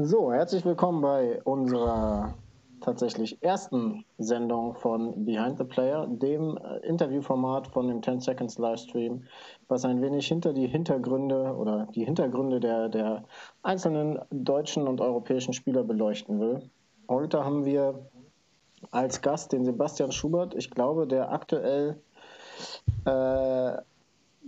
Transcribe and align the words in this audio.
So, 0.00 0.32
herzlich 0.32 0.64
willkommen 0.64 1.00
bei 1.00 1.42
unserer 1.42 2.32
tatsächlich 2.80 3.42
ersten 3.42 4.04
Sendung 4.16 4.76
von 4.76 5.24
Behind 5.24 5.58
the 5.58 5.64
Player, 5.64 6.06
dem 6.06 6.56
äh, 6.56 6.86
Interviewformat 6.86 7.66
von 7.66 7.88
dem 7.88 8.00
10 8.00 8.20
Seconds 8.20 8.58
Livestream, 8.58 9.24
was 9.66 9.84
ein 9.84 10.00
wenig 10.00 10.28
hinter 10.28 10.52
die 10.52 10.68
Hintergründe 10.68 11.52
oder 11.52 11.88
die 11.96 12.04
Hintergründe 12.04 12.60
der, 12.60 12.88
der 12.88 13.24
einzelnen 13.64 14.20
deutschen 14.30 14.86
und 14.86 15.00
europäischen 15.00 15.52
Spieler 15.52 15.82
beleuchten 15.82 16.38
will. 16.38 16.70
Heute 17.08 17.44
haben 17.44 17.64
wir 17.64 17.98
als 18.92 19.20
Gast 19.20 19.50
den 19.50 19.64
Sebastian 19.64 20.12
Schubert, 20.12 20.54
ich 20.54 20.70
glaube, 20.70 21.08
der 21.08 21.32
aktuell 21.32 22.00
äh, 23.04 23.72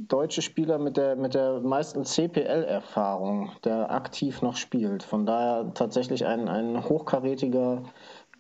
deutsche 0.09 0.43
Spieler 0.43 0.79
mit 0.79 0.97
der, 0.97 1.17
mit 1.17 1.35
der 1.35 1.61
meisten 1.61 2.05
CPL-Erfahrung, 2.05 3.51
der 3.65 3.91
aktiv 3.91 4.43
noch 4.43 4.57
spielt. 4.57 5.03
Von 5.03 5.27
daher 5.27 5.73
tatsächlich 5.75 6.25
ein, 6.27 6.49
ein 6.49 6.89
hochkarätiger 6.89 7.83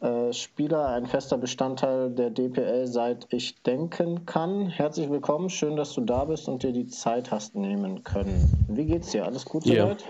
äh, 0.01 0.33
Spieler, 0.33 0.89
ein 0.89 1.07
fester 1.07 1.37
Bestandteil 1.37 2.11
der 2.11 2.31
DPL, 2.31 2.87
seit 2.87 3.27
ich 3.31 3.62
denken 3.62 4.25
kann. 4.25 4.67
Herzlich 4.69 5.11
willkommen, 5.11 5.51
schön, 5.51 5.77
dass 5.77 5.93
du 5.93 6.01
da 6.01 6.25
bist 6.25 6.48
und 6.48 6.62
dir 6.62 6.73
die 6.73 6.87
Zeit 6.87 7.31
hast 7.31 7.55
nehmen 7.55 8.03
können. 8.05 8.67
Wie 8.69 8.87
geht's 8.87 9.11
dir? 9.11 9.27
Alles 9.27 9.45
gut 9.45 9.65
soweit? 9.65 10.05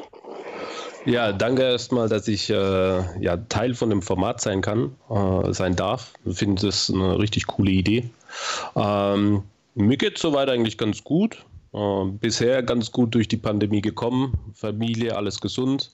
Ja. 1.05 1.13
ja, 1.13 1.33
danke 1.33 1.63
erstmal, 1.63 2.09
dass 2.09 2.29
ich 2.29 2.49
äh, 2.51 3.21
ja, 3.21 3.37
Teil 3.49 3.75
von 3.75 3.91
dem 3.91 4.03
Format 4.03 4.41
sein 4.41 4.61
kann, 4.61 4.95
äh, 5.09 5.53
sein 5.53 5.75
darf. 5.75 6.13
Ich 6.25 6.39
finde 6.39 6.67
das 6.67 6.91
eine 6.91 7.19
richtig 7.19 7.49
coole 7.49 7.73
Idee. 7.73 8.11
Ähm, 8.77 9.43
mir 9.75 9.97
geht 9.97 10.17
es 10.17 10.23
soweit 10.23 10.49
eigentlich 10.49 10.79
ganz 10.79 11.03
gut. 11.05 11.45
Äh, 11.73 12.05
bisher 12.07 12.63
ganz 12.63 12.93
gut 12.93 13.15
durch 13.15 13.29
die 13.29 13.37
Pandemie 13.37 13.81
gekommen. 13.81 14.53
Familie, 14.55 15.17
alles 15.17 15.41
gesund. 15.41 15.93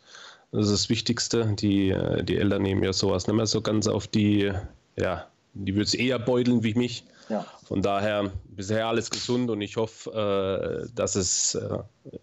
Das 0.52 0.66
ist 0.66 0.72
das 0.72 0.88
Wichtigste. 0.88 1.54
Die, 1.54 1.90
äh, 1.90 2.22
die 2.22 2.36
Eltern 2.36 2.62
nehmen 2.62 2.82
ja 2.82 2.92
sowas 2.92 3.26
nicht 3.26 3.36
mehr 3.36 3.46
so 3.46 3.60
ganz 3.60 3.86
auf 3.86 4.06
die, 4.06 4.52
ja, 4.96 5.26
die 5.54 5.74
würde 5.74 5.84
es 5.84 5.94
eher 5.94 6.18
beuteln 6.18 6.62
wie 6.62 6.74
mich. 6.74 7.04
Ja. 7.28 7.44
Von 7.64 7.82
daher 7.82 8.30
bisher 8.48 8.86
alles 8.86 9.10
gesund 9.10 9.50
und 9.50 9.60
ich 9.60 9.76
hoffe, 9.76 10.86
äh, 10.86 10.88
dass 10.94 11.16
es 11.16 11.56
äh, 11.56 11.78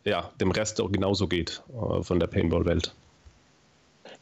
ja, 0.06 0.32
dem 0.40 0.52
Rest 0.52 0.80
auch 0.80 0.92
genauso 0.92 1.28
geht 1.28 1.62
von 2.02 2.20
der 2.20 2.28
Paintball-Welt. 2.28 2.94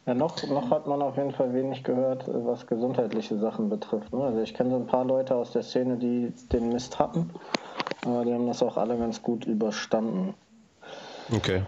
Ja, 0.08 0.16
noch, 0.16 0.42
noch 0.48 0.72
hat 0.72 0.88
man 0.88 1.02
auf 1.04 1.18
jeden 1.18 1.32
Fall 1.32 1.54
wenig 1.54 1.84
gehört, 1.84 2.26
was 2.28 2.66
gesundheitliche 2.66 3.38
Sachen 3.38 3.70
betrifft. 3.70 4.12
Ne? 4.12 4.24
Also 4.24 4.42
ich 4.42 4.56
kenne 4.56 4.72
so 4.72 4.76
ein 4.78 4.88
paar 4.88 5.06
Leute 5.06 5.36
aus 5.36 5.52
der 5.52 5.62
Szene, 5.62 5.98
die 5.98 6.34
den 6.52 6.70
Mist 6.70 6.98
hatten, 6.98 7.30
aber 8.06 8.26
die 8.26 8.34
haben 8.34 8.48
das 8.48 8.64
auch 8.64 8.78
alle 8.78 8.98
ganz 8.98 9.22
gut 9.22 9.46
überstanden. 9.46 10.34
Okay. 11.32 11.64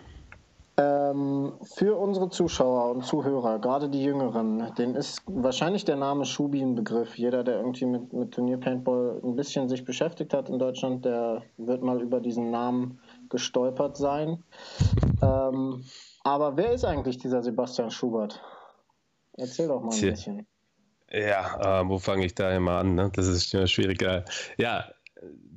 Ähm, 0.76 1.54
für 1.76 1.96
unsere 1.96 2.30
Zuschauer 2.30 2.90
und 2.90 3.06
Zuhörer, 3.06 3.60
gerade 3.60 3.90
die 3.90 4.04
Jüngeren, 4.04 4.74
denen 4.76 4.96
ist 4.96 5.22
wahrscheinlich 5.28 5.86
der 5.86 5.98
Name 5.98 6.26
Schubi 6.26 6.62
ein 6.62 6.74
Begriff. 6.74 7.16
Jeder, 7.16 7.44
der 7.44 7.58
irgendwie 7.58 7.86
mit, 7.86 8.12
mit 8.12 8.32
Turnier-Paintball 8.32 9.22
ein 9.24 9.36
bisschen 9.36 9.70
sich 9.70 9.86
beschäftigt 9.86 10.34
hat 10.34 10.50
in 10.50 10.58
Deutschland, 10.58 11.06
der 11.06 11.44
wird 11.58 11.84
mal 11.84 12.02
über 12.02 12.20
diesen 12.20 12.50
Namen 12.50 13.00
gestolpert 13.30 13.98
sein. 13.98 14.44
Ähm, 15.22 15.86
aber 16.26 16.58
wer 16.58 16.74
ist 16.74 16.84
eigentlich 16.84 17.18
dieser 17.18 17.42
Sebastian 17.42 17.90
Schubert? 17.90 18.42
Erzähl 19.38 19.70
doch 19.70 19.82
mal 19.82 19.94
ein 19.94 20.02
bisschen. 20.02 20.46
Ja, 21.10 21.82
äh, 21.82 21.88
wo 21.88 21.98
fange 21.98 22.26
ich 22.26 22.36
da 22.36 22.54
immer 22.54 22.80
an? 22.80 22.96
Ne? 22.96 23.10
Das 23.16 23.28
ist 23.28 23.50
schwieriger. 23.72 24.26
Ja, 24.58 24.84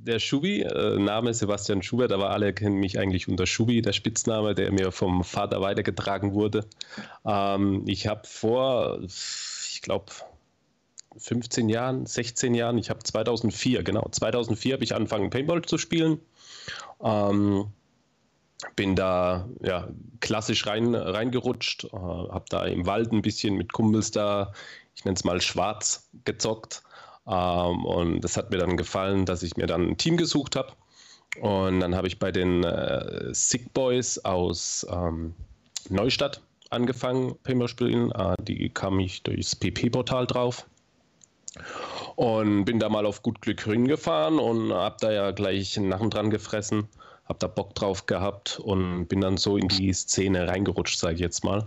der 0.06 0.18
Schubi, 0.18 0.62
äh, 0.62 0.98
Name 0.98 1.34
Sebastian 1.34 1.82
Schubert, 1.82 2.12
aber 2.12 2.30
alle 2.30 2.52
kennen 2.52 2.76
mich 2.76 2.98
eigentlich 2.98 3.28
unter 3.28 3.46
Schubi, 3.46 3.82
der 3.82 3.92
Spitzname, 3.92 4.54
der 4.54 4.72
mir 4.72 4.92
vom 4.92 5.24
Vater 5.24 5.60
weitergetragen 5.60 6.32
wurde. 6.32 6.64
Ähm, 7.24 7.82
ich 7.86 8.06
habe 8.06 8.26
vor, 8.26 9.00
ich 9.02 9.80
glaube, 9.82 10.12
15 11.18 11.68
Jahren, 11.68 12.06
16 12.06 12.54
Jahren, 12.54 12.78
ich 12.78 12.90
habe 12.90 13.02
2004, 13.02 13.82
genau, 13.82 14.08
2004 14.10 14.74
habe 14.74 14.84
ich 14.84 14.94
angefangen 14.94 15.30
Paintball 15.30 15.62
zu 15.62 15.78
spielen. 15.78 16.20
Ähm, 17.02 17.66
bin 18.74 18.96
da 18.96 19.48
ja, 19.62 19.88
klassisch 20.20 20.66
rein, 20.66 20.94
reingerutscht, 20.94 21.84
äh, 21.84 21.96
habe 21.96 22.44
da 22.48 22.64
im 22.64 22.86
Wald 22.86 23.12
ein 23.12 23.22
bisschen 23.22 23.56
mit 23.56 23.72
Kumpels 23.72 24.10
da, 24.10 24.52
ich 24.94 25.04
nenne 25.04 25.16
es 25.16 25.24
mal 25.24 25.40
schwarz, 25.40 26.08
gezockt. 26.24 26.82
Ähm, 27.28 27.84
und 27.84 28.20
das 28.20 28.36
hat 28.36 28.50
mir 28.50 28.58
dann 28.58 28.76
gefallen, 28.76 29.24
dass 29.26 29.42
ich 29.42 29.56
mir 29.56 29.66
dann 29.66 29.88
ein 29.88 29.96
Team 29.96 30.16
gesucht 30.16 30.56
habe. 30.56 30.72
Und 31.40 31.80
dann 31.80 31.94
habe 31.94 32.06
ich 32.06 32.18
bei 32.18 32.32
den 32.32 32.64
äh, 32.64 33.34
Sick 33.34 33.74
Boys 33.74 34.18
aus 34.18 34.86
ähm, 34.90 35.34
Neustadt 35.90 36.40
angefangen, 36.70 37.36
Paintball 37.42 37.68
spielen. 37.68 38.10
Äh, 38.12 38.34
die 38.40 38.68
kam 38.70 38.98
ich 39.00 39.22
durchs 39.22 39.54
PP-Portal 39.56 40.26
drauf. 40.26 40.66
Und 42.16 42.64
bin 42.64 42.78
da 42.78 42.88
mal 42.88 43.06
auf 43.06 43.22
gut 43.22 43.40
Glück 43.42 43.62
hingefahren 43.62 44.38
und 44.38 44.72
habe 44.72 44.96
da 45.00 45.10
ja 45.10 45.30
gleich 45.30 45.76
einen 45.76 45.88
Nachen 45.88 46.10
dran 46.10 46.30
gefressen 46.30 46.88
habe 47.28 47.38
da 47.40 47.48
Bock 47.48 47.74
drauf 47.74 48.06
gehabt 48.06 48.60
und 48.60 49.06
bin 49.06 49.20
dann 49.20 49.36
so 49.36 49.56
in 49.56 49.68
die 49.68 49.92
Szene 49.92 50.48
reingerutscht, 50.48 50.98
sage 50.98 51.14
ich 51.14 51.20
jetzt 51.20 51.44
mal. 51.44 51.66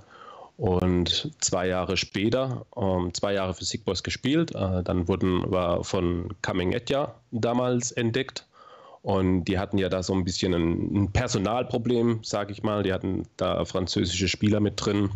Und 0.60 1.32
zwei 1.40 1.68
Jahre 1.68 1.96
später, 1.96 2.66
ähm, 2.76 3.14
zwei 3.14 3.34
Jahre 3.34 3.54
für 3.54 3.64
Sick 3.64 3.86
Boys 3.86 4.04
gespielt, 4.04 4.54
äh, 4.54 4.84
dann 4.84 5.08
wurden 5.08 5.50
wir 5.50 5.86
von 5.86 6.36
Coming 6.42 6.74
Etja 6.74 7.16
damals 7.32 7.94
entdeckt. 7.94 8.46
Und 9.02 9.46
die 9.46 9.58
hatten 9.58 9.78
ja 9.78 9.88
da 9.88 10.04
so 10.04 10.12
ein 10.12 10.26
bisschen 10.26 10.54
ein, 10.54 11.04
ein 11.04 11.14
Personalproblem, 11.14 12.26
sage 12.26 12.52
ich 12.52 12.62
mal. 12.62 12.84
Die 12.84 12.92
hatten 12.92 13.24
da 13.38 13.64
französische 13.64 14.28
Spieler 14.28 14.60
mit 14.60 14.74
drin 14.76 15.12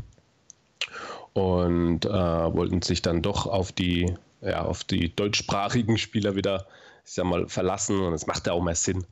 und 1.33 2.05
äh, 2.05 2.09
wollten 2.09 2.81
sich 2.81 3.01
dann 3.01 3.21
doch 3.21 3.45
auf 3.45 3.73
die, 3.73 4.15
ja, 4.39 4.63
auf 4.63 4.85
die 4.85 5.13
deutschsprachigen 5.13 5.97
Spieler 5.97 6.37
wieder, 6.37 6.67
ich 7.05 7.11
sag 7.11 7.25
mal, 7.25 7.49
verlassen. 7.49 7.99
Und 7.99 8.13
es 8.13 8.27
macht 8.27 8.47
ja 8.47 8.53
auch 8.53 8.63
mehr 8.63 8.75
Sinn. 8.75 9.03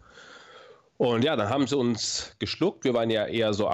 Und 1.02 1.24
ja, 1.24 1.36
dann 1.36 1.50
haben 1.50 1.66
sie 1.66 1.76
uns 1.76 2.36
geschluckt. 2.38 2.84
Wir 2.84 2.94
waren 2.94 3.10
ja 3.10 3.26
eher 3.26 3.56
so, 3.56 3.68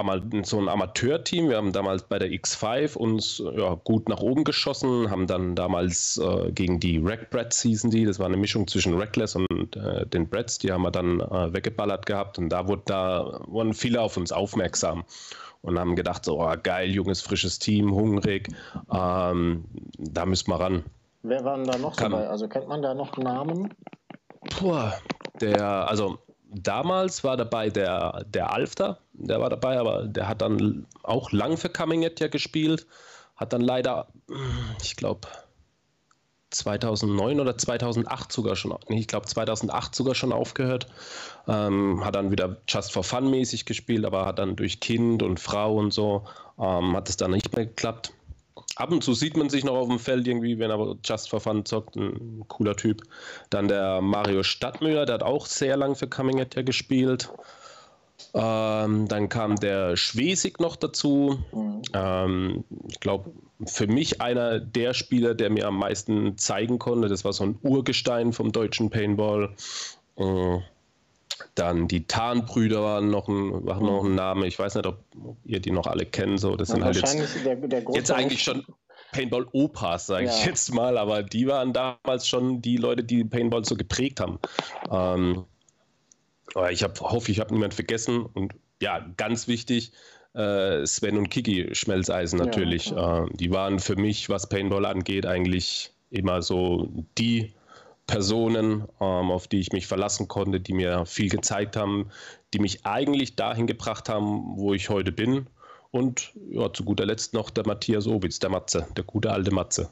so 0.44 0.62
ein 0.62 0.70
Amateurteam. 0.70 1.50
Wir 1.50 1.58
haben 1.58 1.74
damals 1.74 2.04
bei 2.04 2.20
der 2.20 2.30
X5 2.30 2.96
uns 2.96 3.44
ja, 3.54 3.74
gut 3.84 4.08
nach 4.08 4.22
oben 4.22 4.46
geschossen, 4.46 5.12
haben 5.12 5.28
dann 5.28 5.54
damals 5.54 6.18
äh, 6.24 6.54
gegen 6.54 6.80
die 6.80 7.00
Rack 7.04 7.30
Brats 7.30 7.62
hießen 7.64 7.92
die. 7.92 8.06
Das 8.06 8.20
war 8.20 8.28
eine 8.28 8.38
Mischung 8.38 8.66
zwischen 8.66 8.94
Reckless 8.94 9.36
und 9.36 9.76
äh, 9.76 10.08
den 10.08 10.30
Brats. 10.30 10.58
Die 10.60 10.72
haben 10.72 10.84
wir 10.84 10.92
dann 10.92 11.20
äh, 11.20 11.54
weggeballert 11.54 12.06
gehabt 12.06 12.38
und 12.38 12.48
da, 12.48 12.66
wurde, 12.70 12.84
da 12.86 13.42
wurden 13.46 13.74
viele 13.74 14.00
auf 14.00 14.16
uns 14.16 14.32
aufmerksam 14.32 15.04
und 15.64 15.78
haben 15.78 15.98
gedacht, 15.98 16.24
so 16.24 16.42
oh, 16.42 16.56
geil, 16.64 16.90
junges, 16.92 17.20
frisches 17.20 17.60
Team, 17.60 17.94
hungrig. 17.94 18.48
Ähm, 18.90 19.66
da 19.98 20.26
müssen 20.26 20.50
wir 20.50 20.62
ran. 20.62 20.86
Wer 21.24 21.44
waren 21.44 21.66
da 21.66 21.78
noch 21.78 21.98
Kann, 21.98 22.14
dabei? 22.14 22.30
Also 22.30 22.48
kennt 22.48 22.70
man 22.70 22.82
da 22.82 22.94
noch 22.94 23.18
Namen? 23.18 23.74
Puh, 24.50 24.78
der, 25.42 25.90
also 25.90 26.20
damals 26.50 27.24
war 27.24 27.38
dabei 27.38 27.70
der, 27.70 28.26
der 28.28 28.52
Alfter, 28.52 29.00
der 29.14 29.40
war 29.40 29.50
dabei, 29.50 29.80
aber 29.80 30.04
der 30.04 30.28
hat 30.28 30.42
dann 30.42 30.86
auch 31.04 31.32
lang 31.32 31.58
für 31.58 31.70
Coming 31.70 32.06
At 32.06 32.20
ja 32.20 32.28
gespielt, 32.28 32.88
hat 33.36 33.54
dann 33.54 33.62
leider, 33.62 34.08
ich 34.82 34.96
glaube, 34.96 35.28
2009 36.50 37.40
oder 37.40 37.58
2008 37.58 38.32
sogar 38.32 38.56
schon, 38.56 38.78
ich 38.88 39.08
glaube 39.08 39.26
2008 39.26 39.94
sogar 39.94 40.16
schon 40.16 40.32
aufgehört, 40.32 40.88
ähm, 41.48 42.04
hat 42.06 42.16
dann 42.16 42.32
wieder 42.32 42.58
Just 42.68 42.94
for 42.94 43.04
Fun 43.04 43.30
mäßig 43.30 43.66
gespielt, 43.66 44.06
aber 44.06 44.26
hat 44.26 44.40
dann 44.40 44.56
durch 44.56 44.80
Kind 44.80 45.24
und 45.24 45.40
Frau 45.40 45.76
und 45.76 45.92
so, 45.92 46.26
ähm, 46.58 46.96
hat 46.96 47.10
es 47.10 47.18
dann 47.18 47.32
nicht 47.32 47.54
mehr 47.56 47.66
geklappt 47.66 48.14
ab 48.78 48.92
und 48.92 49.04
zu 49.04 49.14
sieht 49.14 49.36
man 49.38 49.50
sich 49.50 49.64
noch 49.64 49.76
auf 49.76 49.88
dem 49.88 50.00
Feld 50.00 50.28
irgendwie, 50.28 50.60
wenn 50.60 50.72
er 50.72 50.96
Just 51.04 51.30
for 51.30 51.40
Fun 51.40 51.66
zockt, 51.66 51.96
ein 51.96 52.46
cooler 52.48 52.76
Typ. 52.76 53.02
Dann 53.50 53.68
der 53.68 54.02
Mario 54.02 54.44
Stadtmüller, 54.44 55.06
der 55.06 55.16
hat 55.16 55.24
auch 55.24 55.46
sehr 55.46 55.78
lang 55.78 55.96
für 55.96 56.08
Coming 56.08 56.40
At 56.40 56.56
gespielt. 56.66 57.30
Ähm, 58.34 59.08
dann 59.08 59.30
kam 59.30 59.56
der 59.56 59.96
Schwesig 59.96 60.60
noch 60.60 60.76
dazu. 60.76 61.40
Ähm, 61.94 62.64
ich 62.88 63.00
glaube, 63.00 63.32
für 63.66 63.88
mich 63.88 64.22
einer 64.22 64.60
der 64.60 64.94
Spieler, 64.94 65.34
der 65.34 65.50
mir 65.50 65.68
am 65.68 65.80
meisten 65.80 66.38
zeigen 66.38 66.80
konnte. 66.80 67.08
Das 67.08 67.26
war 67.26 67.34
so 67.34 67.44
ein 67.44 67.58
Urgestein 67.64 68.34
vom 68.34 68.52
deutschen 68.52 68.90
Paintball. 68.90 69.56
Äh, 70.18 70.60
dann 71.56 71.88
die 71.88 72.06
Tarnbrüder 72.08 72.82
waren 72.84 73.10
noch 73.10 73.28
ein, 73.28 73.66
waren 73.66 73.86
noch 73.86 74.04
ein 74.04 74.16
Name. 74.16 74.48
Ich 74.48 74.58
weiß 74.58 74.76
nicht, 74.76 74.86
ob 74.86 75.04
ihr 75.46 75.60
die 75.60 75.72
noch 75.72 75.88
alle 75.88 76.06
kennt. 76.06 76.40
So, 76.40 76.56
das 76.56 76.70
ja, 76.70 76.76
sind 76.76 76.86
halt 76.86 76.96
jetzt, 76.98 77.46
der, 77.46 77.56
der 77.56 77.84
jetzt 77.94 78.12
eigentlich 78.12 78.44
schon 78.44 78.66
Paintball-Opas, 79.12 80.08
sage 80.08 80.26
ja. 80.26 80.32
ich 80.32 80.46
jetzt 80.46 80.74
mal, 80.74 80.98
aber 80.98 81.24
die 81.24 81.48
waren 81.48 81.74
damals 81.74 82.28
schon 82.28 82.62
die 82.62 82.78
Leute, 82.78 83.04
die 83.04 83.24
Paintball 83.24 83.66
so 83.66 83.76
geprägt 83.76 84.20
haben. 84.20 84.40
Ähm, 84.92 85.46
aber 86.54 86.72
ich 86.72 86.84
hab, 86.84 87.00
hoffe, 87.00 87.32
ich 87.32 87.40
habe 87.40 87.54
niemanden 87.54 87.76
vergessen. 87.76 88.26
Und 88.26 88.54
ja, 88.82 89.06
ganz 89.18 89.48
wichtig, 89.48 89.92
äh, 90.34 90.86
Sven 90.86 91.18
und 91.18 91.30
Kiki 91.30 91.74
Schmelzeisen 91.74 92.40
natürlich. 92.40 92.92
Ja, 92.92 93.26
äh, 93.26 93.30
die 93.34 93.52
waren 93.52 93.80
für 93.80 93.96
mich, 93.96 94.30
was 94.30 94.50
Paintball 94.50 94.86
angeht, 94.86 95.26
eigentlich 95.26 95.92
immer 96.10 96.42
so 96.42 96.90
die 97.18 97.54
Personen, 98.08 98.88
ähm, 99.02 99.32
auf 99.32 99.48
die 99.48 99.60
ich 99.60 99.74
mich 99.74 99.86
verlassen 99.86 100.28
konnte, 100.28 100.60
die 100.60 100.74
mir 100.74 101.06
viel 101.06 101.30
gezeigt 101.30 101.76
haben, 101.76 102.10
die 102.54 102.60
mich 102.60 102.86
eigentlich 102.86 103.36
dahin 103.36 103.68
gebracht 103.68 104.10
haben, 104.10 104.58
wo 104.58 104.74
ich 104.74 104.90
heute 104.90 105.12
bin 105.12 105.48
und 105.92 106.32
ja, 106.50 106.72
zu 106.72 106.84
guter 106.84 107.06
Letzt 107.06 107.34
noch 107.34 107.50
der 107.50 107.68
Matthias 107.68 108.08
Obitz, 108.08 108.40
der 108.40 108.50
Matze, 108.50 108.88
der 108.96 109.04
gute 109.04 109.32
alte 109.32 109.52
Matze. 109.52 109.90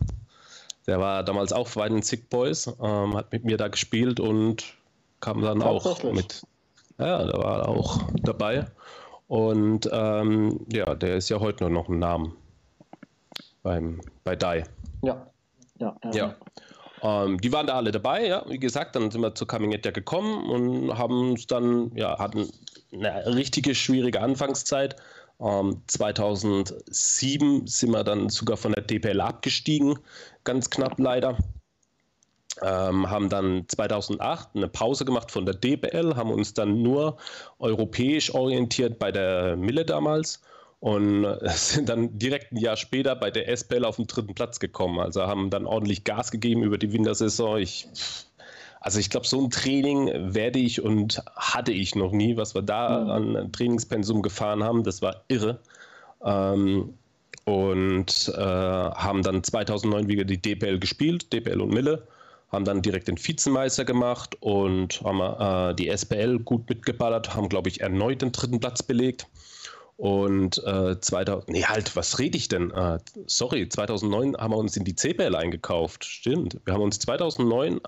Der 0.88 1.00
war 1.00 1.23
damals 1.23 1.51
auch 1.51 1.69
bei 1.71 1.89
den 1.89 2.01
Sick 2.01 2.29
Boys, 2.29 2.67
ähm, 2.81 3.15
hat 3.15 3.31
mit 3.31 3.44
mir 3.44 3.57
da 3.57 3.67
gespielt 3.67 4.19
und 4.19 4.63
kam 5.19 5.41
dann 5.41 5.61
auch 5.61 6.03
mit. 6.03 6.44
Ja, 6.97 7.25
der 7.25 7.38
war 7.38 7.68
auch 7.68 8.03
dabei. 8.23 8.65
Und 9.27 9.89
ähm, 9.91 10.65
ja, 10.71 10.94
der 10.95 11.15
ist 11.15 11.29
ja 11.29 11.39
heute 11.39 11.63
nur 11.63 11.71
noch 11.71 11.89
ein 11.89 12.00
Name 12.00 12.31
beim, 13.63 14.00
bei 14.23 14.35
DAI. 14.35 14.63
Ja. 15.01 15.27
Ja. 15.79 15.97
ja. 16.03 16.11
ja. 16.11 16.35
Ähm, 17.01 17.39
die 17.39 17.51
waren 17.51 17.68
da 17.68 17.75
alle 17.75 17.92
dabei, 17.92 18.27
ja. 18.27 18.44
Wie 18.47 18.59
gesagt, 18.59 18.95
dann 18.95 19.12
sind 19.12 19.21
wir 19.21 19.36
zu 19.36 19.45
Coming 19.45 19.71
ja 19.71 19.92
gekommen 19.92 20.50
und 20.50 20.97
haben 20.97 21.33
es 21.33 21.47
dann, 21.47 21.95
ja, 21.95 22.18
hatten 22.19 22.50
eine 22.94 23.36
richtige 23.36 23.75
schwierige 23.75 24.21
Anfangszeit. 24.21 24.95
Ähm, 25.39 25.81
2007 25.88 27.68
sind 27.68 27.92
wir 27.92 28.03
dann 28.03 28.30
sogar 28.30 28.57
von 28.57 28.71
der 28.74 28.83
DPL 28.83 29.21
abgestiegen, 29.21 30.00
ganz 30.44 30.69
knapp 30.69 30.97
leider. 30.97 31.38
Ähm, 32.62 33.09
haben 33.09 33.27
dann 33.27 33.65
2008 33.68 34.50
eine 34.56 34.69
Pause 34.69 35.03
gemacht 35.03 35.30
von 35.30 35.45
der 35.45 35.56
DBL, 35.56 36.15
haben 36.15 36.31
uns 36.31 36.53
dann 36.53 36.81
nur 36.81 37.18
europäisch 37.59 38.33
orientiert 38.33 38.97
bei 38.97 39.12
der 39.12 39.57
Mille 39.57 39.83
damals 39.83 40.42
und 40.85 41.25
sind 41.55 41.89
dann 41.89 42.19
direkt 42.19 42.51
ein 42.51 42.57
Jahr 42.57 42.77
später 42.77 43.15
bei 43.15 43.31
der 43.31 43.49
SPL 43.49 43.85
auf 43.85 43.95
den 43.95 44.05
dritten 44.05 44.35
Platz 44.35 44.59
gekommen. 44.59 44.99
Also 44.99 45.23
haben 45.23 45.49
dann 45.49 45.65
ordentlich 45.65 46.03
Gas 46.03 46.29
gegeben 46.29 46.61
über 46.61 46.77
die 46.77 46.93
Wintersaison. 46.93 47.57
Ich, 47.57 47.87
also 48.81 48.99
ich 48.99 49.09
glaube, 49.09 49.25
so 49.25 49.41
ein 49.41 49.49
Training 49.49 50.11
werde 50.35 50.59
ich 50.59 50.83
und 50.83 51.23
hatte 51.35 51.71
ich 51.71 51.95
noch 51.95 52.11
nie, 52.11 52.37
was 52.37 52.53
wir 52.53 52.61
da 52.61 52.99
mhm. 52.99 53.09
an 53.09 53.51
Trainingspensum 53.51 54.21
gefahren 54.21 54.63
haben. 54.63 54.83
Das 54.83 55.01
war 55.01 55.23
irre. 55.27 55.59
Ähm, 56.23 56.93
und 57.45 58.31
äh, 58.37 58.39
haben 58.39 59.23
dann 59.23 59.43
2009 59.43 60.07
wieder 60.07 60.23
die 60.23 60.39
DPL 60.39 60.77
gespielt, 60.77 61.33
DPL 61.33 61.61
und 61.61 61.73
Mille 61.73 62.07
haben 62.51 62.63
dann 62.63 62.83
direkt 62.83 63.07
den 63.07 63.17
Vizemeister 63.17 63.85
gemacht 63.85 64.37
und 64.39 65.01
haben 65.03 65.19
äh, 65.19 65.75
die 65.75 65.89
SPL 65.89 66.37
gut 66.37 66.69
mitgeballert, 66.69 67.35
haben, 67.35 67.49
glaube 67.49 67.69
ich, 67.69 67.81
erneut 67.81 68.21
den 68.21 68.31
dritten 68.31 68.59
Platz 68.59 68.83
belegt. 68.83 69.27
Und 69.97 70.62
äh, 70.65 71.00
2000, 71.00 71.50
nee, 71.50 71.63
halt, 71.63 71.95
was 71.95 72.19
rede 72.19 72.38
ich 72.38 72.50
denn? 72.50 72.71
Äh, 72.71 73.00
sorry, 73.27 73.69
2009 73.69 74.36
haben 74.36 74.51
wir 74.51 74.57
uns 74.57 74.75
in 74.75 74.83
die 74.83 74.95
CPL 74.95 75.36
eingekauft. 75.36 76.03
Stimmt. 76.03 76.59
Wir 76.65 76.74
haben 76.74 76.81
uns 76.81 77.00
2009, 77.00 77.80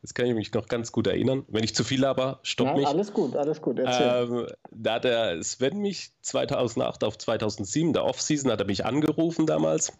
das 0.00 0.14
kann 0.14 0.26
ich 0.26 0.34
mich 0.34 0.52
noch 0.52 0.68
ganz 0.68 0.92
gut 0.92 1.08
erinnern. 1.08 1.44
Wenn 1.48 1.64
ich 1.64 1.74
zu 1.74 1.82
viel 1.82 2.04
aber 2.04 2.38
stopp 2.44 2.68
ja, 2.68 2.76
mich. 2.76 2.86
Alles 2.86 3.12
gut, 3.12 3.34
alles 3.34 3.60
gut. 3.60 3.80
Ähm, 3.84 4.46
da 4.70 4.94
hat 4.94 5.04
der 5.04 5.42
Sven 5.42 5.78
mich 5.78 6.12
2008 6.22 7.02
auf 7.02 7.18
2007, 7.18 7.92
der 7.92 8.04
Offseason, 8.04 8.52
hat 8.52 8.60
er 8.60 8.66
mich 8.66 8.84
angerufen 8.84 9.46
damals. 9.46 9.92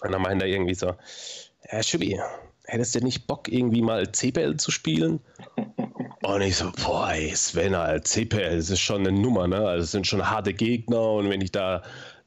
Und 0.00 0.12
dann 0.12 0.22
meinte 0.22 0.46
er 0.46 0.50
irgendwie 0.50 0.74
so: 0.74 0.94
Herr 1.60 1.82
Schubi, 1.82 2.18
hättest 2.64 2.94
du 2.94 3.00
nicht 3.00 3.26
Bock, 3.26 3.48
irgendwie 3.48 3.82
mal 3.82 4.10
CPL 4.10 4.56
zu 4.56 4.70
spielen? 4.70 5.20
Und 6.28 6.42
ich 6.42 6.56
so, 6.56 6.70
boah, 6.84 7.10
ey, 7.10 7.34
Sven, 7.34 7.74
CPL, 8.02 8.56
das 8.56 8.68
ist 8.68 8.80
schon 8.80 9.06
eine 9.06 9.18
Nummer, 9.18 9.48
ne? 9.48 9.66
Also 9.66 9.84
es 9.84 9.92
sind 9.92 10.06
schon 10.06 10.28
harte 10.28 10.52
Gegner 10.52 11.12
und 11.12 11.30
wenn 11.30 11.40
ich 11.40 11.52
da 11.52 11.82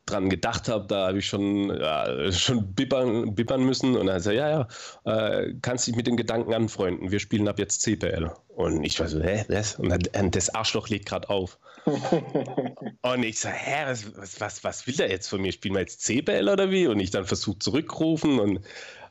dran 0.07 0.27
gedacht 0.27 0.69
habe, 0.69 0.88
da 0.88 1.09
habe 1.09 1.19
ich 1.19 1.27
schon, 1.27 1.69
ja, 1.69 2.31
schon 2.31 2.74
bippern, 2.74 3.36
bippern 3.36 3.63
müssen. 3.63 3.95
Und 3.95 4.07
dann 4.07 4.19
sagt 4.19 4.38
er, 4.38 4.50
ja, 4.50 4.68
ja, 5.06 5.30
äh, 5.30 5.53
kannst 5.62 5.86
dich 5.86 5.95
mit 5.95 6.07
den 6.07 6.18
Gedanken 6.18 6.51
anfreunden, 6.51 7.12
wir 7.12 7.19
spielen 7.19 7.48
ab 7.48 7.59
jetzt 7.59 7.83
CPL. 7.83 8.31
Und 8.48 8.83
ich 8.83 9.00
war 9.00 9.07
so, 9.07 9.21
hä, 9.21 9.45
was? 9.50 9.75
Und 9.75 9.89
dann, 9.89 10.31
das 10.31 10.50
Arschloch 10.50 10.89
legt 10.89 11.07
gerade 11.07 11.30
auf. 11.30 11.59
und 13.04 13.24
ich 13.24 13.39
so, 13.39 13.50
hä, 13.50 13.86
was, 13.86 14.07
was, 14.39 14.63
was 14.63 14.88
will 14.88 14.95
der 14.95 15.12
jetzt 15.12 15.27
von 15.27 15.42
mir? 15.42 15.51
Spielen 15.51 15.75
wir 15.75 15.81
jetzt 15.81 16.01
CPL 16.01 16.50
oder 16.50 16.71
wie? 16.71 16.88
Und 16.88 17.00
ich 17.00 17.12
dann 17.12 17.25
versucht 17.25 17.62
zurückrufen 17.62 18.39
und 18.39 18.62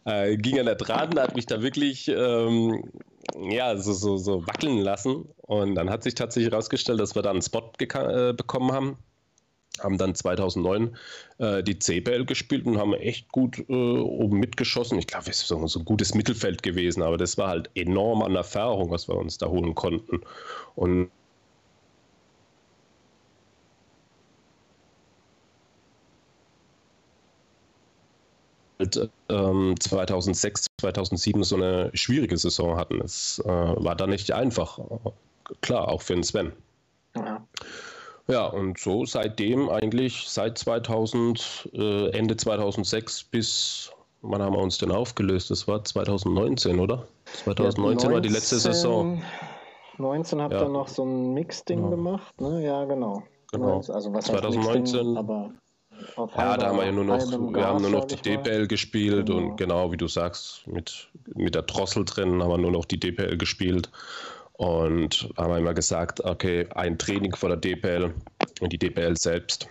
äh, 0.05 0.37
ging 0.37 0.59
an 0.59 0.67
der 0.67 0.77
Draht 0.77 1.15
und 1.15 1.21
hat 1.21 1.37
mich 1.37 1.47
da 1.47 1.63
wirklich 1.63 2.09
ähm, 2.09 2.85
ja, 3.39 3.77
so, 3.77 3.93
so, 3.93 4.17
so 4.17 4.47
wackeln 4.47 4.79
lassen. 4.79 5.29
Und 5.43 5.75
dann 5.75 5.91
hat 5.91 6.03
sich 6.03 6.15
tatsächlich 6.15 6.53
herausgestellt, 6.53 7.01
dass 7.01 7.15
wir 7.15 7.23
da 7.23 7.31
einen 7.31 7.43
Spot 7.43 7.73
äh, 7.79 8.33
bekommen 8.33 8.73
haben. 8.73 8.99
Haben 9.79 9.99
dann 9.99 10.15
2009 10.15 10.97
äh, 11.39 11.63
die 11.63 11.79
CPL 11.79 12.27
gespielt 12.27 12.67
und 12.67 12.79
haben 12.79 12.93
echt 12.95 13.31
gut 13.31 13.59
äh, 13.69 13.73
oben 13.73 14.39
mitgeschossen. 14.39 14.99
Ich 14.99 15.07
glaube, 15.07 15.31
es 15.31 15.43
ist 15.43 15.49
so, 15.49 15.67
so 15.67 15.79
ein 15.79 15.85
gutes 15.85 16.13
Mittelfeld 16.15 16.63
gewesen, 16.63 17.03
aber 17.03 17.17
das 17.17 17.39
war 17.39 17.49
halt 17.49 17.71
enorm 17.75 18.23
an 18.23 18.35
Erfahrung, 18.35 18.91
was 18.91 19.09
wir 19.09 19.17
uns 19.17 19.39
da 19.39 19.47
holen 19.47 19.75
konnten. 19.75 20.21
Und 20.75 21.11
ähm, 29.29 29.75
2006, 29.79 30.67
2007 30.81 31.43
so 31.43 31.57
eine 31.57 31.91
schwierige 31.95 32.37
Saison 32.37 32.77
hatten. 32.77 33.01
Es 33.01 33.41
äh, 33.45 33.49
war 33.49 33.95
da 33.95 34.07
nicht 34.07 34.33
einfach. 34.33 34.79
Klar, 35.61 35.89
auch 35.89 36.03
für 36.03 36.15
den 36.15 36.23
Sven. 36.23 36.53
Ja. 37.17 37.45
Ja, 38.29 38.47
und 38.47 38.79
so 38.79 39.05
seitdem 39.05 39.69
eigentlich 39.69 40.29
seit 40.29 40.57
2000, 40.57 41.71
äh, 41.73 42.11
Ende 42.11 42.37
2006 42.37 43.25
bis, 43.25 43.91
wann 44.23 44.41
haben 44.41 44.55
wir 44.55 44.61
uns 44.61 44.79
denn 44.79 44.93
aufgelöst? 44.93 45.51
Das 45.51 45.67
war 45.67 45.83
2019, 45.83 46.79
oder? 46.79 47.09
2019 47.45 47.83
ja, 47.83 47.83
19, 47.83 48.13
war 48.13 48.21
die 48.21 48.29
letzte 48.29 48.61
Saison. 48.61 49.21
19 49.99 50.41
habt 50.41 50.55
ihr 50.55 50.69
noch 50.69 50.87
so 50.87 51.05
ein 51.05 51.35
Mix-Ding 51.35 51.83
ja. 51.83 51.91
gemacht, 51.91 52.41
ne? 52.41 52.65
Ja, 52.65 52.85
genau. 52.85 53.25
Genau. 53.53 53.79
Also 53.79 54.13
was 54.13 54.27
2019, 54.27 55.17
aber 55.17 55.51
ja, 56.37 56.57
da 56.57 56.69
haben 56.69 56.79
wir 56.79 56.87
ja 56.87 56.93
nur 56.93 57.05
noch, 57.05 57.19
wir 57.19 57.67
haben 57.67 57.83
nur 57.83 57.91
noch 57.91 58.05
die 58.07 58.17
DPL 58.17 58.67
gespielt 58.67 59.27
genau. 59.27 59.39
und 59.39 59.57
genau 59.57 59.93
wie 59.93 59.97
du 59.97 60.09
sagst, 60.09 60.67
mit, 60.67 61.09
mit 61.35 61.55
der 61.55 61.63
Drossel 61.63 62.05
drin 62.05 62.43
haben 62.43 62.51
wir 62.51 62.59
nur 62.59 62.73
noch 62.73 62.85
die 62.85 62.99
DPL 62.99 63.37
gespielt 63.37 63.91
und 64.55 65.29
haben 65.37 65.57
immer 65.57 65.75
gesagt, 65.75 66.23
okay, 66.25 66.67
ein 66.75 66.99
Training 66.99 67.35
vor 67.35 67.49
der 67.49 67.59
DPL 67.59 68.13
und 68.61 68.73
die 68.73 68.79
DPL 68.79 69.17
selbst 69.17 69.69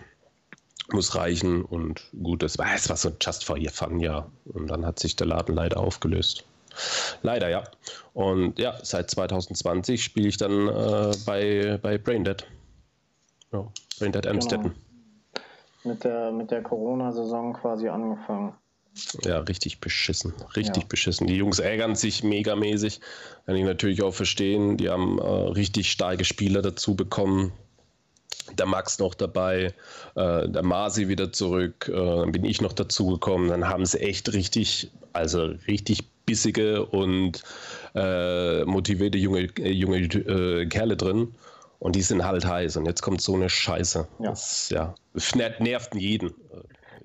muss 0.92 1.14
reichen 1.14 1.64
und 1.64 2.02
gut, 2.22 2.42
das 2.42 2.58
war, 2.58 2.74
es 2.74 2.88
war 2.88 2.96
so 2.96 3.12
just 3.20 3.44
for 3.44 3.56
your 3.56 3.70
fun, 3.70 4.00
ja. 4.00 4.26
Und 4.46 4.68
dann 4.68 4.84
hat 4.84 4.98
sich 4.98 5.14
der 5.14 5.28
Laden 5.28 5.54
leider 5.54 5.78
aufgelöst. 5.78 6.44
Leider, 7.22 7.48
ja. 7.48 7.62
Und 8.14 8.58
ja, 8.58 8.78
seit 8.82 9.10
2020 9.10 10.02
spiele 10.02 10.28
ich 10.28 10.36
dann 10.36 10.68
äh, 10.68 11.12
bei, 11.24 11.78
bei 11.80 11.96
Braindead. 11.96 12.44
Ja, 13.52 13.66
Braindead 13.98 14.26
Amstetten. 14.26 14.70
Genau 14.70 14.89
mit 15.84 16.04
der, 16.04 16.32
mit 16.32 16.50
der 16.50 16.62
Corona-Saison 16.62 17.54
quasi 17.54 17.88
angefangen. 17.88 18.54
Ja, 19.22 19.38
richtig 19.38 19.80
beschissen. 19.80 20.34
Richtig 20.56 20.82
ja. 20.82 20.88
beschissen. 20.88 21.26
Die 21.26 21.36
Jungs 21.36 21.58
ärgern 21.58 21.94
sich 21.94 22.24
megamäßig. 22.24 23.00
Kann 23.46 23.56
ich 23.56 23.64
natürlich 23.64 24.02
auch 24.02 24.14
verstehen. 24.14 24.76
Die 24.76 24.88
haben 24.88 25.18
äh, 25.18 25.22
richtig 25.22 25.90
starke 25.90 26.24
Spieler 26.24 26.60
dazu 26.60 26.96
bekommen. 26.96 27.52
Der 28.58 28.66
Max 28.66 28.98
noch 28.98 29.14
dabei, 29.14 29.72
äh, 30.16 30.48
der 30.48 30.62
Masi 30.62 31.06
wieder 31.06 31.32
zurück, 31.32 31.88
äh, 31.88 31.94
dann 31.94 32.32
bin 32.32 32.44
ich 32.44 32.60
noch 32.60 32.72
dazu 32.72 33.06
gekommen. 33.06 33.48
Dann 33.48 33.68
haben 33.68 33.86
sie 33.86 34.00
echt 34.00 34.32
richtig, 34.32 34.90
also 35.12 35.54
richtig 35.68 36.04
bissige 36.26 36.84
und 36.84 37.42
äh, 37.94 38.64
motivierte 38.64 39.18
junge, 39.18 39.48
junge 39.58 39.98
äh, 39.98 40.66
Kerle 40.66 40.96
drin. 40.96 41.34
Und 41.80 41.96
die 41.96 42.02
sind 42.02 42.24
halt 42.24 42.46
heiß. 42.46 42.76
Und 42.76 42.86
jetzt 42.86 43.02
kommt 43.02 43.20
so 43.22 43.34
eine 43.34 43.48
Scheiße. 43.48 44.06
Ja. 44.20 44.28
Das 44.28 44.68
ja, 44.70 44.94
nervt 45.58 45.94
jeden. 45.94 46.34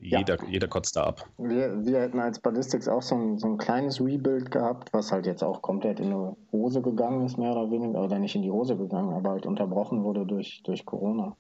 Jeder, 0.02 0.36
ja. 0.36 0.50
jeder 0.50 0.68
kotzt 0.68 0.98
da 0.98 1.06
ab. 1.06 1.26
Wir, 1.38 1.84
wir 1.86 2.02
hätten 2.02 2.20
als 2.20 2.40
Ballistics 2.40 2.88
auch 2.88 3.02
so 3.02 3.16
ein, 3.16 3.40
so 3.40 3.48
ein 3.48 3.58
kleines 3.58 4.00
Rebuild 4.02 4.52
gehabt, 4.52 4.94
was 4.94 5.12
halt 5.12 5.26
jetzt 5.26 5.44
auch 5.44 5.62
komplett 5.62 6.00
in 6.00 6.10
die 6.12 6.52
Hose 6.52 6.82
gegangen 6.82 7.26
ist, 7.26 7.38
mehr 7.38 7.52
oder 7.52 7.72
weniger. 7.72 8.04
Oder 8.04 8.20
nicht 8.20 8.36
in 8.36 8.44
die 8.44 8.52
Hose 8.52 8.76
gegangen, 8.76 9.14
aber 9.14 9.32
halt 9.32 9.46
unterbrochen 9.46 10.04
wurde 10.04 10.26
durch, 10.26 10.62
durch 10.64 10.86
Corona. 10.86 11.36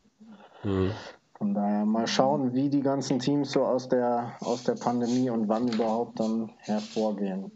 Hm. 0.61 0.91
Von 1.37 1.53
daher 1.53 1.85
mal 1.85 2.07
schauen, 2.07 2.53
wie 2.53 2.69
die 2.69 2.81
ganzen 2.81 3.19
Teams 3.19 3.51
so 3.51 3.65
aus 3.65 3.89
der, 3.89 4.31
aus 4.39 4.63
der 4.63 4.75
Pandemie 4.75 5.29
und 5.29 5.49
wann 5.49 5.67
überhaupt 5.67 6.21
dann 6.21 6.49
hervorgehen. 6.59 7.51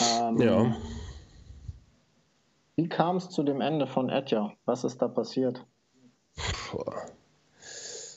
Ähm, 0.00 0.40
ja. 0.40 0.76
Wie 2.76 2.88
kam 2.88 3.16
es 3.16 3.30
zu 3.30 3.42
dem 3.42 3.60
Ende 3.60 3.86
von 3.86 4.10
Edja? 4.10 4.52
Was 4.66 4.84
ist 4.84 5.00
da 5.00 5.08
passiert? 5.08 5.64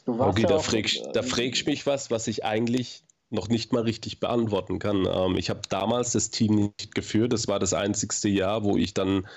Okay, 0.06 0.42
ja 0.42 0.48
da, 0.48 0.60
fragst, 0.60 1.10
da 1.13 1.22
fragst 1.24 1.66
mich 1.66 1.86
was, 1.86 2.12
was 2.12 2.28
ich 2.28 2.44
eigentlich 2.44 3.04
noch 3.30 3.48
nicht 3.48 3.74
mal 3.74 3.84
richtig 3.84 4.20
beantworten 4.20 4.80
kann. 4.80 5.08
Ähm, 5.10 5.38
ich 5.38 5.50
habe 5.50 5.62
damals 5.70 6.13
das 6.13 6.30
Team 6.30 6.56
nicht 6.56 6.96
geführt. 6.96 7.32
Das 7.32 7.48
war 7.48 7.60
das 7.60 7.74
einzigste 7.74 8.28
Jahr, 8.28 8.63
wo 8.63 8.75
ich 8.75 8.94
dann 8.94 9.28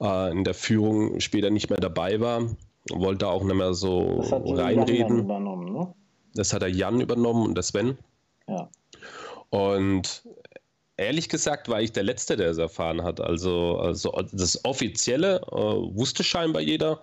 äh, 0.00 0.30
in 0.30 0.44
der 0.44 0.54
Führung 0.54 1.20
später 1.20 1.50
nicht 1.50 1.68
mehr 1.68 1.80
dabei 1.80 2.20
war. 2.20 2.42
Wollte 2.90 3.28
auch 3.28 3.42
nicht 3.42 3.56
mehr 3.56 3.74
so 3.74 4.18
das 4.18 4.32
hat 4.32 4.42
reinreden. 4.46 5.18
Übernommen, 5.18 5.72
ne? 5.72 5.92
Das 6.34 6.52
hat 6.52 6.62
der 6.62 6.70
Jan 6.70 7.00
übernommen 7.00 7.44
und 7.44 7.54
der 7.56 7.64
Sven. 7.64 7.98
Ja. 8.46 8.70
Und 9.50 10.22
ehrlich 11.00 11.28
gesagt 11.28 11.68
war 11.68 11.80
ich 11.80 11.92
der 11.92 12.02
Letzte, 12.02 12.36
der 12.36 12.50
es 12.50 12.58
erfahren 12.58 13.02
hat. 13.02 13.20
Also, 13.20 13.78
also 13.78 14.12
das 14.32 14.64
Offizielle 14.64 15.40
äh, 15.50 15.54
wusste 15.56 16.22
scheinbar 16.22 16.62
jeder. 16.62 17.00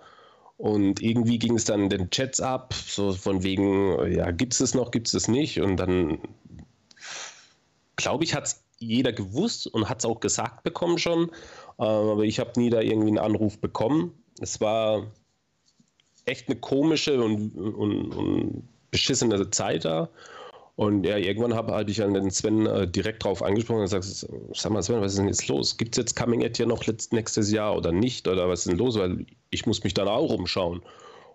Und 0.56 1.00
irgendwie 1.00 1.38
ging 1.38 1.56
es 1.56 1.64
dann 1.64 1.82
in 1.82 1.88
den 1.88 2.10
Chats 2.10 2.40
ab, 2.40 2.74
so 2.74 3.12
von 3.12 3.44
wegen, 3.44 4.12
ja, 4.12 4.32
gibt 4.32 4.54
es 4.54 4.58
das 4.58 4.74
noch, 4.74 4.90
gibt 4.90 5.06
es 5.06 5.12
das 5.12 5.28
nicht? 5.28 5.60
Und 5.60 5.76
dann, 5.76 6.18
glaube 7.94 8.24
ich, 8.24 8.34
hat 8.34 8.46
es 8.46 8.64
jeder 8.78 9.12
gewusst 9.12 9.68
und 9.68 9.88
hat 9.88 10.00
es 10.00 10.04
auch 10.04 10.20
gesagt 10.20 10.64
bekommen 10.64 10.98
schon. 10.98 11.22
Ähm, 11.22 11.30
aber 11.78 12.22
ich 12.22 12.40
habe 12.40 12.58
nie 12.58 12.70
da 12.70 12.80
irgendwie 12.80 13.08
einen 13.08 13.18
Anruf 13.18 13.58
bekommen. 13.58 14.12
Es 14.40 14.60
war 14.60 15.06
echt 16.24 16.48
eine 16.48 16.58
komische 16.58 17.22
und, 17.22 17.56
und, 17.56 18.12
und 18.12 18.68
beschissene 18.90 19.50
Zeit 19.50 19.84
da. 19.84 20.08
Und 20.78 21.04
ja, 21.04 21.16
irgendwann 21.16 21.54
habe 21.54 21.72
hab 21.72 21.88
ich 21.88 22.00
an 22.04 22.14
den 22.14 22.30
Sven 22.30 22.64
äh, 22.66 22.86
direkt 22.86 23.24
drauf 23.24 23.42
angesprochen 23.42 23.80
und 23.80 23.90
gesagt, 23.90 24.04
sag 24.54 24.70
mal 24.70 24.80
Sven, 24.80 25.00
was 25.00 25.14
ist 25.14 25.18
denn 25.18 25.26
jetzt 25.26 25.48
los? 25.48 25.76
Gibt 25.76 25.96
es 25.96 26.02
jetzt 26.02 26.14
Coming 26.14 26.44
At 26.44 26.56
hier 26.56 26.66
noch 26.66 26.86
letzt, 26.86 27.12
nächstes 27.12 27.50
Jahr 27.50 27.76
oder 27.76 27.90
nicht? 27.90 28.28
Oder 28.28 28.48
was 28.48 28.60
ist 28.60 28.68
denn 28.68 28.78
los? 28.78 28.96
Weil 28.96 29.26
ich 29.50 29.66
muss 29.66 29.82
mich 29.82 29.92
dann 29.94 30.06
auch 30.06 30.32
umschauen. 30.32 30.80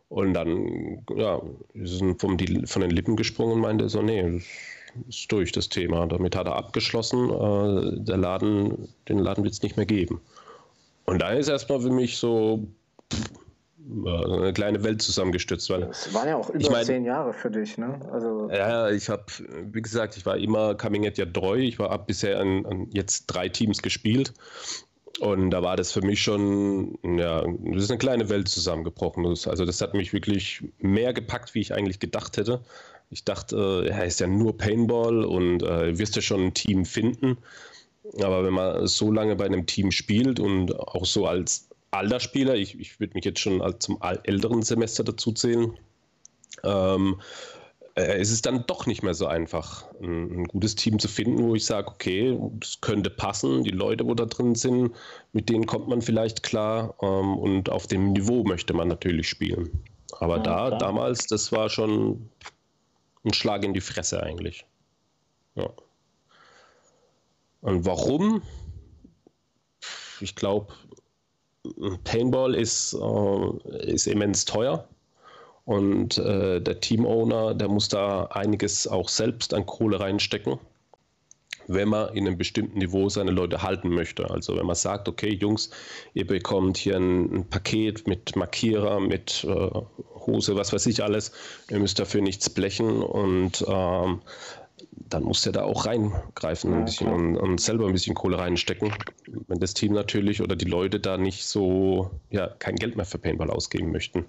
Und 0.07 0.33
dann, 0.33 1.03
ja, 1.17 1.41
ist 1.73 2.01
vom, 2.19 2.37
die, 2.37 2.65
von 2.65 2.83
den 2.83 2.91
Lippen 2.91 3.17
gesprungen 3.17 3.55
und 3.55 3.59
meinte 3.59 3.89
so, 3.89 4.01
nee, 4.01 4.41
ist 5.09 5.29
durch 5.29 5.51
das 5.51 5.67
Thema. 5.67 6.07
Damit 6.07 6.37
hat 6.37 6.47
er 6.47 6.55
abgeschlossen, 6.55 7.29
äh, 7.29 8.01
der 8.01 8.15
Laden, 8.15 8.87
den 9.09 9.19
Laden 9.19 9.43
wird 9.43 9.55
es 9.55 9.61
nicht 9.61 9.75
mehr 9.75 9.85
geben. 9.85 10.21
Und 11.03 11.21
da 11.21 11.31
ist 11.31 11.49
erstmal 11.49 11.81
für 11.81 11.91
mich 11.91 12.15
so, 12.15 12.65
pff, 13.11 13.42
eine 13.89 14.53
kleine 14.53 14.83
Welt 14.83 15.01
zusammengestürzt. 15.01 15.69
Weil, 15.69 15.81
das 15.81 16.13
waren 16.13 16.27
ja 16.27 16.35
auch 16.35 16.49
über 16.49 16.59
ich 16.59 16.69
mein, 16.69 16.85
zehn 16.85 17.05
Jahre 17.05 17.33
für 17.33 17.51
dich, 17.51 17.77
ne? 17.77 17.99
Also 18.11 18.49
ja, 18.49 18.89
ich 18.89 19.09
habe, 19.09 19.23
wie 19.71 19.81
gesagt, 19.81 20.17
ich 20.17 20.25
war 20.25 20.37
immer 20.37 20.75
Coming 20.75 21.05
At 21.05 21.17
ja 21.17 21.25
treu. 21.25 21.57
Ich 21.57 21.79
habe 21.79 22.03
bisher 22.05 22.39
an, 22.39 22.65
an, 22.65 22.87
jetzt 22.91 23.27
drei 23.27 23.49
Teams 23.49 23.81
gespielt. 23.81 24.33
Und 25.19 25.51
da 25.51 25.61
war 25.61 25.75
das 25.75 25.91
für 25.91 26.01
mich 26.01 26.21
schon, 26.21 26.97
ja, 27.03 27.45
das 27.45 27.83
ist 27.83 27.91
eine 27.91 27.99
kleine 27.99 28.29
Welt 28.29 28.47
zusammengebrochen. 28.47 29.25
also 29.25 29.63
das 29.63 29.79
hat 29.79 29.93
mich 29.93 30.11
wirklich 30.11 30.63
mehr 30.79 31.13
gepackt, 31.13 31.53
wie 31.53 31.59
ich 31.59 31.73
eigentlich 31.73 31.99
gedacht 31.99 32.37
hätte. 32.37 32.61
Ich 33.11 33.23
dachte, 33.23 33.85
er 33.87 34.05
ist 34.05 34.19
ja 34.19 34.27
nur 34.27 34.57
Paintball 34.57 35.23
und 35.23 35.61
äh, 35.61 35.97
wirst 35.99 36.15
ja 36.15 36.21
schon 36.21 36.45
ein 36.45 36.53
Team 36.55 36.83
finden. 36.83 37.37
Aber 38.21 38.43
wenn 38.43 38.53
man 38.53 38.87
so 38.87 39.11
lange 39.11 39.35
bei 39.35 39.45
einem 39.45 39.65
Team 39.65 39.91
spielt 39.91 40.39
und 40.39 40.77
auch 40.77 41.05
so 41.05 41.27
als 41.27 41.69
alter 41.93 42.19
Spieler, 42.19 42.55
ich, 42.55 42.79
ich 42.79 42.99
würde 42.99 43.13
mich 43.13 43.25
jetzt 43.25 43.39
schon 43.39 43.61
zum 43.79 43.99
älteren 44.01 44.61
Semester 44.63 45.03
dazu 45.03 45.31
zählen, 45.31 45.77
ähm, 46.63 47.21
äh, 47.95 48.19
ist 48.19 48.31
es 48.31 48.41
dann 48.41 48.65
doch 48.65 48.85
nicht 48.85 49.03
mehr 49.03 49.13
so 49.13 49.27
einfach, 49.27 49.85
ein, 50.01 50.41
ein 50.41 50.43
gutes 50.45 50.75
Team 50.75 50.99
zu 50.99 51.07
finden, 51.07 51.43
wo 51.43 51.55
ich 51.55 51.65
sage, 51.65 51.87
okay, 51.87 52.37
das 52.59 52.81
könnte 52.81 53.09
passen, 53.09 53.63
die 53.63 53.71
Leute, 53.71 54.05
wo 54.05 54.15
da 54.15 54.25
drin 54.25 54.55
sind, 54.55 54.95
mit 55.31 55.49
denen 55.49 55.65
kommt 55.65 55.87
man 55.87 56.01
vielleicht 56.01 56.43
klar 56.43 56.95
ähm, 57.01 57.37
und 57.37 57.69
auf 57.69 57.87
dem 57.87 58.13
Niveau 58.13 58.43
möchte 58.43 58.73
man 58.73 58.87
natürlich 58.87 59.29
spielen. 59.29 59.83
Aber 60.19 60.37
ja, 60.37 60.43
da, 60.43 60.67
klar. 60.67 60.77
damals, 60.79 61.27
das 61.27 61.51
war 61.51 61.69
schon 61.69 62.29
ein 63.23 63.33
Schlag 63.33 63.63
in 63.63 63.73
die 63.73 63.81
Fresse 63.81 64.21
eigentlich. 64.21 64.65
Ja. 65.55 65.69
Und 67.61 67.85
warum? 67.85 68.41
Ich 70.19 70.35
glaube, 70.35 70.73
Paintball 72.03 72.55
ist, 72.55 72.93
äh, 72.93 73.91
ist 73.91 74.07
immens 74.07 74.45
teuer. 74.45 74.87
Und 75.65 76.17
äh, 76.17 76.59
der 76.59 76.81
Teamowner, 76.81 77.53
der 77.53 77.69
muss 77.69 77.87
da 77.87 78.25
einiges 78.25 78.85
auch 78.85 79.07
selbst 79.07 79.53
an 79.53 79.65
Kohle 79.65 79.97
reinstecken, 79.99 80.59
wenn 81.67 81.87
man 81.87 82.13
in 82.15 82.27
einem 82.27 82.37
bestimmten 82.37 82.79
Niveau 82.79 83.07
seine 83.07 83.31
Leute 83.31 83.61
halten 83.61 83.87
möchte. 83.89 84.29
Also 84.29 84.57
wenn 84.57 84.65
man 84.65 84.75
sagt, 84.75 85.07
okay, 85.07 85.33
Jungs, 85.33 85.69
ihr 86.13 86.27
bekommt 86.27 86.75
hier 86.75 86.97
ein, 86.97 87.33
ein 87.33 87.49
Paket 87.49 88.07
mit 88.07 88.35
Markierer, 88.35 88.99
mit 88.99 89.45
äh, 89.45 89.69
Hose, 90.25 90.57
was 90.57 90.73
weiß 90.73 90.85
ich 90.87 91.01
alles, 91.01 91.31
ihr 91.69 91.79
müsst 91.79 91.97
dafür 91.97 92.21
nichts 92.21 92.49
blechen 92.49 93.01
und 93.01 93.63
ähm, 93.65 94.21
dann 94.91 95.23
muss 95.23 95.45
er 95.45 95.51
da 95.51 95.63
auch 95.63 95.85
reingreifen 95.85 96.71
ja, 96.71 96.77
ein 96.77 96.85
bisschen 96.85 97.07
und, 97.07 97.37
und, 97.37 97.61
selber 97.61 97.85
ein 97.85 97.93
bisschen 97.93 98.15
Kohle 98.15 98.37
reinstecken. 98.37 98.93
Wenn 99.47 99.59
das 99.59 99.73
Team 99.73 99.93
natürlich 99.93 100.41
oder 100.41 100.55
die 100.55 100.65
Leute 100.65 100.99
da 100.99 101.17
nicht 101.17 101.45
so, 101.45 102.11
ja, 102.29 102.47
kein 102.47 102.75
Geld 102.75 102.95
mehr 102.95 103.05
für 103.05 103.19
Paintball 103.19 103.49
ausgeben 103.49 103.91
möchten. 103.91 104.25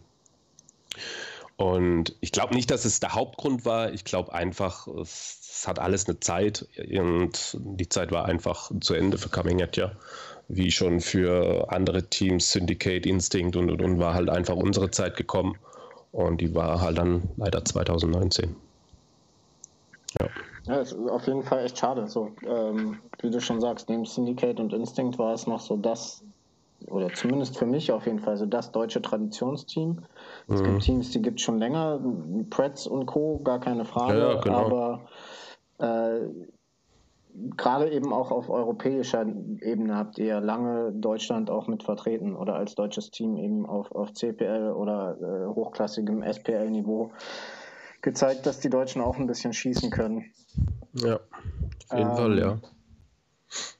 Und 1.56 2.16
ich 2.20 2.32
glaube 2.32 2.54
nicht, 2.54 2.70
dass 2.70 2.84
es 2.84 3.00
der 3.00 3.14
Hauptgrund 3.14 3.64
war. 3.64 3.92
Ich 3.92 4.04
glaube 4.04 4.32
einfach, 4.32 4.88
es, 4.88 5.38
es, 5.40 5.68
hat 5.68 5.78
alles 5.78 6.08
eine 6.08 6.18
Zeit 6.20 6.66
und 6.98 7.56
die 7.58 7.88
Zeit 7.88 8.10
war 8.10 8.24
einfach 8.26 8.70
zu 8.80 8.94
Ende 8.94 9.18
für 9.18 9.28
Coming 9.28 9.62
At, 9.62 9.76
ja. 9.76 9.92
Wie 10.48 10.70
schon 10.70 11.00
für 11.00 11.72
andere 11.72 12.10
Teams, 12.10 12.52
Syndicate, 12.52 13.06
Instinct 13.06 13.56
und, 13.56 13.70
und, 13.70 13.80
und 13.80 13.98
war 13.98 14.12
halt 14.12 14.28
einfach 14.28 14.56
unsere 14.56 14.90
Zeit 14.90 15.16
gekommen. 15.16 15.56
Und 16.12 16.40
die 16.40 16.54
war 16.54 16.80
halt 16.80 16.98
dann 16.98 17.30
leider 17.36 17.64
2019. 17.64 18.54
Ja. 20.20 20.28
Ja, 20.66 20.76
ist 20.76 20.94
auf 20.94 21.26
jeden 21.26 21.42
Fall 21.42 21.64
echt 21.64 21.78
schade. 21.78 22.06
So, 22.08 22.30
ähm, 22.46 23.00
wie 23.20 23.30
du 23.30 23.40
schon 23.40 23.60
sagst, 23.60 23.90
neben 23.90 24.06
Syndicate 24.06 24.60
und 24.60 24.72
Instinct 24.72 25.18
war 25.18 25.34
es 25.34 25.46
noch 25.46 25.60
so 25.60 25.76
das, 25.76 26.24
oder 26.86 27.12
zumindest 27.12 27.58
für 27.58 27.66
mich 27.66 27.92
auf 27.92 28.06
jeden 28.06 28.20
Fall 28.20 28.38
so 28.38 28.46
das 28.46 28.72
deutsche 28.72 29.02
Traditionsteam. 29.02 30.04
Es 30.48 30.60
mhm. 30.60 30.64
gibt 30.64 30.82
Teams, 30.82 31.10
die 31.10 31.20
gibt 31.20 31.38
es 31.38 31.44
schon 31.44 31.58
länger, 31.58 32.00
Pretz 32.48 32.86
und 32.86 33.04
Co., 33.06 33.40
gar 33.44 33.60
keine 33.60 33.84
Frage, 33.84 34.18
ja, 34.18 34.40
genau. 34.40 34.56
aber 34.56 35.00
äh, 35.78 36.28
gerade 37.56 37.90
eben 37.90 38.12
auch 38.12 38.30
auf 38.30 38.48
europäischer 38.48 39.26
Ebene 39.60 39.96
habt 39.96 40.18
ihr 40.18 40.40
lange 40.40 40.92
Deutschland 40.92 41.50
auch 41.50 41.66
mit 41.66 41.82
vertreten 41.82 42.36
oder 42.36 42.54
als 42.54 42.74
deutsches 42.74 43.10
Team 43.10 43.36
eben 43.36 43.66
auf, 43.66 43.92
auf 43.92 44.12
CPL 44.12 44.72
oder 44.72 45.18
äh, 45.20 45.54
hochklassigem 45.54 46.22
SPL-Niveau 46.22 47.10
gezeigt, 48.04 48.46
dass 48.46 48.60
die 48.60 48.70
Deutschen 48.70 49.02
auch 49.02 49.16
ein 49.16 49.26
bisschen 49.26 49.52
schießen 49.52 49.90
können. 49.90 50.32
Ja, 50.92 51.16
auf 51.16 51.98
jeden 51.98 52.10
ähm, 52.10 52.16
Fall, 52.16 52.38
ja. 52.38 52.60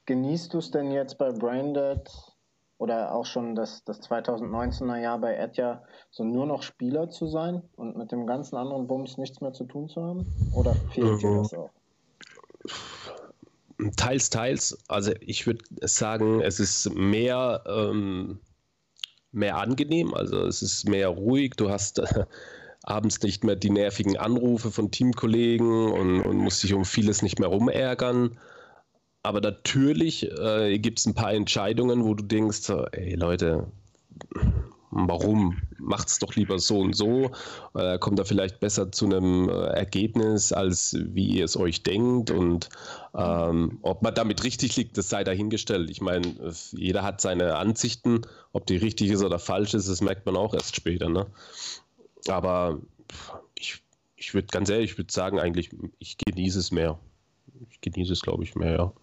Genießt 0.05 0.53
du 0.53 0.57
es 0.57 0.71
denn 0.71 0.91
jetzt 0.91 1.17
bei 1.17 1.31
Braindead 1.31 2.11
oder 2.77 3.13
auch 3.13 3.25
schon 3.25 3.55
das, 3.55 3.83
das 3.85 4.01
2019er 4.01 4.97
Jahr 4.97 5.19
bei 5.19 5.35
Etja, 5.35 5.83
so 6.11 6.23
nur 6.23 6.45
noch 6.45 6.63
Spieler 6.63 7.09
zu 7.09 7.27
sein 7.27 7.61
und 7.75 7.95
mit 7.97 8.11
dem 8.11 8.27
ganzen 8.27 8.57
anderen 8.57 8.87
Bums 8.87 9.17
nichts 9.17 9.41
mehr 9.41 9.53
zu 9.53 9.63
tun 9.63 9.87
zu 9.87 10.03
haben? 10.03 10.27
Oder 10.51 10.75
fehlt 10.89 11.21
dir 11.21 11.37
das 11.37 11.53
auch? 11.53 11.69
Teils, 13.95 14.29
teils. 14.29 14.77
Also 14.87 15.11
ich 15.19 15.45
würde 15.45 15.63
sagen, 15.87 16.41
es 16.41 16.59
ist 16.59 16.93
mehr, 16.93 17.63
ähm, 17.67 18.39
mehr 19.31 19.57
angenehm, 19.57 20.13
also 20.13 20.45
es 20.45 20.61
ist 20.61 20.87
mehr 20.87 21.09
ruhig. 21.09 21.53
Du 21.57 21.69
hast 21.69 21.99
äh, 21.99 22.25
abends 22.85 23.21
nicht 23.21 23.43
mehr 23.43 23.55
die 23.55 23.71
nervigen 23.71 24.17
Anrufe 24.17 24.71
von 24.71 24.91
Teamkollegen 24.91 25.91
und, 25.91 26.21
und 26.21 26.37
musst 26.37 26.63
dich 26.63 26.73
um 26.73 26.85
vieles 26.85 27.21
nicht 27.21 27.39
mehr 27.39 27.49
rumärgern. 27.49 28.37
Aber 29.23 29.41
natürlich 29.41 30.29
äh, 30.39 30.77
gibt 30.77 30.99
es 30.99 31.07
ein 31.07 31.15
paar 31.15 31.33
Entscheidungen, 31.33 32.05
wo 32.05 32.13
du 32.13 32.23
denkst, 32.23 32.69
ey 32.91 33.15
Leute, 33.15 33.65
warum? 34.91 35.57
Macht 35.77 36.07
es 36.07 36.19
doch 36.19 36.35
lieber 36.35 36.57
so 36.57 36.79
und 36.79 36.95
so. 36.95 37.31
Äh, 37.75 37.99
kommt 37.99 38.17
da 38.17 38.23
vielleicht 38.23 38.59
besser 38.59 38.91
zu 38.91 39.05
einem 39.05 39.49
äh, 39.49 39.53
Ergebnis, 39.53 40.53
als 40.53 40.95
wie 40.99 41.25
ihr 41.25 41.45
es 41.45 41.57
euch 41.57 41.83
denkt. 41.83 42.31
Und 42.31 42.69
ähm, 43.15 43.79
ob 43.81 44.01
man 44.01 44.13
damit 44.15 44.43
richtig 44.43 44.75
liegt, 44.77 44.97
das 44.97 45.09
sei 45.09 45.23
dahingestellt. 45.23 45.89
Ich 45.89 46.01
meine, 46.01 46.53
jeder 46.71 47.03
hat 47.03 47.19
seine 47.19 47.55
Ansichten. 47.55 48.21
Ob 48.53 48.65
die 48.67 48.77
richtig 48.77 49.09
ist 49.09 49.23
oder 49.23 49.37
falsch 49.37 49.73
ist, 49.73 49.89
das 49.89 50.01
merkt 50.01 50.25
man 50.25 50.37
auch 50.37 50.53
erst 50.53 50.75
später. 50.75 51.09
Ne? 51.09 51.27
Aber 52.29 52.79
ich, 53.55 53.81
ich 54.15 54.33
würde 54.33 54.47
ganz 54.47 54.69
ehrlich, 54.69 54.91
ich 54.91 54.97
würde 54.97 55.11
sagen, 55.11 55.39
eigentlich, 55.39 55.69
ich 55.99 56.17
genieße 56.17 56.59
es 56.59 56.71
mehr. 56.71 56.99
Ich 57.69 57.81
genieße 57.81 58.13
es, 58.13 58.21
glaube 58.21 58.43
ich, 58.43 58.55
mehr, 58.55 58.73
ja. 58.73 58.93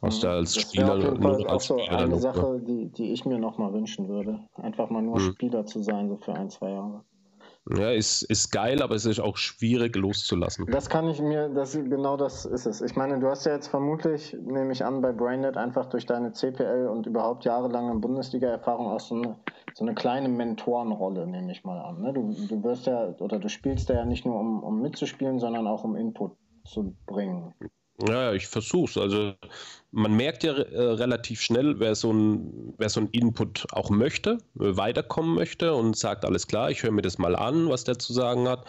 Was 0.00 0.20
da 0.20 0.34
als 0.34 0.52
das 0.52 0.64
Spieler 0.64 0.96
auf 0.96 1.02
jeden 1.02 1.22
Fall 1.22 1.46
auch 1.46 1.60
so 1.60 1.78
Spieler 1.78 1.98
eine 1.98 2.18
Sache, 2.18 2.60
die, 2.60 2.88
die 2.88 3.12
ich 3.12 3.24
mir 3.24 3.38
nochmal 3.38 3.72
wünschen 3.72 4.08
würde. 4.08 4.38
Einfach 4.56 4.90
mal 4.90 5.00
nur 5.00 5.18
mhm. 5.18 5.32
Spieler 5.32 5.64
zu 5.64 5.82
sein, 5.82 6.10
so 6.10 6.16
für 6.16 6.34
ein, 6.34 6.50
zwei 6.50 6.70
Jahre. 6.70 7.02
Ja, 7.74 7.90
ist, 7.90 8.22
ist 8.24 8.50
geil, 8.52 8.82
aber 8.82 8.94
es 8.94 9.06
ist 9.06 9.20
auch 9.20 9.38
schwierig 9.38 9.96
loszulassen. 9.96 10.66
Das 10.66 10.90
kann 10.90 11.08
ich 11.08 11.22
mir, 11.22 11.48
das, 11.48 11.72
genau 11.72 12.18
das 12.18 12.44
ist 12.44 12.66
es. 12.66 12.82
Ich 12.82 12.94
meine, 12.94 13.18
du 13.18 13.28
hast 13.28 13.46
ja 13.46 13.54
jetzt 13.54 13.68
vermutlich, 13.68 14.36
nehme 14.42 14.72
ich 14.72 14.84
an, 14.84 15.00
bei 15.00 15.12
Brainnet 15.12 15.56
einfach 15.56 15.86
durch 15.86 16.04
deine 16.04 16.32
CPL 16.32 16.88
und 16.88 17.06
überhaupt 17.06 17.46
jahrelange 17.46 17.94
Bundesliga-Erfahrung 17.94 18.88
auch 18.88 19.00
so 19.00 19.14
eine, 19.14 19.36
so 19.74 19.84
eine 19.84 19.94
kleine 19.94 20.28
Mentorenrolle, 20.28 21.26
nehme 21.26 21.50
ich 21.52 21.64
mal 21.64 21.80
an. 21.80 22.00
Ne? 22.00 22.12
Du, 22.12 22.32
du 22.48 22.62
wirst 22.62 22.86
ja, 22.86 23.14
oder 23.18 23.38
du 23.38 23.48
spielst 23.48 23.88
ja 23.88 24.04
nicht 24.04 24.24
nur, 24.24 24.38
um, 24.38 24.62
um 24.62 24.80
mitzuspielen, 24.80 25.40
sondern 25.40 25.66
auch 25.66 25.82
um 25.82 25.96
Input 25.96 26.32
zu 26.64 26.94
bringen. 27.06 27.52
Ja, 28.08 28.32
ich 28.32 28.46
versuch's. 28.46 28.96
Also 28.96 29.34
man 29.90 30.14
merkt 30.14 30.44
ja 30.44 30.52
äh, 30.52 30.80
relativ 30.80 31.40
schnell, 31.40 31.78
wer 31.78 31.94
so, 31.94 32.12
ein, 32.12 32.74
wer 32.78 32.88
so 32.88 33.00
ein 33.00 33.08
Input 33.10 33.66
auch 33.72 33.90
möchte, 33.90 34.38
äh, 34.58 34.76
weiterkommen 34.76 35.34
möchte 35.34 35.74
und 35.74 35.96
sagt, 35.96 36.24
alles 36.24 36.46
klar, 36.46 36.70
ich 36.70 36.82
höre 36.82 36.92
mir 36.92 37.02
das 37.02 37.18
mal 37.18 37.36
an, 37.36 37.68
was 37.68 37.84
der 37.84 37.98
zu 37.98 38.12
sagen 38.12 38.48
hat 38.48 38.64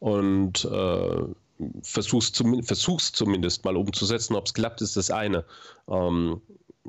und 0.00 0.64
äh, 0.64 1.22
versuch's, 1.82 2.32
zum, 2.32 2.62
versuch's 2.62 3.12
zumindest 3.12 3.64
mal 3.64 3.76
umzusetzen. 3.76 4.36
Ob 4.36 4.46
es 4.46 4.54
klappt, 4.54 4.80
ist 4.80 4.96
das 4.96 5.10
eine. 5.10 5.44
Ähm, 5.88 6.40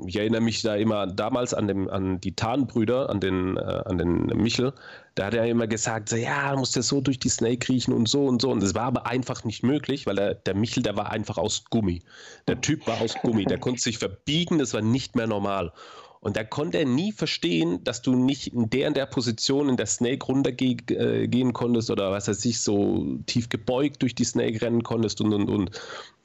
ich 0.06 0.16
erinnere 0.16 0.40
mich 0.40 0.62
da 0.62 0.76
immer 0.76 1.06
damals 1.06 1.54
an, 1.54 1.68
dem, 1.68 1.88
an 1.88 2.20
die 2.20 2.34
Tarnbrüder, 2.34 3.10
an 3.10 3.20
den, 3.20 3.56
äh, 3.56 3.60
an 3.60 3.98
den 3.98 4.26
Michel. 4.26 4.72
Da 5.14 5.26
hat 5.26 5.34
er 5.34 5.46
immer 5.46 5.66
gesagt, 5.66 6.08
so, 6.08 6.16
ja, 6.16 6.54
muss 6.56 6.72
der 6.72 6.82
so 6.82 7.00
durch 7.00 7.18
die 7.18 7.28
Snake 7.28 7.68
riechen 7.68 7.92
und 7.92 8.08
so 8.08 8.26
und 8.26 8.40
so. 8.42 8.50
Und 8.50 8.62
das 8.62 8.74
war 8.74 8.84
aber 8.84 9.06
einfach 9.06 9.44
nicht 9.44 9.62
möglich, 9.62 10.06
weil 10.06 10.16
der, 10.16 10.34
der 10.34 10.54
Michel, 10.54 10.82
der 10.82 10.96
war 10.96 11.10
einfach 11.10 11.38
aus 11.38 11.64
Gummi. 11.70 12.02
Der 12.48 12.60
Typ 12.60 12.86
war 12.86 13.00
aus 13.00 13.14
Gummi, 13.22 13.44
der 13.44 13.58
konnte 13.58 13.80
sich 13.80 13.98
verbiegen, 13.98 14.58
das 14.58 14.74
war 14.74 14.82
nicht 14.82 15.16
mehr 15.16 15.26
normal. 15.26 15.72
Und 16.20 16.36
da 16.36 16.44
konnte 16.44 16.78
er 16.78 16.84
nie 16.84 17.12
verstehen, 17.12 17.82
dass 17.82 18.02
du 18.02 18.14
nicht 18.14 18.48
in 18.48 18.68
der 18.68 18.88
in 18.88 18.94
der 18.94 19.06
Position 19.06 19.70
in 19.70 19.78
der 19.78 19.86
Snake 19.86 20.26
runtergehen 20.26 20.82
äh, 20.90 21.52
konntest 21.52 21.90
oder 21.90 22.12
was 22.12 22.28
weiß 22.28 22.44
ich, 22.44 22.60
so 22.60 23.18
tief 23.24 23.48
gebeugt 23.48 24.02
durch 24.02 24.14
die 24.14 24.24
Snake 24.24 24.60
rennen 24.60 24.82
konntest 24.82 25.22
und 25.22 25.32
und 25.32 25.48
und. 25.48 25.70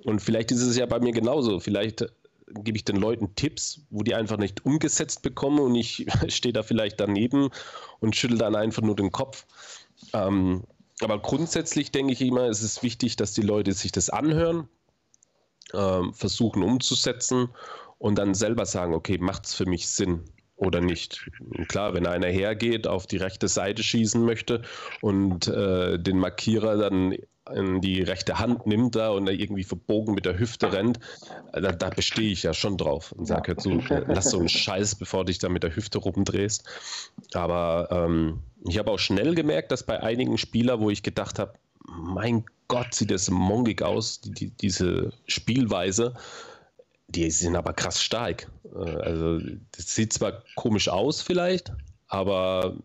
Und 0.04 0.22
vielleicht 0.22 0.52
ist 0.52 0.62
es 0.62 0.78
ja 0.78 0.86
bei 0.86 1.00
mir 1.00 1.14
genauso. 1.14 1.60
Vielleicht 1.62 2.06
gebe 2.48 2.78
ich 2.78 2.86
den 2.86 2.98
Leuten 2.98 3.36
Tipps, 3.36 3.82
wo 3.90 4.04
die 4.04 4.16
einfach 4.16 4.38
nicht 4.38 4.66
umgesetzt 4.66 5.22
bekommen 5.22 5.60
und 5.60 5.76
ich 5.76 6.06
stehe 6.28 6.54
da 6.54 6.64
vielleicht 6.64 7.00
daneben 7.00 7.50
und 8.00 8.16
schüttel 8.16 8.38
dann 8.38 8.56
einfach 8.56 8.82
nur 8.82 8.96
den 8.96 9.12
Kopf. 9.12 9.46
Ähm, 10.14 10.64
aber 11.02 11.20
grundsätzlich 11.22 11.92
denke 11.92 12.14
ich 12.14 12.22
immer, 12.22 12.48
es 12.48 12.62
ist 12.62 12.84
wichtig, 12.84 13.16
dass 13.16 13.34
die 13.34 13.42
Leute 13.42 13.74
sich 13.74 13.92
das 13.92 14.10
anhören, 14.10 14.68
ähm, 15.74 16.14
versuchen 16.14 16.64
umzusetzen 16.64 17.50
und 17.98 18.18
dann 18.18 18.34
selber 18.34 18.66
sagen, 18.66 18.94
okay, 18.94 19.18
macht 19.18 19.46
es 19.46 19.54
für 19.56 19.66
mich 19.66 19.88
Sinn 19.90 20.24
oder 20.56 20.80
nicht. 20.80 21.30
Und 21.40 21.68
klar, 21.68 21.94
wenn 21.94 22.08
einer 22.08 22.28
hergeht, 22.28 22.88
auf 22.88 23.08
die 23.08 23.18
rechte 23.18 23.48
Seite 23.48 23.84
schießen 23.84 24.24
möchte 24.24 24.62
und 25.02 25.48
äh, 25.48 26.00
den 26.00 26.18
Markierer 26.18 26.78
dann 26.78 27.16
in 27.54 27.82
die 27.82 28.02
rechte 28.02 28.40
Hand 28.40 28.66
nimmt 28.66 28.96
da 28.96 29.10
und 29.10 29.28
er 29.28 29.34
irgendwie 29.34 29.64
verbogen 29.64 30.16
mit 30.16 30.26
der 30.26 30.40
Hüfte 30.40 30.72
rennt, 30.74 31.00
da, 31.54 31.72
da 31.72 31.90
bestehe 31.90 32.32
ich 32.32 32.44
ja 32.44 32.54
schon 32.54 32.78
drauf 32.78 33.12
und 33.12 33.26
sage 33.26 33.50
halt 33.50 33.62
so, 33.62 33.82
lass 34.08 34.32
so 34.32 34.40
einen 34.40 34.50
Scheiß, 34.50 34.96
bevor 34.96 35.22
du 35.22 35.26
dich 35.26 35.40
da 35.40 35.50
mit 35.50 35.64
der 35.64 35.76
Hüfte 35.76 36.00
rumdrehst. 36.00 36.64
Aber 37.34 37.88
ähm, 37.92 38.40
ich 38.68 38.80
habe 38.80 38.92
auch 38.92 39.00
schnell 39.00 39.36
gemerkt, 39.36 39.72
dass 39.72 39.84
bei 39.84 40.02
einigen 40.02 40.38
Spielern, 40.38 40.80
wo 40.80 40.90
ich 40.90 41.04
gedacht 41.04 41.38
habe, 41.38 41.54
mein 41.88 42.46
Gott, 42.68 42.96
sieht 42.96 43.12
das 43.12 43.30
mongig 43.30 43.84
aus, 43.84 44.22
die, 44.22 44.32
die, 44.32 44.50
diese 44.50 45.14
Spielweise, 45.28 46.16
die 47.08 47.30
sind 47.30 47.56
aber 47.56 47.74
krass 47.74 48.02
stark. 48.02 48.50
Äh, 48.74 48.80
also, 48.80 49.40
das 49.72 49.94
sieht 49.94 50.14
zwar 50.14 50.44
komisch 50.56 50.90
aus 50.90 51.22
vielleicht, 51.22 51.72
aber 52.08 52.76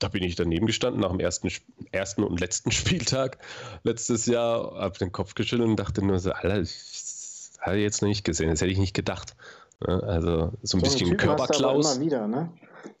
da 0.00 0.08
bin 0.08 0.24
ich 0.24 0.34
daneben 0.34 0.66
gestanden 0.66 1.00
nach 1.00 1.10
dem 1.10 1.20
ersten, 1.20 1.48
ersten 1.92 2.24
und 2.24 2.40
letzten 2.40 2.70
Spieltag 2.72 3.38
letztes 3.84 4.26
Jahr, 4.26 4.74
habe 4.74 4.98
den 4.98 5.12
Kopf 5.12 5.34
geschüttelt 5.34 5.68
und 5.68 5.76
dachte 5.76 6.04
nur 6.04 6.18
so, 6.18 6.32
Alter, 6.32 6.58
das 6.58 7.52
habe 7.60 7.76
ich 7.76 7.82
jetzt 7.82 8.02
noch 8.02 8.08
nicht 8.08 8.24
gesehen, 8.24 8.50
das 8.50 8.60
hätte 8.60 8.72
ich 8.72 8.78
nicht 8.78 8.94
gedacht. 8.94 9.36
Also 9.80 10.52
so 10.62 10.76
ein 10.76 10.80
so 10.80 10.80
bisschen 10.80 11.16
Körperklaus. 11.16 11.96
Immer 11.96 12.04
wieder, 12.04 12.26
ne? 12.26 12.50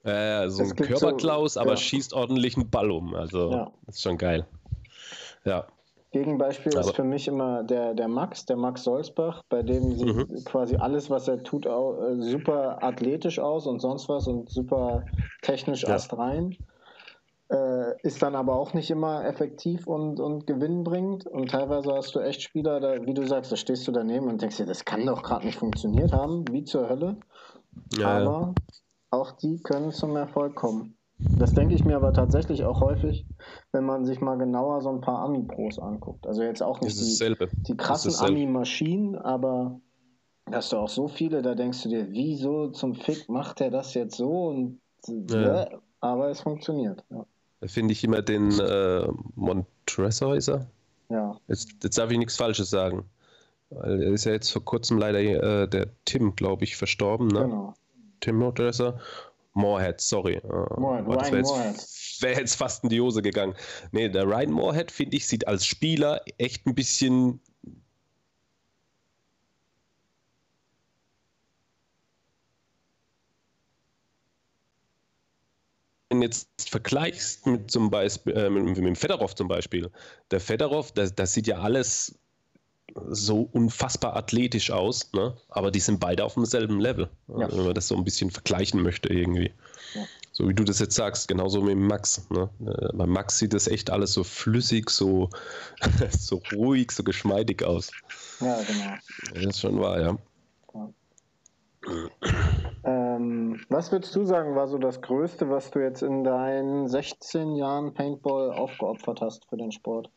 Äh, 0.02 0.48
so 0.48 0.62
ein 0.62 0.76
Körperklaus, 0.76 1.54
so, 1.54 1.60
aber 1.60 1.70
ja. 1.70 1.76
schießt 1.76 2.14
ordentlich 2.14 2.56
einen 2.56 2.70
Ball 2.70 2.90
um. 2.90 3.14
Also 3.14 3.50
ja. 3.50 3.70
das 3.86 3.96
ist 3.96 4.02
schon 4.02 4.16
geil. 4.16 4.46
Ja. 5.44 5.66
Gegenbeispiel 6.12 6.72
aber. 6.72 6.88
ist 6.88 6.96
für 6.96 7.04
mich 7.04 7.28
immer 7.28 7.62
der, 7.62 7.94
der 7.94 8.08
Max, 8.08 8.44
der 8.44 8.56
Max 8.56 8.82
Solzbach, 8.82 9.44
bei 9.48 9.62
dem 9.62 9.94
sieht 9.94 10.06
mhm. 10.06 10.44
quasi 10.44 10.76
alles, 10.76 11.08
was 11.08 11.28
er 11.28 11.42
tut, 11.42 11.66
auch, 11.66 12.02
äh, 12.02 12.20
super 12.20 12.82
athletisch 12.82 13.38
aus 13.38 13.66
und 13.66 13.80
sonst 13.80 14.08
was 14.08 14.26
und 14.26 14.50
super 14.50 15.04
technisch 15.42 15.82
ja. 15.82 15.90
astrein. 15.94 16.56
Äh, 17.50 17.96
ist 18.02 18.22
dann 18.22 18.36
aber 18.36 18.54
auch 18.54 18.74
nicht 18.74 18.90
immer 18.90 19.24
effektiv 19.24 19.88
und, 19.88 20.20
und 20.20 20.46
gewinnbringend. 20.46 21.26
Und 21.26 21.50
teilweise 21.50 21.92
hast 21.92 22.14
du 22.14 22.20
echt 22.20 22.42
Spieler, 22.42 22.78
da, 22.78 23.04
wie 23.04 23.12
du 23.12 23.26
sagst, 23.26 23.50
da 23.50 23.56
stehst 23.56 23.88
du 23.88 23.92
daneben 23.92 24.28
und 24.28 24.40
denkst 24.40 24.58
dir, 24.58 24.66
das 24.66 24.84
kann 24.84 25.04
doch 25.04 25.24
gerade 25.24 25.46
nicht 25.46 25.58
funktioniert 25.58 26.12
haben, 26.12 26.44
wie 26.52 26.62
zur 26.62 26.88
Hölle. 26.88 27.16
Ja, 27.98 28.06
aber 28.06 28.40
ja. 28.40 28.54
auch 29.10 29.32
die 29.32 29.60
können 29.64 29.90
zum 29.90 30.14
Erfolg 30.14 30.54
kommen. 30.54 30.96
Das 31.38 31.52
denke 31.52 31.74
ich 31.74 31.84
mir 31.84 31.96
aber 31.96 32.12
tatsächlich 32.12 32.64
auch 32.64 32.80
häufig, 32.80 33.26
wenn 33.72 33.84
man 33.84 34.04
sich 34.04 34.20
mal 34.20 34.38
genauer 34.38 34.80
so 34.80 34.90
ein 34.90 35.00
paar 35.00 35.18
Ami-Pros 35.18 35.80
anguckt. 35.80 36.28
Also 36.28 36.42
jetzt 36.44 36.62
auch 36.62 36.80
nicht 36.80 37.00
die, 37.00 37.48
die, 37.66 37.76
krassen 37.76 38.14
Ami-Maschinen, 38.14 39.16
aber 39.16 39.80
hast 40.52 40.72
du 40.72 40.76
auch 40.76 40.88
so 40.88 41.08
viele, 41.08 41.42
da 41.42 41.56
denkst 41.56 41.82
du 41.82 41.88
dir, 41.88 42.10
wieso 42.10 42.68
zum 42.68 42.94
Fick 42.94 43.28
macht 43.28 43.60
er 43.60 43.72
das 43.72 43.94
jetzt 43.94 44.16
so? 44.16 44.46
Und, 44.46 44.80
ja. 45.08 45.62
Äh, 45.64 45.78
aber 45.98 46.28
es 46.30 46.42
funktioniert. 46.42 47.04
Ja 47.10 47.26
finde 47.66 47.92
ich 47.92 48.04
immer 48.04 48.22
den 48.22 48.58
äh, 48.58 49.06
Montressor, 49.34 50.36
ist 50.36 50.48
er? 50.48 50.66
Ja. 51.08 51.36
Jetzt, 51.48 51.70
jetzt 51.82 51.98
darf 51.98 52.10
ich 52.10 52.18
nichts 52.18 52.36
Falsches 52.36 52.70
sagen. 52.70 53.04
Weil 53.70 54.02
er 54.02 54.12
ist 54.12 54.24
ja 54.24 54.32
jetzt 54.32 54.50
vor 54.50 54.64
kurzem 54.64 54.98
leider 54.98 55.20
äh, 55.20 55.68
der 55.68 55.88
Tim, 56.04 56.34
glaube 56.34 56.64
ich, 56.64 56.76
verstorben. 56.76 57.28
Ne? 57.28 57.42
Genau. 57.42 57.74
Tim 58.20 58.36
Montressor. 58.36 59.00
Moorhead, 59.52 60.00
sorry. 60.00 60.34
Äh, 60.34 60.80
Moorhead, 60.80 61.06
Ryan 61.06 61.32
wäre 61.32 61.68
jetzt, 61.68 62.22
wär 62.22 62.38
jetzt 62.38 62.54
fast 62.54 62.84
in 62.84 62.90
die 62.90 63.00
Hose 63.00 63.22
gegangen. 63.22 63.54
Nee, 63.92 64.08
der 64.08 64.24
Ryan 64.26 64.52
Moorhead, 64.52 64.90
finde 64.90 65.16
ich, 65.16 65.26
sieht 65.26 65.46
als 65.46 65.66
Spieler 65.66 66.20
echt 66.38 66.66
ein 66.66 66.74
bisschen 66.74 67.40
jetzt 76.22 76.48
vergleichst 76.68 77.46
mit 77.46 77.70
zum 77.70 77.90
Beispiel 77.90 78.36
äh, 78.36 78.50
mit, 78.50 78.64
mit, 78.64 78.76
dem 78.76 78.96
Fedorov 78.96 79.34
zum 79.34 79.48
Beispiel, 79.48 79.90
der 80.30 80.40
Fedorov, 80.40 80.92
das, 80.92 81.14
das 81.14 81.34
sieht 81.34 81.46
ja 81.46 81.58
alles 81.58 82.18
so 83.08 83.48
unfassbar 83.52 84.16
athletisch 84.16 84.70
aus, 84.70 85.12
ne? 85.12 85.36
aber 85.48 85.70
die 85.70 85.80
sind 85.80 86.00
beide 86.00 86.24
auf 86.24 86.34
demselben 86.34 86.80
Level, 86.80 87.08
ja. 87.28 87.50
wenn 87.50 87.64
man 87.64 87.74
das 87.74 87.88
so 87.88 87.96
ein 87.96 88.04
bisschen 88.04 88.30
vergleichen 88.30 88.82
möchte 88.82 89.12
irgendwie. 89.12 89.52
Ja. 89.94 90.02
So 90.32 90.48
wie 90.48 90.54
du 90.54 90.64
das 90.64 90.78
jetzt 90.78 90.94
sagst, 90.94 91.28
genauso 91.28 91.60
mit 91.60 91.76
Max. 91.76 92.26
Ne? 92.30 92.48
Äh, 92.60 92.96
bei 92.96 93.06
Max 93.06 93.38
sieht 93.38 93.52
das 93.52 93.66
echt 93.68 93.90
alles 93.90 94.12
so 94.12 94.24
flüssig, 94.24 94.90
so, 94.90 95.28
so 96.18 96.42
ruhig, 96.52 96.90
so 96.92 97.02
geschmeidig 97.02 97.62
aus. 97.62 97.90
Ja, 98.40 98.60
genau. 98.62 98.94
Das 99.34 99.44
ist 99.44 99.60
schon 99.60 99.80
wahr, 99.80 100.00
ja. 100.00 100.18
Ähm, 103.20 103.60
was 103.68 103.92
würdest 103.92 104.14
du 104.16 104.24
sagen, 104.24 104.54
war 104.54 104.68
so 104.68 104.78
das 104.78 105.00
Größte, 105.00 105.48
was 105.50 105.70
du 105.70 105.80
jetzt 105.80 106.02
in 106.02 106.24
deinen 106.24 106.88
16 106.88 107.56
Jahren 107.56 107.94
Paintball 107.94 108.52
aufgeopfert 108.52 109.20
hast 109.20 109.46
für 109.48 109.56
den 109.56 109.72
Sport? 109.72 110.10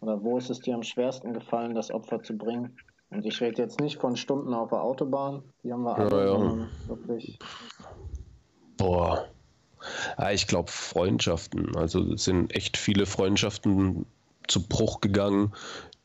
Oder 0.00 0.22
wo 0.22 0.38
ist 0.38 0.50
es 0.50 0.60
dir 0.60 0.74
am 0.74 0.82
schwersten 0.82 1.32
gefallen, 1.32 1.74
das 1.74 1.90
Opfer 1.90 2.22
zu 2.22 2.36
bringen? 2.36 2.76
Und 3.10 3.24
ich 3.24 3.40
rede 3.40 3.62
jetzt 3.62 3.80
nicht 3.80 4.00
von 4.00 4.16
Stunden 4.16 4.52
auf 4.52 4.70
der 4.70 4.82
Autobahn, 4.82 5.42
die 5.62 5.72
haben 5.72 5.84
wir 5.84 5.96
alle, 5.96 6.26
ja, 6.26 6.38
ja. 6.38 6.68
wirklich. 6.88 7.38
Boah. 8.76 9.26
Ja, 10.18 10.32
ich 10.32 10.46
glaube 10.48 10.70
Freundschaften. 10.70 11.76
Also 11.76 12.12
es 12.12 12.24
sind 12.24 12.54
echt 12.54 12.76
viele 12.76 13.06
Freundschaften 13.06 14.06
zu 14.48 14.66
Bruch 14.66 15.00
gegangen, 15.00 15.52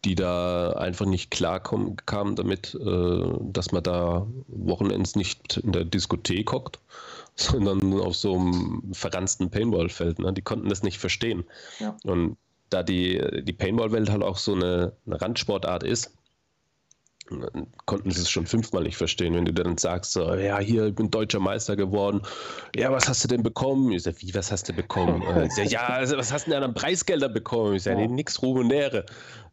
die 0.05 0.15
da 0.15 0.71
einfach 0.73 1.05
nicht 1.05 1.29
klar 1.31 1.59
kamen 1.61 2.35
damit, 2.35 2.75
äh, 2.75 3.23
dass 3.41 3.71
man 3.71 3.83
da 3.83 4.27
Wochenends 4.47 5.15
nicht 5.15 5.57
in 5.57 5.71
der 5.71 5.85
Diskothek 5.85 6.51
hockt, 6.51 6.79
sondern 7.35 7.99
auf 7.99 8.15
so 8.15 8.35
einem 8.35 8.93
verranzten 8.93 9.49
Paintball-Feld. 9.49 10.19
Ne? 10.19 10.33
Die 10.33 10.41
konnten 10.41 10.69
das 10.69 10.83
nicht 10.83 10.97
verstehen. 10.97 11.45
Ja. 11.79 11.95
Und 12.03 12.37
da 12.69 12.83
die, 12.83 13.43
die 13.43 13.53
Paintball-Welt 13.53 14.09
halt 14.09 14.23
auch 14.23 14.37
so 14.37 14.53
eine, 14.53 14.93
eine 15.05 15.21
Randsportart 15.21 15.83
ist, 15.83 16.13
konnten 17.85 18.11
sie 18.11 18.21
es 18.21 18.29
schon 18.29 18.45
fünfmal 18.45 18.83
nicht 18.83 18.97
verstehen, 18.97 19.33
wenn 19.33 19.45
du 19.45 19.53
dann 19.53 19.77
sagst, 19.77 20.13
so, 20.13 20.33
ja, 20.35 20.59
hier, 20.59 20.87
ich 20.87 20.95
bin 20.95 21.11
deutscher 21.11 21.39
Meister 21.39 21.75
geworden. 21.75 22.21
Ja, 22.75 22.91
was 22.91 23.07
hast 23.07 23.23
du 23.23 23.27
denn 23.27 23.43
bekommen? 23.43 23.91
Ich 23.91 24.03
sag, 24.03 24.21
wie, 24.21 24.33
was 24.33 24.51
hast 24.51 24.69
du 24.69 24.73
bekommen? 24.73 25.21
ich 25.45 25.53
sag, 25.53 25.69
ja, 25.69 25.87
also, 25.87 26.17
was 26.17 26.31
hast 26.31 26.47
du 26.47 26.51
denn 26.51 26.63
an 26.63 26.73
Preisgelder 26.73 27.29
bekommen? 27.29 27.75
Ich 27.75 27.83
sag, 27.83 27.97
nee, 27.97 28.07
nix 28.07 28.41
Rumonäre. 28.41 29.05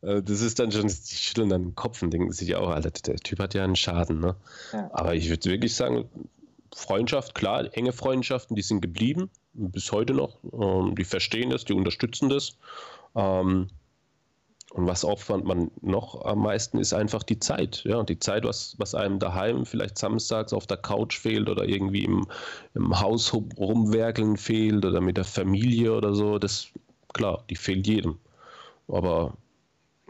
Äh, 0.03 0.23
das 0.23 0.41
ist 0.41 0.59
dann 0.59 0.73
schon, 0.73 0.87
die 0.87 1.15
schütteln 1.15 1.49
dann 1.49 1.63
den 1.63 1.75
Kopf 1.75 2.03
und 2.03 2.13
denken 2.13 2.33
sich 2.33 2.55
auch, 2.57 2.71
Alter, 2.71 2.91
der 2.91 3.17
Typ 3.17 3.39
hat 3.39 3.55
ja 3.55 3.65
einen 3.65 3.77
Schaden, 3.77 4.21
ne? 4.21 4.37
Ja. 4.73 4.91
Aber 4.93 5.15
ich 5.15 5.29
würde 5.29 5.51
wirklich 5.51 5.75
sagen, 5.75 6.09
Freundschaft, 6.75 7.35
klar, 7.35 7.69
enge 7.73 7.93
Freundschaften, 7.93 8.55
die 8.55 8.63
sind 8.63 8.81
geblieben, 8.81 9.31
bis 9.53 9.91
heute 9.93 10.15
noch. 10.15 10.39
Ähm, 10.53 10.95
die 10.95 11.05
verstehen 11.05 11.51
das, 11.51 11.65
die 11.65 11.73
unterstützen 11.73 12.29
das. 12.29 12.57
Und 14.73 14.87
was 14.87 15.05
opfert 15.05 15.45
man 15.45 15.71
noch 15.81 16.25
am 16.25 16.41
meisten, 16.41 16.79
ist 16.79 16.93
einfach 16.93 17.23
die 17.23 17.39
Zeit. 17.39 17.83
Ja, 17.85 18.03
die 18.03 18.19
Zeit, 18.19 18.45
was, 18.45 18.75
was 18.79 18.95
einem 18.95 19.19
daheim 19.19 19.65
vielleicht 19.65 19.97
samstags 19.97 20.53
auf 20.53 20.67
der 20.67 20.77
Couch 20.77 21.19
fehlt 21.19 21.49
oder 21.49 21.65
irgendwie 21.65 22.05
im, 22.05 22.27
im 22.75 23.01
Haus 23.01 23.33
rumwerkeln 23.33 24.37
fehlt 24.37 24.85
oder 24.85 25.01
mit 25.01 25.17
der 25.17 25.25
Familie 25.25 25.97
oder 25.97 26.15
so. 26.15 26.39
Das, 26.39 26.69
klar, 27.15 27.45
die 27.49 27.57
fehlt 27.57 27.87
jedem. 27.87 28.19
Aber 28.89 29.35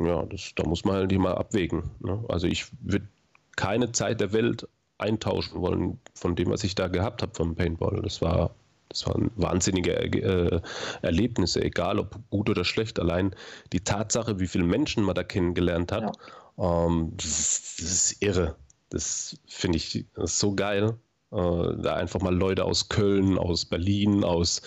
ja, 0.00 0.24
das, 0.26 0.52
da 0.56 0.64
muss 0.64 0.84
man 0.84 0.96
halt 0.96 1.12
immer 1.12 1.38
abwägen. 1.38 1.90
Ne? 2.00 2.24
Also 2.28 2.46
ich 2.46 2.66
würde 2.80 3.08
keine 3.56 3.92
Zeit 3.92 4.20
der 4.20 4.32
Welt 4.32 4.68
eintauschen 4.98 5.60
wollen 5.60 6.00
von 6.14 6.34
dem, 6.34 6.50
was 6.50 6.64
ich 6.64 6.74
da 6.74 6.88
gehabt 6.88 7.22
habe 7.22 7.34
vom 7.34 7.54
Paintball. 7.54 8.00
Das 8.02 8.20
war 8.20 8.50
das 8.88 9.06
waren 9.06 9.30
wahnsinnige 9.36 9.92
äh, 9.96 10.60
Erlebnisse, 11.02 11.62
egal 11.62 11.98
ob 11.98 12.18
gut 12.30 12.48
oder 12.48 12.64
schlecht. 12.64 12.98
Allein 12.98 13.34
die 13.72 13.80
Tatsache, 13.80 14.40
wie 14.40 14.46
viele 14.46 14.64
Menschen 14.64 15.04
man 15.04 15.14
da 15.14 15.24
kennengelernt 15.24 15.92
hat, 15.92 16.16
ja. 16.56 16.86
ähm, 16.86 17.12
das, 17.16 17.26
ist, 17.26 17.80
das, 17.80 17.86
ist, 17.90 18.22
irre. 18.22 18.56
Das 18.90 19.36
finde 19.46 19.76
ich 19.76 20.06
so 20.16 20.54
geil. 20.54 20.98
Äh, 21.30 21.36
da 21.82 21.94
einfach 21.94 22.20
mal 22.20 22.34
Leute 22.34 22.64
aus 22.64 22.88
Köln, 22.88 23.38
aus 23.38 23.66
Berlin, 23.66 24.24
aus 24.24 24.62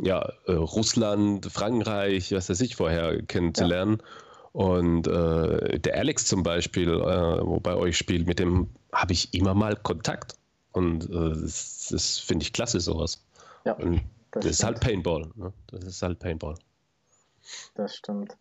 ja, 0.00 0.32
äh, 0.46 0.52
Russland, 0.52 1.46
Frankreich, 1.46 2.32
was 2.32 2.48
weiß 2.48 2.60
ich, 2.60 2.76
vorher 2.76 3.22
kennenzulernen. 3.22 3.98
Ja. 4.00 4.04
Und 4.52 5.06
äh, 5.06 5.78
der 5.78 5.98
Alex 5.98 6.26
zum 6.26 6.42
Beispiel, 6.42 6.88
äh, 6.88 7.46
wo 7.46 7.60
bei 7.60 7.76
euch 7.76 7.98
spielt, 7.98 8.26
mit 8.26 8.38
dem 8.38 8.68
habe 8.92 9.12
ich 9.12 9.34
immer 9.34 9.54
mal 9.54 9.76
Kontakt. 9.76 10.34
Und 10.72 11.04
äh, 11.10 11.40
das, 11.40 11.88
das 11.90 12.18
finde 12.18 12.44
ich 12.44 12.52
klasse, 12.52 12.80
sowas. 12.80 13.24
Ja, 13.64 13.72
Und 13.74 14.02
das, 14.30 14.44
das 14.44 14.52
ist 14.52 14.64
halt 14.64 14.80
Paintball. 14.80 15.30
Ne? 15.34 15.52
Das 15.68 15.84
ist 15.84 16.02
halt 16.02 16.18
Paintball. 16.18 16.54
Das 17.74 17.96
stimmt. 17.96 18.36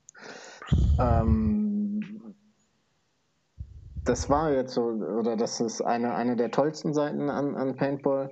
Ähm, 0.98 2.36
das 4.04 4.30
war 4.30 4.52
jetzt 4.52 4.74
so, 4.74 4.84
oder 4.86 5.36
das 5.36 5.60
ist 5.60 5.82
eine, 5.82 6.16
eine 6.16 6.36
der 6.36 6.52
tollsten 6.52 6.94
Seiten 6.94 7.30
an, 7.30 7.56
an 7.56 7.76
Paintball. 7.76 8.30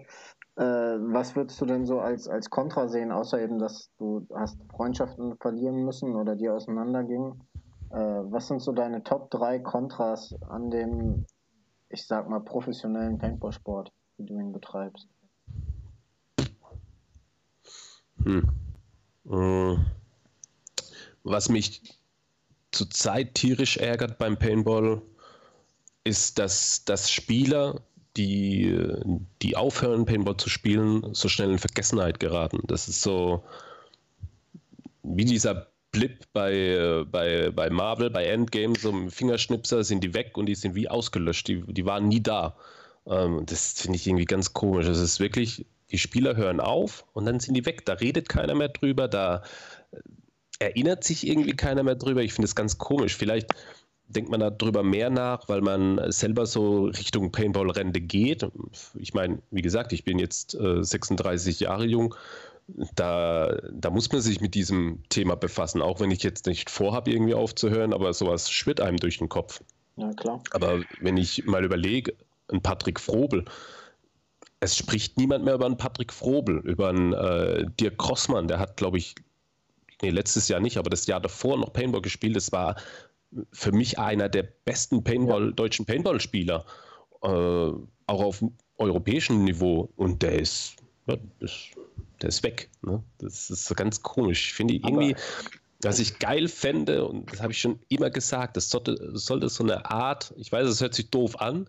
Äh, 0.55 0.63
was 0.63 1.35
würdest 1.35 1.59
du 1.59 1.65
denn 1.65 1.85
so 1.85 1.99
als, 1.99 2.29
als 2.29 2.49
Kontra 2.49 2.87
sehen, 2.87 3.11
außer 3.11 3.41
eben, 3.41 3.59
dass 3.59 3.91
du 3.97 4.25
hast 4.33 4.57
Freundschaften 4.71 5.35
verlieren 5.37 5.83
müssen 5.83 6.15
oder 6.15 6.35
die 6.35 6.49
auseinandergingen? 6.49 7.43
Äh, 7.89 7.97
was 7.97 8.47
sind 8.47 8.61
so 8.61 8.71
deine 8.71 9.03
Top 9.03 9.29
3 9.31 9.59
Kontras 9.59 10.33
an 10.47 10.71
dem, 10.71 11.25
ich 11.89 12.07
sag 12.07 12.29
mal, 12.29 12.39
professionellen 12.39 13.17
Paintball-Sport, 13.17 13.91
wie 14.17 14.25
du 14.25 14.39
ihn 14.39 14.53
betreibst? 14.53 15.09
Hm. 18.25 18.49
Äh, 19.29 19.77
was 21.23 21.49
mich 21.49 21.81
zurzeit 22.71 23.35
tierisch 23.35 23.77
ärgert 23.77 24.17
beim 24.17 24.37
Paintball, 24.37 25.01
ist, 26.03 26.37
dass, 26.37 26.85
dass 26.85 27.09
Spieler, 27.09 27.81
die, 28.17 28.77
die 29.41 29.55
aufhören, 29.55 30.05
Paintball 30.05 30.37
zu 30.37 30.49
spielen, 30.49 31.13
so 31.13 31.27
schnell 31.27 31.51
in 31.51 31.57
Vergessenheit 31.57 32.19
geraten. 32.19 32.59
Das 32.67 32.87
ist 32.87 33.01
so 33.01 33.43
wie 35.03 35.25
dieser 35.25 35.67
Blip 35.91 36.25
bei, 36.33 37.05
bei, 37.09 37.51
bei 37.51 37.69
Marvel, 37.69 38.09
bei 38.09 38.25
Endgame, 38.25 38.75
so 38.77 38.91
ein 38.91 39.09
Fingerschnipser 39.09 39.83
sind 39.83 40.03
die 40.03 40.13
weg 40.13 40.37
und 40.37 40.45
die 40.45 40.55
sind 40.55 40.75
wie 40.75 40.89
ausgelöscht. 40.89 41.47
Die, 41.47 41.61
die 41.61 41.85
waren 41.85 42.07
nie 42.07 42.21
da. 42.21 42.55
Ähm, 43.07 43.45
das 43.45 43.81
finde 43.81 43.97
ich 43.97 44.07
irgendwie 44.07 44.25
ganz 44.25 44.53
komisch. 44.53 44.87
Es 44.87 44.99
ist 44.99 45.19
wirklich, 45.19 45.65
die 45.91 45.97
Spieler 45.97 46.35
hören 46.35 46.59
auf 46.59 47.05
und 47.13 47.25
dann 47.25 47.39
sind 47.39 47.53
die 47.53 47.65
weg. 47.65 47.85
Da 47.85 47.93
redet 47.93 48.29
keiner 48.29 48.55
mehr 48.55 48.69
drüber, 48.69 49.07
da 49.07 49.43
erinnert 50.59 51.03
sich 51.03 51.27
irgendwie 51.27 51.55
keiner 51.55 51.83
mehr 51.83 51.95
drüber. 51.95 52.23
Ich 52.23 52.33
finde 52.33 52.45
es 52.45 52.55
ganz 52.55 52.77
komisch. 52.77 53.15
Vielleicht 53.15 53.51
denkt 54.07 54.29
man 54.29 54.39
darüber 54.39 54.83
mehr 54.83 55.09
nach, 55.09 55.49
weil 55.49 55.61
man 55.61 55.99
selber 56.11 56.45
so 56.45 56.85
Richtung 56.85 57.31
Paintball-Rente 57.31 58.01
geht. 58.01 58.47
Ich 58.95 59.13
meine, 59.13 59.39
wie 59.51 59.61
gesagt, 59.61 59.93
ich 59.93 60.03
bin 60.03 60.19
jetzt 60.19 60.55
äh, 60.55 60.83
36 60.83 61.61
Jahre 61.61 61.85
jung. 61.85 62.15
Da, 62.95 63.57
da 63.71 63.91
muss 63.91 64.11
man 64.11 64.21
sich 64.21 64.41
mit 64.41 64.55
diesem 64.55 65.03
Thema 65.09 65.35
befassen, 65.35 65.81
auch 65.81 65.99
wenn 65.99 66.09
ich 66.09 66.23
jetzt 66.23 66.47
nicht 66.47 66.69
vorhabe, 66.69 67.11
irgendwie 67.11 67.35
aufzuhören, 67.35 67.93
aber 67.93 68.11
sowas 68.13 68.49
schwirrt 68.49 68.81
einem 68.81 68.97
durch 68.97 69.19
den 69.19 69.29
Kopf. 69.29 69.61
Ja, 69.97 70.11
klar. 70.13 70.41
Aber 70.51 70.81
wenn 70.99 71.17
ich 71.17 71.45
mal 71.45 71.63
überlege, 71.63 72.15
ein 72.51 72.61
Patrick 72.61 72.99
Frobel, 72.99 73.45
es 74.65 74.77
spricht 74.77 75.17
niemand 75.17 75.45
mehr 75.45 75.55
über 75.55 75.65
einen 75.65 75.77
Patrick 75.77 76.11
Frobel, 76.11 76.57
über 76.59 76.89
einen 76.89 77.13
äh, 77.13 77.65
Dirk 77.79 77.97
Crossmann, 77.97 78.47
der 78.47 78.59
hat, 78.59 78.77
glaube 78.77 78.97
ich, 78.97 79.15
nee, 80.01 80.09
letztes 80.09 80.47
Jahr 80.47 80.59
nicht, 80.59 80.77
aber 80.77 80.89
das 80.89 81.05
Jahr 81.07 81.21
davor 81.21 81.57
noch 81.57 81.71
Paintball 81.71 82.01
gespielt. 82.01 82.35
Das 82.35 82.51
war 82.51 82.75
für 83.51 83.71
mich 83.71 83.99
einer 83.99 84.29
der 84.29 84.43
besten 84.43 85.03
Paintball, 85.03 85.47
ja. 85.47 85.51
deutschen 85.51 85.85
Paintball-Spieler, 85.85 86.65
äh, 87.21 87.27
auch 87.27 87.87
auf 88.07 88.43
europäischem 88.77 89.43
Niveau. 89.43 89.89
Und 89.95 90.21
der 90.21 90.39
ist, 90.39 90.75
ja, 91.07 91.15
ist 91.39 91.75
der 92.21 92.29
ist 92.29 92.43
weg. 92.43 92.69
Ne? 92.81 93.03
Das 93.19 93.49
ist 93.49 93.75
ganz 93.75 94.01
komisch. 94.01 94.47
Ich 94.47 94.53
finde 94.53 94.75
irgendwie, 94.75 95.15
was 95.81 95.99
ich 95.99 96.19
geil 96.19 96.47
fände, 96.47 97.05
und 97.05 97.31
das 97.31 97.41
habe 97.41 97.51
ich 97.51 97.59
schon 97.59 97.79
immer 97.89 98.09
gesagt, 98.09 98.57
das 98.57 98.69
sollte, 98.69 99.11
sollte 99.13 99.49
so 99.49 99.63
eine 99.63 99.89
Art, 99.89 100.33
ich 100.37 100.51
weiß, 100.51 100.67
es 100.67 100.81
hört 100.81 100.93
sich 100.93 101.09
doof 101.09 101.39
an, 101.39 101.67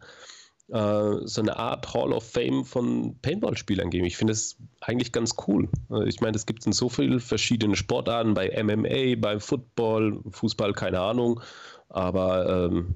so 0.69 1.41
eine 1.41 1.57
Art 1.57 1.95
Hall 1.95 2.13
of 2.13 2.29
Fame 2.29 2.65
von 2.65 3.17
Paintball-Spielern 3.23 3.91
geben. 3.91 4.05
Ich 4.05 4.17
finde 4.17 4.33
es 4.33 4.57
eigentlich 4.81 5.13
ganz 5.13 5.35
cool. 5.47 5.69
Äh, 5.91 6.09
ich 6.09 6.21
meine, 6.21 6.37
es 6.37 6.47
gibt 6.47 6.67
in 6.67 6.73
so 6.73 6.89
vielen 6.89 7.21
verschiedenen 7.21 7.77
Sportarten, 7.77 8.35
bei 8.35 8.51
MMA, 8.63 9.15
bei 9.21 9.39
Football, 9.39 10.21
Fußball, 10.31 10.73
keine 10.73 11.01
Ahnung. 11.01 11.41
Aber 11.89 12.69
ähm, 12.69 12.95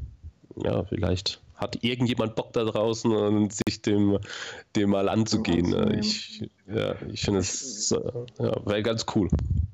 ja, 0.57 0.85
vielleicht 0.85 1.41
hat 1.55 1.85
irgendjemand 1.85 2.35
Bock 2.35 2.53
da 2.55 2.65
draußen 2.65 3.13
und 3.13 3.53
sich 3.53 3.83
dem, 3.83 4.19
dem 4.75 4.91
mal 4.91 5.09
anzugehen. 5.09 5.99
Ich, 5.99 6.51
ja, 6.67 6.95
ich 7.13 7.21
finde 7.21 7.41
es 7.41 7.95
ja, 8.39 8.67
wäre 8.67 8.83
ganz 8.83 9.07
cool. 9.15 9.29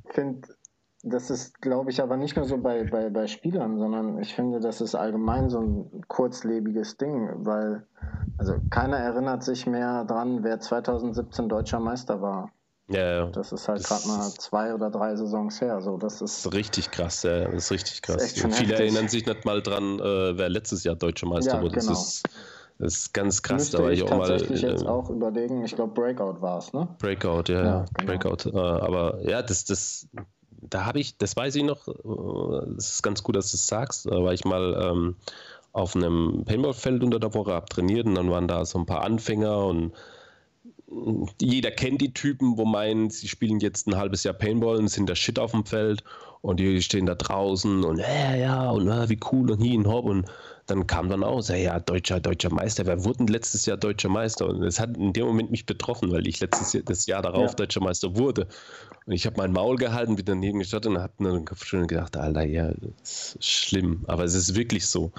Ich 0.09 0.15
finde 0.15 0.49
das 1.09 1.31
ist, 1.31 1.63
glaube 1.63 1.91
ich, 1.91 2.03
aber 2.03 2.17
nicht 2.17 2.37
nur 2.37 2.45
so 2.45 2.59
bei, 2.59 2.85
bei, 2.85 3.11
bei 3.11 3.27
Spielern, 3.27 3.79
sondern 3.79 4.19
ich 4.19 4.35
finde, 4.35 4.61
das 4.61 4.81
ist 4.81 4.95
allgemein 4.95 5.49
so 5.49 5.61
ein 5.61 6.05
kurzlebiges 6.09 6.97
Ding, 6.97 7.31
weil 7.37 7.87
also 8.39 8.57
keiner 8.71 8.99
erinnert 8.99 9.43
sich 9.43 9.67
mehr 9.67 10.05
dran, 10.05 10.43
wer 10.43 10.61
2017 10.61 11.49
deutscher 11.49 11.81
Meister 11.81 12.21
war. 12.21 12.53
Ja, 12.89 13.01
ja. 13.01 13.27
Das 13.27 13.53
ist 13.53 13.69
halt 13.69 13.83
gerade 13.83 14.07
mal 14.07 14.31
zwei 14.39 14.75
oder 14.75 14.91
drei 14.91 15.17
Saisons 15.17 15.61
her. 15.61 15.81
So, 15.81 15.97
das 15.97 16.21
ist, 16.21 16.45
das 16.45 16.53
richtig 16.53 16.91
krass, 16.91 17.23
ja, 17.23 17.45
das 17.45 17.55
ist 17.55 17.73
richtig 17.73 18.03
krass. 18.03 18.23
Ist 18.23 18.39
viele 18.39 18.53
heftig. 18.53 18.81
erinnern 18.81 19.09
sich 19.09 19.27
nicht 19.27 19.45
mal 19.45 19.63
dran, 19.63 19.99
äh, 19.99 20.39
wer 20.39 20.49
letztes 20.49 20.85
Jahr 20.85 20.95
deutscher 20.95 21.27
Meister 21.27 21.57
ja, 21.57 21.63
wurde. 21.63 21.77
Das 21.77 21.87
genau. 21.87 21.99
ist 21.99 22.23
das 22.79 22.95
ist 22.95 23.15
ganz 23.15 23.43
krass, 23.43 23.73
Müsste 23.73 23.83
war 23.83 23.91
ich, 23.91 24.03
auch 24.03 24.19
mal. 24.19 24.43
Ich 24.43 24.61
jetzt 24.61 24.83
äh, 24.83 24.87
auch 24.87 25.09
überlegen, 25.09 25.65
ich 25.65 25.75
glaube 25.75 25.95
Breakout 25.95 26.43
war 26.43 26.59
es, 26.59 26.73
ne? 26.75 26.87
Breakout, 26.99 27.45
ja, 27.49 27.65
ja, 27.65 27.85
genau. 27.95 28.13
Breakout. 28.13 28.51
Äh, 28.51 28.59
aber 28.59 29.19
ja, 29.23 29.41
das, 29.43 29.65
das, 29.65 30.07
da 30.61 30.85
habe 30.85 31.01
ich, 31.01 31.17
das 31.19 31.37
weiß 31.37 31.55
ich 31.57 31.65
noch, 31.65 31.89
äh, 31.89 32.75
das 32.75 32.95
ist 32.95 33.03
ganz 33.03 33.23
gut, 33.23 33.37
dass 33.37 33.51
du 33.51 33.57
es 33.57 33.67
sagst, 33.67 34.07
war 34.07 34.33
ich 34.33 34.45
mal 34.45 34.91
ähm, 34.91 35.17
auf 35.73 35.95
einem 35.95 36.45
Paintballfeld 36.45 37.03
unter 37.03 37.21
der 37.21 37.35
Woche, 37.35 37.53
habe 37.53 37.67
trainiert 37.67 38.07
und 38.07 38.15
dann 38.15 38.31
waren 38.31 38.49
da 38.49 38.65
so 38.65 38.79
ein 38.79 38.87
paar 38.87 39.03
Anfänger 39.03 39.67
und 39.67 39.93
jeder 41.41 41.71
kennt 41.71 42.01
die 42.01 42.15
Typen, 42.15 42.57
wo 42.57 42.65
meinen, 42.65 43.11
sie 43.11 43.29
spielen 43.29 43.61
jetzt 43.61 43.89
ein 43.89 43.97
halbes 43.97 44.25
Jahr 44.25 44.35
Paintball 44.35 44.77
und 44.77 44.89
sind 44.89 45.09
der 45.09 45.17
Shit 45.17 45.39
auf 45.39 45.51
dem 45.51 45.67
Feld 45.67 46.05
und 46.43 46.61
die 46.61 46.81
stehen 46.81 47.07
da 47.07 47.15
draußen 47.15 47.85
und 47.85 47.99
ja, 47.99 48.37
ja, 48.37 48.71
und 48.71 48.87
ja, 48.87 49.09
wie 49.09 49.19
cool 49.33 49.51
und 49.51 49.61
hier 49.61 49.79
und 49.79 49.87
hopp 49.87 50.05
und 50.05 50.27
dann 50.67 50.87
kam 50.87 51.09
dann 51.09 51.23
auch, 51.23 51.49
ja, 51.49 51.79
deutscher, 51.79 52.19
deutscher 52.19 52.53
Meister. 52.53 52.87
Wer 52.87 53.05
wurde 53.05 53.25
letztes 53.25 53.67
Jahr 53.67 53.77
deutscher 53.77 54.09
Meister? 54.09 54.49
Und 54.49 54.63
es 54.65 54.81
hat 54.81 54.97
in 54.97 55.13
dem 55.13 55.27
Moment 55.27 55.53
mich 55.53 55.65
betroffen, 55.65 56.11
weil 56.11 56.27
ich 56.27 56.41
letztes 56.41 56.73
Jahr, 56.73 56.83
das 56.85 57.07
Jahr 57.07 57.23
darauf 57.23 57.51
ja. 57.51 57.55
deutscher 57.55 57.81
Meister 57.81 58.17
wurde. 58.17 58.49
Und 59.07 59.13
ich 59.13 59.27
habe 59.27 59.37
mein 59.39 59.53
Maul 59.53 59.77
gehalten, 59.77 60.17
bin 60.17 60.25
daneben 60.25 60.59
gestanden 60.59 60.97
und 60.97 61.03
habe 61.03 61.13
dann 61.19 61.45
schon 61.63 61.87
gedacht, 61.87 62.17
Alter, 62.17 62.45
ja, 62.45 62.73
das 63.01 63.37
ist 63.37 63.45
schlimm. 63.45 64.05
Aber 64.09 64.25
es 64.25 64.35
ist 64.35 64.57
wirklich 64.57 64.87
so. 64.87 65.13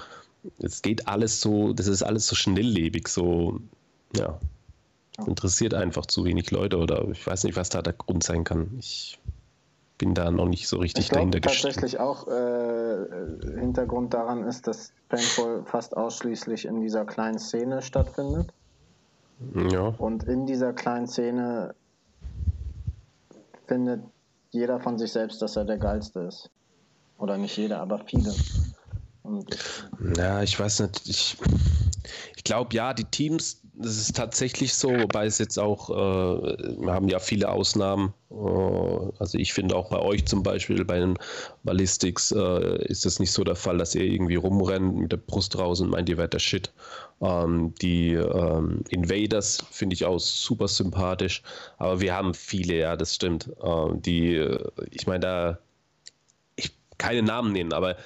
Es 0.58 0.82
geht 0.82 1.08
alles 1.08 1.40
so, 1.40 1.72
das 1.72 1.86
ist 1.86 2.02
alles 2.02 2.26
so 2.26 2.36
schnelllebig, 2.36 3.08
so, 3.08 3.58
ja. 4.14 4.38
Interessiert 5.26 5.74
einfach 5.74 6.06
zu 6.06 6.24
wenig 6.24 6.50
Leute 6.52 6.76
oder 6.76 7.08
ich 7.08 7.26
weiß 7.26 7.42
nicht, 7.44 7.56
was 7.56 7.70
da 7.70 7.82
der 7.82 7.94
Grund 7.94 8.22
sein 8.22 8.44
kann. 8.44 8.76
Ich 8.78 9.18
bin 9.98 10.14
da 10.14 10.30
noch 10.30 10.46
nicht 10.46 10.68
so 10.68 10.78
richtig 10.78 11.06
ich 11.06 11.10
dahinter 11.10 11.40
tatsächlich 11.40 11.98
auch 11.98 12.28
äh, 12.28 12.67
Hintergrund 13.58 14.14
daran 14.14 14.44
ist, 14.44 14.66
dass 14.66 14.92
Paintball 15.08 15.64
fast 15.64 15.96
ausschließlich 15.96 16.64
in 16.64 16.80
dieser 16.80 17.04
kleinen 17.04 17.38
Szene 17.38 17.82
stattfindet. 17.82 18.52
Ja. 19.54 19.94
Und 19.98 20.24
in 20.24 20.46
dieser 20.46 20.72
kleinen 20.72 21.06
Szene 21.06 21.74
findet 23.66 24.02
jeder 24.50 24.80
von 24.80 24.98
sich 24.98 25.12
selbst, 25.12 25.40
dass 25.42 25.56
er 25.56 25.64
der 25.64 25.78
Geilste 25.78 26.20
ist. 26.20 26.50
Oder 27.18 27.36
nicht 27.36 27.56
jeder, 27.56 27.80
aber 27.80 27.98
viele. 27.98 28.32
Und 29.22 29.46
ja, 30.16 30.42
ich 30.42 30.58
weiß 30.58 30.80
nicht. 30.80 31.08
Ich, 31.08 31.36
ich 32.36 32.44
glaube, 32.44 32.74
ja, 32.74 32.94
die 32.94 33.04
Teams 33.04 33.62
das 33.80 33.96
ist 33.96 34.16
tatsächlich 34.16 34.74
so, 34.74 34.88
wobei 34.90 35.26
es 35.26 35.38
jetzt 35.38 35.56
auch, 35.56 35.90
äh, 35.90 36.74
wir 36.80 36.92
haben 36.92 37.08
ja 37.08 37.20
viele 37.20 37.48
Ausnahmen. 37.48 38.12
Äh, 38.28 38.34
also 38.34 39.38
ich 39.38 39.52
finde 39.52 39.76
auch 39.76 39.88
bei 39.88 40.00
euch 40.00 40.26
zum 40.26 40.42
Beispiel, 40.42 40.84
bei 40.84 40.98
den 40.98 41.16
Ballistics, 41.62 42.32
äh, 42.32 42.84
ist 42.86 43.06
es 43.06 43.20
nicht 43.20 43.30
so 43.30 43.44
der 43.44 43.54
Fall, 43.54 43.78
dass 43.78 43.94
ihr 43.94 44.02
irgendwie 44.02 44.34
rumrennt 44.34 44.96
mit 44.96 45.12
der 45.12 45.18
Brust 45.18 45.56
raus 45.56 45.80
und 45.80 45.90
meint, 45.90 46.08
ihr 46.08 46.16
werdet 46.16 46.34
der 46.34 46.38
Shit. 46.40 46.72
Ähm, 47.20 47.72
die 47.80 48.14
ähm, 48.14 48.82
Invaders 48.88 49.64
finde 49.70 49.94
ich 49.94 50.04
auch 50.04 50.18
super 50.18 50.66
sympathisch, 50.66 51.42
aber 51.76 52.00
wir 52.00 52.14
haben 52.14 52.34
viele, 52.34 52.78
ja, 52.78 52.96
das 52.96 53.14
stimmt. 53.14 53.48
Ähm, 53.62 54.02
die, 54.02 54.44
ich 54.90 55.06
meine, 55.06 55.20
da, 55.20 55.58
ich 56.56 56.72
keine 56.98 57.22
Namen 57.22 57.52
nennen, 57.52 57.72
aber 57.72 57.96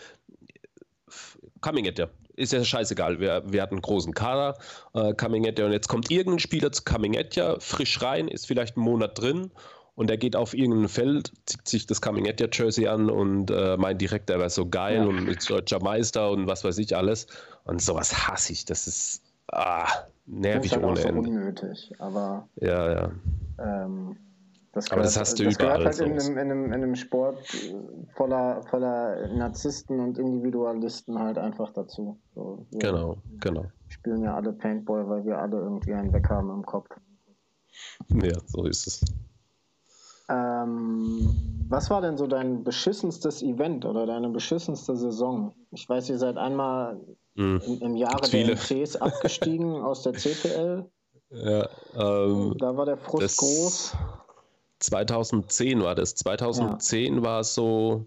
Coming 1.62 1.86
at, 1.88 1.98
ja 1.98 2.08
ist 2.34 2.52
ja 2.52 2.64
scheißegal. 2.64 3.20
Wir, 3.20 3.42
wir 3.46 3.62
hatten 3.62 3.74
einen 3.74 3.82
großen 3.82 4.14
Kader, 4.14 4.58
äh, 4.94 5.12
Coming 5.14 5.46
At 5.46 5.60
und 5.60 5.72
jetzt 5.72 5.88
kommt 5.88 6.10
irgendein 6.10 6.38
Spieler 6.38 6.72
zu 6.72 6.82
Coming 6.84 7.16
At 7.16 7.38
frisch 7.62 8.02
rein, 8.02 8.28
ist 8.28 8.46
vielleicht 8.46 8.76
einen 8.76 8.84
Monat 8.84 9.18
drin 9.20 9.50
und 9.94 10.10
er 10.10 10.16
geht 10.16 10.36
auf 10.36 10.54
irgendein 10.54 10.88
Feld, 10.88 11.32
zieht 11.46 11.68
sich 11.68 11.86
das 11.86 12.00
Coming 12.00 12.28
at 12.28 12.40
Jersey 12.56 12.86
an 12.88 13.10
und 13.10 13.50
äh, 13.50 13.76
meint 13.76 14.00
direkt, 14.00 14.30
er 14.30 14.38
wäre 14.38 14.50
so 14.50 14.66
geil 14.66 14.96
ja. 14.96 15.04
und 15.04 15.28
ist 15.28 15.48
deutscher 15.50 15.82
Meister 15.82 16.30
und 16.30 16.46
was 16.46 16.64
weiß 16.64 16.78
ich 16.78 16.96
alles. 16.96 17.26
Und 17.64 17.82
sowas 17.82 18.26
hasse 18.26 18.52
ich. 18.52 18.64
Das 18.64 18.86
ist 18.86 19.22
ah, 19.52 19.86
nervig 20.26 20.70
das 20.70 20.80
ist 20.80 20.84
ohne 20.84 20.96
so 21.00 21.08
Ende. 21.08 21.20
unnötig, 21.20 21.92
aber. 21.98 22.48
Ja, 22.56 22.92
ja. 22.92 23.12
Das 24.82 24.90
gehört, 24.90 24.92
aber 24.92 25.02
das 25.04 25.18
hast 25.18 25.38
du 25.38 25.44
das 25.44 25.54
überall. 25.54 25.78
gehört 25.78 25.98
halt 25.98 26.08
in 26.08 26.20
einem, 26.20 26.32
in, 26.32 26.38
einem, 26.38 26.64
in 26.66 26.74
einem, 26.74 26.96
Sport 26.96 27.38
voller, 28.14 28.62
voller 28.64 29.28
Narzissten 29.28 30.00
und 30.00 30.18
Individualisten 30.18 31.18
halt 31.18 31.38
einfach 31.38 31.72
dazu. 31.72 32.18
So, 32.34 32.66
genau, 32.72 33.18
genau. 33.40 33.66
spielen 33.88 34.22
ja 34.22 34.34
alle 34.34 34.52
Paintball, 34.52 35.08
weil 35.08 35.24
wir 35.24 35.38
alle 35.38 35.58
irgendwie 35.58 35.94
einen 35.94 36.12
Weg 36.12 36.28
haben 36.28 36.50
im 36.50 36.66
Kopf. 36.66 36.88
Ja, 38.08 38.36
so 38.46 38.64
ist 38.64 38.86
es. 38.86 39.04
Ähm, 40.28 41.34
was 41.68 41.88
war 41.90 42.00
denn 42.00 42.16
so 42.16 42.26
dein 42.26 42.64
beschissenstes 42.64 43.42
Event 43.42 43.84
oder 43.84 44.06
deine 44.06 44.30
beschissenste 44.30 44.96
Saison? 44.96 45.54
Ich 45.70 45.88
weiß, 45.88 46.10
ihr 46.10 46.18
seid 46.18 46.38
einmal 46.38 47.00
hm. 47.36 47.60
im, 47.66 47.80
im 47.80 47.96
Jahre 47.96 48.28
der 48.28 48.46
MCs 48.46 48.96
abgestiegen 48.96 49.74
aus 49.82 50.02
der 50.02 50.14
CPL. 50.14 50.86
Ja, 51.30 51.68
ähm, 51.96 52.56
da 52.58 52.76
war 52.76 52.84
der 52.84 52.98
Frust 52.98 53.38
groß. 53.38 53.96
2010 54.82 55.82
war 55.82 55.94
das. 55.94 56.14
2010 56.16 57.16
ja. 57.16 57.22
war 57.22 57.44
so 57.44 58.06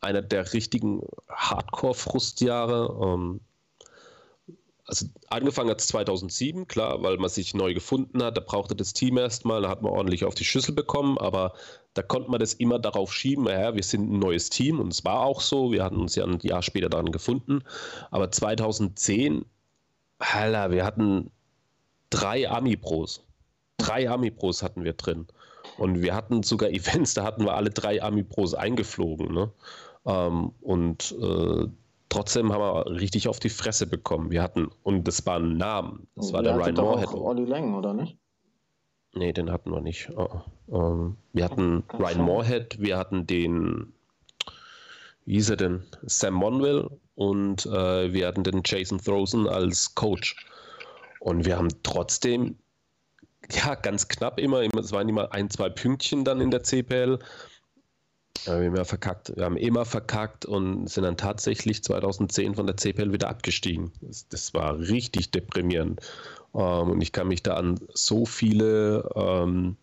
einer 0.00 0.22
der 0.22 0.52
richtigen 0.52 1.02
Hardcore-Frustjahre. 1.28 2.98
Ähm, 3.00 3.40
also 4.84 5.06
angefangen 5.28 5.70
hat 5.70 5.80
es 5.80 5.88
2007, 5.88 6.66
klar, 6.66 7.02
weil 7.02 7.16
man 7.16 7.30
sich 7.30 7.54
neu 7.54 7.72
gefunden 7.72 8.22
hat. 8.22 8.36
Da 8.36 8.40
brauchte 8.40 8.74
das 8.74 8.92
Team 8.92 9.16
erstmal, 9.16 9.62
da 9.62 9.68
hat 9.68 9.82
man 9.82 9.92
ordentlich 9.92 10.24
auf 10.24 10.34
die 10.34 10.44
Schüssel 10.44 10.74
bekommen, 10.74 11.18
aber 11.18 11.54
da 11.94 12.02
konnte 12.02 12.30
man 12.30 12.40
das 12.40 12.54
immer 12.54 12.78
darauf 12.78 13.12
schieben, 13.12 13.46
ja, 13.46 13.74
wir 13.74 13.82
sind 13.82 14.10
ein 14.10 14.18
neues 14.18 14.50
Team 14.50 14.80
und 14.80 14.92
es 14.92 15.04
war 15.04 15.20
auch 15.20 15.40
so. 15.40 15.72
Wir 15.72 15.84
hatten 15.84 16.00
uns 16.00 16.14
ja 16.14 16.24
ein 16.24 16.38
Jahr 16.42 16.62
später 16.62 16.88
daran 16.88 17.12
gefunden. 17.12 17.62
Aber 18.10 18.30
2010, 18.30 19.44
Alter, 20.18 20.70
wir 20.70 20.84
hatten 20.84 21.30
drei 22.10 22.48
Ami-Pros. 22.50 23.24
Drei 23.78 24.08
Ami-Pros 24.08 24.62
hatten 24.62 24.84
wir 24.84 24.92
drin. 24.94 25.26
Und 25.78 26.02
wir 26.02 26.14
hatten 26.14 26.42
sogar 26.42 26.70
Events, 26.72 27.14
da 27.14 27.24
hatten 27.24 27.44
wir 27.44 27.54
alle 27.54 27.70
drei 27.70 28.02
Ami-Pros 28.02 28.54
eingeflogen. 28.54 29.32
Ne? 29.32 29.50
Ähm, 30.06 30.52
und 30.60 31.14
äh, 31.20 31.66
trotzdem 32.08 32.52
haben 32.52 32.60
wir 32.60 32.86
richtig 33.00 33.28
auf 33.28 33.40
die 33.40 33.48
Fresse 33.48 33.86
bekommen. 33.86 34.30
Wir 34.30 34.42
hatten, 34.42 34.70
und 34.82 35.08
das 35.08 35.24
war 35.26 35.38
ein 35.38 35.56
Name, 35.56 36.00
das 36.16 36.32
war 36.32 36.42
der 36.42 36.56
Ryan 36.56 36.74
Moorhead. 36.74 37.14
Olli 37.14 37.44
Lang, 37.44 37.74
oder 37.74 37.94
nicht? 37.94 38.18
Nee, 39.14 39.32
den 39.32 39.50
hatten 39.50 39.70
wir 39.70 39.80
nicht. 39.80 40.10
Oh, 40.16 40.40
um, 40.68 41.16
wir 41.32 41.44
hatten 41.44 41.86
Kann 41.86 42.00
Ryan 42.00 42.14
sein. 42.14 42.24
Moorhead, 42.24 42.76
wir 42.80 42.96
hatten 42.96 43.26
den, 43.26 43.92
wie 45.26 45.34
hieß 45.34 45.50
er 45.50 45.56
denn? 45.56 45.82
Sam 46.06 46.34
Monville 46.34 46.90
und 47.14 47.66
äh, 47.66 48.12
wir 48.12 48.26
hatten 48.26 48.42
den 48.42 48.62
Jason 48.64 48.98
Throsen 48.98 49.46
als 49.46 49.94
Coach. 49.94 50.36
Und 51.20 51.44
wir 51.44 51.56
haben 51.56 51.68
trotzdem, 51.82 52.56
ja, 53.50 53.74
ganz 53.74 54.08
knapp 54.08 54.38
immer, 54.38 54.60
es 54.60 54.92
waren 54.92 55.08
immer 55.08 55.32
ein, 55.32 55.50
zwei 55.50 55.68
Pünktchen 55.68 56.24
dann 56.24 56.40
in 56.40 56.50
der 56.50 56.62
CPL, 56.62 57.18
wir 58.44 58.54
haben 58.54 58.76
ja 58.76 58.84
verkackt. 58.84 59.32
Wir 59.36 59.44
haben 59.44 59.56
immer 59.56 59.84
verkackt 59.84 60.44
und 60.44 60.88
sind 60.88 61.04
dann 61.04 61.16
tatsächlich 61.16 61.84
2010 61.84 62.54
von 62.56 62.66
der 62.66 62.76
CPL 62.76 63.12
wieder 63.12 63.28
abgestiegen. 63.28 63.92
Das, 64.00 64.28
das 64.28 64.52
war 64.54 64.78
richtig 64.78 65.30
deprimierend. 65.30 66.00
Ähm, 66.54 66.90
und 66.90 67.00
ich 67.00 67.12
kann 67.12 67.28
mich 67.28 67.42
da 67.42 67.54
an 67.54 67.78
so 67.94 68.26
viele 68.26 69.08
ähm, 69.14 69.76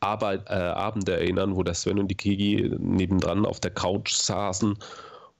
Arbeit, 0.00 0.48
äh, 0.48 0.54
Abende 0.54 1.12
erinnern, 1.12 1.56
wo 1.56 1.62
der 1.62 1.74
Sven 1.74 1.98
und 1.98 2.08
die 2.08 2.14
Kiki 2.16 2.74
nebendran 2.78 3.44
auf 3.44 3.60
der 3.60 3.70
Couch 3.70 4.14
saßen 4.14 4.72
und 4.72 4.78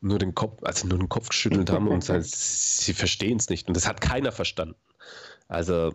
nur 0.02 0.18
den 0.18 0.34
Kopf, 0.34 0.62
also 0.62 0.86
nur 0.86 0.98
den 0.98 1.08
Kopf 1.08 1.30
geschüttelt 1.30 1.70
haben 1.70 1.88
und 1.88 2.04
sagen, 2.04 2.22
sie 2.24 2.92
verstehen 2.92 3.38
es 3.38 3.48
nicht. 3.48 3.68
Und 3.68 3.76
das 3.76 3.88
hat 3.88 4.02
keiner 4.02 4.32
verstanden. 4.32 4.76
Also, 5.48 5.94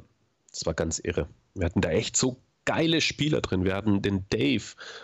das 0.55 0.65
war 0.65 0.73
ganz 0.73 0.99
irre. 0.99 1.27
Wir 1.53 1.65
hatten 1.65 1.81
da 1.81 1.89
echt 1.89 2.15
so 2.15 2.37
geile 2.63 3.01
Spieler 3.01 3.41
drin. 3.41 3.65
Wir 3.65 3.75
hatten 3.75 4.01
den 4.01 4.25
Dave 4.29 4.63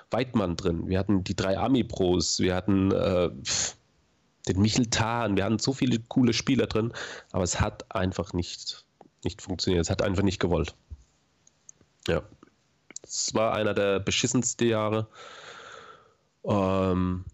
Weidmann 0.10 0.56
drin, 0.56 0.88
wir 0.88 0.98
hatten 0.98 1.24
die 1.24 1.36
drei 1.36 1.58
Ami-Pros, 1.58 2.40
wir 2.40 2.56
hatten 2.56 2.92
äh, 2.92 3.30
den 4.48 4.62
Michel 4.62 4.88
Tahn, 4.88 5.36
wir 5.36 5.44
hatten 5.44 5.60
so 5.60 5.74
viele 5.74 6.00
coole 6.00 6.34
Spieler 6.34 6.68
drin, 6.68 6.94
aber 7.32 7.44
es 7.44 7.60
hat 7.60 7.94
einfach 7.94 8.34
nicht, 8.34 8.86
nicht 9.24 9.42
funktioniert. 9.42 9.84
Es 9.84 9.90
hat 9.92 10.02
einfach 10.02 10.24
nicht 10.24 10.40
gewollt. 10.40 10.74
Ja. 12.08 12.24
Es 13.04 13.34
war 13.34 13.54
einer 13.54 13.74
der 13.74 14.00
beschissensten 14.00 14.70
Jahre. 14.70 15.08
Ähm, 16.46 17.26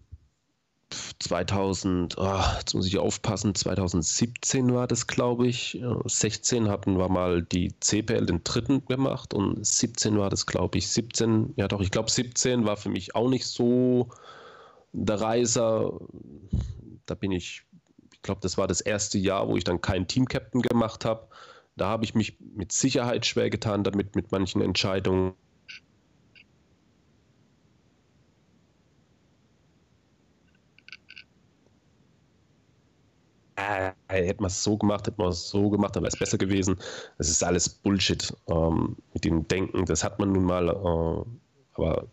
2000, 1.20 2.16
oh, 2.16 2.40
jetzt 2.58 2.74
muss 2.74 2.86
ich 2.86 2.98
aufpassen, 2.98 3.54
2017 3.54 4.72
war 4.72 4.86
das, 4.86 5.06
glaube 5.06 5.48
ich. 5.48 5.82
16 6.04 6.68
hatten 6.68 6.96
wir 6.96 7.08
mal 7.08 7.42
die 7.42 7.74
CPL 7.80 8.26
den 8.26 8.44
dritten 8.44 8.84
gemacht 8.86 9.34
und 9.34 9.64
17 9.66 10.16
war 10.18 10.30
das, 10.30 10.46
glaube 10.46 10.78
ich. 10.78 10.88
17, 10.88 11.54
ja 11.56 11.66
doch, 11.66 11.80
ich 11.80 11.90
glaube 11.90 12.10
17 12.10 12.64
war 12.64 12.76
für 12.76 12.88
mich 12.88 13.16
auch 13.16 13.28
nicht 13.28 13.46
so 13.46 14.10
der 14.92 15.20
Reiser. 15.20 15.98
Da 17.06 17.14
bin 17.14 17.32
ich, 17.32 17.64
ich 18.12 18.22
glaube, 18.22 18.40
das 18.40 18.56
war 18.56 18.68
das 18.68 18.80
erste 18.80 19.18
Jahr, 19.18 19.48
wo 19.48 19.56
ich 19.56 19.64
dann 19.64 19.80
keinen 19.80 20.06
Team-Captain 20.06 20.62
gemacht 20.62 21.04
habe. 21.04 21.26
Da 21.76 21.86
habe 21.88 22.04
ich 22.04 22.14
mich 22.14 22.36
mit 22.54 22.70
Sicherheit 22.70 23.26
schwer 23.26 23.50
getan, 23.50 23.82
damit 23.82 24.14
mit 24.14 24.30
manchen 24.30 24.62
Entscheidungen 24.62 25.34
äh, 34.08 34.26
hätte 34.26 34.42
man 34.42 34.48
es 34.48 34.62
so 34.62 34.76
gemacht, 34.76 35.06
hätte 35.06 35.20
man 35.20 35.28
es 35.28 35.48
so 35.48 35.70
gemacht, 35.70 35.94
dann 35.94 36.02
wäre 36.02 36.12
es 36.12 36.18
besser 36.18 36.38
gewesen. 36.38 36.76
Das 37.18 37.28
ist 37.28 37.42
alles 37.44 37.68
Bullshit 37.68 38.34
ähm, 38.48 38.96
mit 39.12 39.24
dem 39.24 39.46
Denken. 39.46 39.84
Das 39.84 40.02
hat 40.02 40.18
man 40.18 40.32
nun 40.32 40.44
mal, 40.44 40.68
äh, 40.68 41.24
aber 41.74 42.06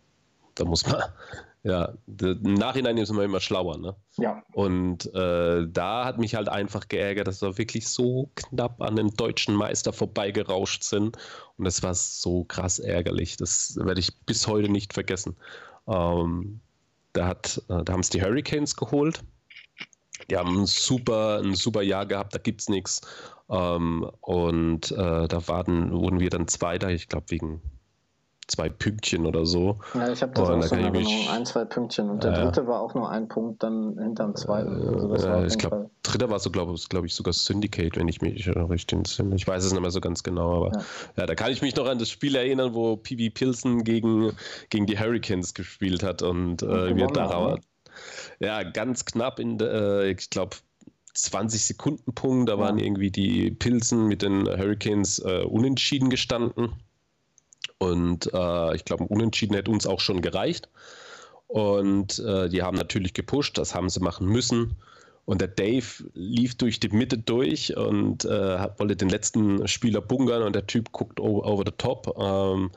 da 0.56 0.66
muss 0.66 0.86
man, 0.86 1.02
ja, 1.64 1.94
im 2.20 2.54
Nachhinein 2.54 2.98
ist 2.98 3.12
man 3.12 3.26
immer 3.26 3.40
schlauer. 3.40 3.78
Ne? 3.78 3.96
Ja. 4.18 4.44
Und 4.54 5.14
äh, 5.16 5.68
da 5.68 6.06
hat 6.06 6.18
mich 6.18 6.36
halt 6.36 6.50
einfach 6.50 6.88
geärgert, 6.88 7.28
dass 7.28 7.42
wir 7.42 7.58
wirklich 7.58 7.88
so 7.88 8.30
knapp 8.36 8.82
an 8.82 8.96
den 8.96 9.10
deutschen 9.10 9.56
Meister 9.56 9.94
vorbeigerauscht 9.94 10.84
sind. 10.84 11.18
Und 11.58 11.66
das 11.66 11.82
war 11.82 11.94
so 11.94 12.44
krass 12.44 12.80
ärgerlich. 12.80 13.38
Das 13.38 13.78
werde 13.78 14.00
ich 14.00 14.16
bis 14.26 14.48
heute 14.48 14.70
nicht 14.70 14.94
vergessen. 14.94 15.38
Ähm, 15.88 16.60
da, 17.14 17.28
hat, 17.28 17.62
äh, 17.70 17.84
da 17.84 17.94
haben 17.94 18.02
es 18.02 18.10
die 18.10 18.22
Hurricanes 18.22 18.76
geholt 18.76 19.24
die 20.30 20.38
haben 20.38 20.62
ein 20.62 20.66
super, 20.66 21.42
ein 21.44 21.56
super 21.56 21.82
Jahr 21.82 22.06
gehabt, 22.06 22.34
da 22.34 22.40
gibt 22.40 22.62
es 22.62 22.70
nichts. 22.70 23.02
Ähm, 23.50 24.10
und 24.22 24.92
äh, 24.92 25.28
da 25.28 25.48
waren, 25.48 25.92
wurden 25.92 26.20
wir 26.20 26.30
dann 26.30 26.48
Zweiter, 26.48 26.90
ich 26.90 27.08
glaube 27.08 27.26
wegen 27.30 27.62
zwei 28.48 28.70
Pünktchen 28.70 29.26
oder 29.26 29.46
so. 29.46 29.80
Ja, 29.94 30.12
ich 30.12 30.22
habe 30.22 30.34
das 30.34 30.50
und 30.50 30.56
auch 30.56 30.64
so 30.64 30.76
in 30.76 30.84
Erinnerung, 30.84 31.30
ein, 31.30 31.46
zwei 31.46 31.66
Pünktchen. 31.66 32.10
Und 32.10 32.24
der 32.24 32.34
äh, 32.34 32.44
dritte 32.44 32.68
war 32.68 32.82
auch 32.82 32.94
nur 32.94 33.10
ein 33.10 33.28
Punkt 33.28 33.64
dann 33.64 33.98
hinterm 33.98 34.36
zweiten. 34.36 34.70
Also 35.12 35.28
äh, 35.28 35.48
ich 35.48 35.58
glaube, 35.58 35.90
dritter 36.04 36.30
war 36.30 36.40
so, 36.40 36.52
glaube 36.52 36.76
glaub 36.90 37.06
ich, 37.06 37.16
sogar 37.16 37.34
Syndicate, 37.34 37.98
wenn 37.98 38.08
ich 38.08 38.22
mich 38.22 38.48
richtig 38.48 38.98
entsinne. 38.98 39.36
Ich 39.36 39.48
weiß 39.48 39.64
es 39.64 39.72
nicht 39.72 39.82
mehr 39.82 39.92
so 39.92 40.02
ganz 40.02 40.24
genau, 40.24 40.58
aber 40.58 40.78
ja. 40.78 40.86
ja. 41.18 41.26
da 41.26 41.36
kann 41.36 41.52
ich 41.52 41.62
mich 41.62 41.76
noch 41.76 41.88
an 41.88 41.98
das 41.98 42.10
Spiel 42.10 42.36
erinnern, 42.36 42.74
wo 42.74 42.98
PB 42.98 43.34
Pilsen 43.34 43.84
gegen, 43.84 44.32
gegen 44.70 44.86
die 44.86 45.00
Hurricanes 45.00 45.54
gespielt 45.54 46.04
hat 46.04 46.22
und, 46.22 46.62
und 46.62 46.70
äh, 46.70 46.96
wir 46.96 47.08
darauf, 47.08 47.60
ja, 48.40 48.64
ganz 48.64 49.06
knapp 49.06 49.40
in, 49.40 49.60
äh, 49.60 50.12
ich 50.12 50.30
glaube, 50.30 50.58
20 51.14 51.66
Sekunden 51.66 52.14
Punkt. 52.14 52.50
Da 52.50 52.60
waren 52.60 52.78
irgendwie 52.78 53.12
die 53.12 53.52
Pilzen 53.52 54.08
mit 54.08 54.22
den 54.22 54.48
Hurricanes 54.48 55.20
äh, 55.20 55.44
unentschieden 55.44 56.10
gestanden. 56.10 56.74
Und 57.78 58.32
äh, 58.34 58.76
ich 58.76 58.86
glaube, 58.86 59.06
ein 59.06 59.08
Unentschieden 59.08 59.56
hätte 59.56 59.72
uns 59.72 59.88
auch 59.88 60.00
schon 60.00 60.22
gereicht. 60.22 60.70
Und 61.48 62.20
äh, 62.20 62.50
die 62.50 62.64
haben 62.64 62.78
natürlich 62.78 63.14
gepusht, 63.14 63.58
das 63.58 63.76
haben 63.76 63.90
sie 63.90 64.00
machen 64.00 64.28
müssen. 64.28 64.76
Und 65.26 65.42
der 65.42 65.48
Dave 65.48 65.86
lief 66.14 66.56
durch 66.56 66.80
die 66.80 66.90
Mitte 66.90 67.18
durch 67.18 67.76
und 67.76 68.26
äh, 68.26 68.68
wollte 68.78 68.96
den 68.96 69.10
letzten 69.10 69.68
Spieler 69.68 70.02
bunkern 70.02 70.44
und 70.44 70.56
der 70.56 70.68
Typ 70.68 70.92
guckt 70.92 71.20
over, 71.20 71.46
over 71.46 71.64
the 71.66 71.74
top. 71.78 72.16
Ähm, 72.20 72.72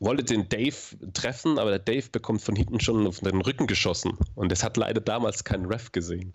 wollte 0.00 0.24
den 0.24 0.48
Dave 0.48 0.76
treffen, 1.12 1.58
aber 1.58 1.70
der 1.70 1.78
Dave 1.78 2.08
bekommt 2.10 2.42
von 2.42 2.54
hinten 2.54 2.80
schon 2.80 3.06
auf 3.06 3.20
den 3.20 3.40
Rücken 3.40 3.66
geschossen. 3.66 4.16
Und 4.34 4.52
das 4.52 4.62
hat 4.62 4.76
leider 4.76 5.00
damals 5.00 5.44
kein 5.44 5.64
Ref 5.64 5.92
gesehen. 5.92 6.34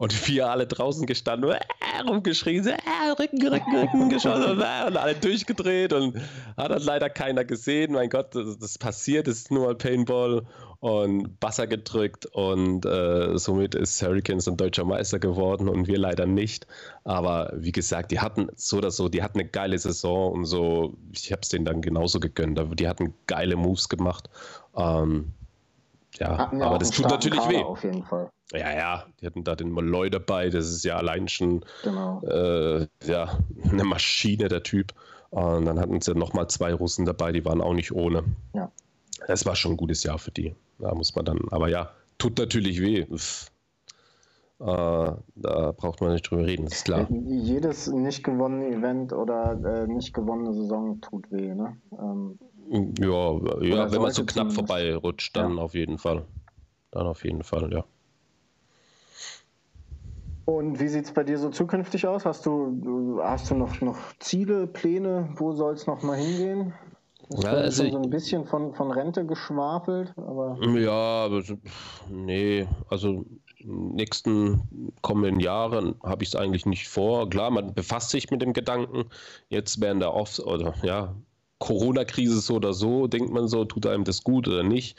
Und 0.00 0.28
wir 0.28 0.48
alle 0.48 0.66
draußen 0.66 1.04
gestanden, 1.04 1.50
äh, 1.50 1.60
rumgeschrien, 2.08 2.66
äh, 2.66 3.10
Rücken, 3.18 3.46
Rücken, 3.46 3.76
Rücken 3.76 4.08
geschossen 4.08 4.58
äh, 4.58 4.86
und 4.86 4.96
alle 4.96 5.14
durchgedreht 5.14 5.92
und 5.92 6.16
hat 6.56 6.70
dann 6.70 6.80
leider 6.80 7.10
keiner 7.10 7.44
gesehen. 7.44 7.92
Mein 7.92 8.08
Gott, 8.08 8.34
das, 8.34 8.56
das 8.58 8.78
passiert, 8.78 9.26
das 9.26 9.36
ist 9.36 9.50
nur 9.50 9.76
Paintball 9.76 10.46
und 10.78 11.36
Wasser 11.42 11.66
gedrückt 11.66 12.24
und 12.24 12.86
äh, 12.86 13.36
somit 13.36 13.74
ist 13.74 14.02
Hurricanes 14.02 14.48
ein 14.48 14.56
deutscher 14.56 14.86
Meister 14.86 15.18
geworden 15.18 15.68
und 15.68 15.86
wir 15.86 15.98
leider 15.98 16.24
nicht. 16.24 16.66
Aber 17.04 17.52
wie 17.54 17.72
gesagt, 17.72 18.10
die 18.10 18.20
hatten 18.20 18.48
so 18.56 18.78
oder 18.78 18.90
so, 18.90 19.10
die 19.10 19.22
hatten 19.22 19.38
eine 19.38 19.50
geile 19.50 19.78
Saison 19.78 20.32
und 20.32 20.46
so, 20.46 20.96
ich 21.12 21.30
habe 21.30 21.42
es 21.42 21.50
denen 21.50 21.66
dann 21.66 21.82
genauso 21.82 22.20
gegönnt. 22.20 22.58
Die 22.80 22.88
hatten 22.88 23.12
geile 23.26 23.56
Moves 23.56 23.90
gemacht. 23.90 24.30
Ähm, 24.74 25.34
ja, 26.18 26.50
ja 26.52 26.66
aber 26.66 26.78
das 26.78 26.90
tut 26.90 27.08
natürlich 27.08 27.40
Kader 27.40 27.58
weh. 27.58 27.62
Auf 27.62 27.84
jeden 27.84 28.04
Fall. 28.04 28.30
Ja, 28.52 28.72
ja, 28.72 29.06
die 29.20 29.26
hatten 29.26 29.44
da 29.44 29.54
den 29.54 29.70
Molloy 29.70 30.10
dabei, 30.10 30.50
das 30.50 30.66
ist 30.66 30.84
ja 30.84 30.96
allein 30.96 31.28
schon 31.28 31.64
genau. 31.84 32.20
äh, 32.22 32.86
ja, 33.04 33.38
eine 33.70 33.84
Maschine, 33.84 34.48
der 34.48 34.62
Typ. 34.62 34.92
Und 35.30 35.66
dann 35.66 35.78
hatten 35.78 36.00
sie 36.00 36.14
nochmal 36.14 36.48
zwei 36.48 36.74
Russen 36.74 37.04
dabei, 37.04 37.30
die 37.30 37.44
waren 37.44 37.60
auch 37.60 37.74
nicht 37.74 37.92
ohne. 37.92 38.24
Ja. 38.52 38.70
Das 39.28 39.46
war 39.46 39.54
schon 39.54 39.72
ein 39.72 39.76
gutes 39.76 40.02
Jahr 40.02 40.18
für 40.18 40.32
die. 40.32 40.56
Da 40.80 40.94
muss 40.94 41.14
man 41.14 41.24
dann, 41.24 41.40
aber 41.50 41.68
ja, 41.68 41.90
tut 42.18 42.38
natürlich 42.38 42.80
weh. 42.80 43.00
Äh, 43.00 43.06
da 44.58 45.72
braucht 45.76 46.00
man 46.00 46.12
nicht 46.12 46.28
drüber 46.28 46.44
reden, 46.44 46.66
ist 46.66 46.84
klar. 46.84 47.06
Jedes 47.10 47.86
nicht 47.86 48.24
gewonnene 48.24 48.76
Event 48.76 49.12
oder 49.12 49.52
äh, 49.64 49.86
nicht 49.86 50.12
gewonnene 50.12 50.52
Saison 50.52 51.00
tut 51.00 51.30
weh, 51.30 51.54
ne? 51.54 51.76
Ähm, 51.92 52.38
ja, 52.70 53.32
ja 53.62 53.92
wenn 53.92 54.02
man 54.02 54.12
so 54.12 54.24
knapp 54.24 54.52
vorbei 54.52 54.94
rutscht, 54.94 55.36
dann 55.36 55.56
ja. 55.56 55.62
auf 55.62 55.74
jeden 55.74 55.98
Fall. 55.98 56.26
Dann 56.92 57.06
auf 57.06 57.24
jeden 57.24 57.42
Fall, 57.42 57.72
ja. 57.72 57.84
Und 60.44 60.80
wie 60.80 60.88
sieht 60.88 61.04
es 61.04 61.12
bei 61.12 61.22
dir 61.22 61.38
so 61.38 61.50
zukünftig 61.50 62.06
aus? 62.06 62.24
Hast 62.24 62.44
du, 62.46 63.20
hast 63.22 63.50
du 63.50 63.54
noch, 63.54 63.80
noch 63.80 63.98
Ziele, 64.18 64.66
Pläne? 64.66 65.28
Wo 65.36 65.52
soll 65.52 65.74
es 65.74 65.86
noch 65.86 66.02
mal 66.02 66.16
hingehen? 66.16 66.74
Das 67.28 67.44
ja, 67.44 67.50
also 67.50 67.84
schon 67.84 67.92
so 67.92 68.02
ein 68.02 68.10
bisschen 68.10 68.44
von, 68.44 68.74
von 68.74 68.90
Rente 68.90 69.24
geschwafelt, 69.24 70.12
aber. 70.16 70.58
Ja, 70.76 70.90
aber 71.26 71.42
nee, 72.08 72.66
also 72.88 73.24
nächsten 73.62 74.92
kommenden 75.02 75.38
Jahren 75.38 75.94
habe 76.02 76.24
ich 76.24 76.30
es 76.30 76.36
eigentlich 76.36 76.66
nicht 76.66 76.88
vor. 76.88 77.30
Klar, 77.30 77.50
man 77.50 77.72
befasst 77.74 78.10
sich 78.10 78.30
mit 78.32 78.42
dem 78.42 78.52
Gedanken, 78.52 79.04
jetzt 79.48 79.80
während 79.80 80.02
der 80.02 80.14
Off- 80.14 80.40
oder 80.40 80.74
ja, 80.82 81.14
Corona-Krise 81.60 82.40
so 82.40 82.56
oder 82.56 82.72
so, 82.72 83.06
denkt 83.06 83.32
man 83.32 83.46
so, 83.46 83.64
tut 83.64 83.86
einem 83.86 84.04
das 84.04 84.24
gut 84.24 84.48
oder 84.48 84.64
nicht. 84.64 84.98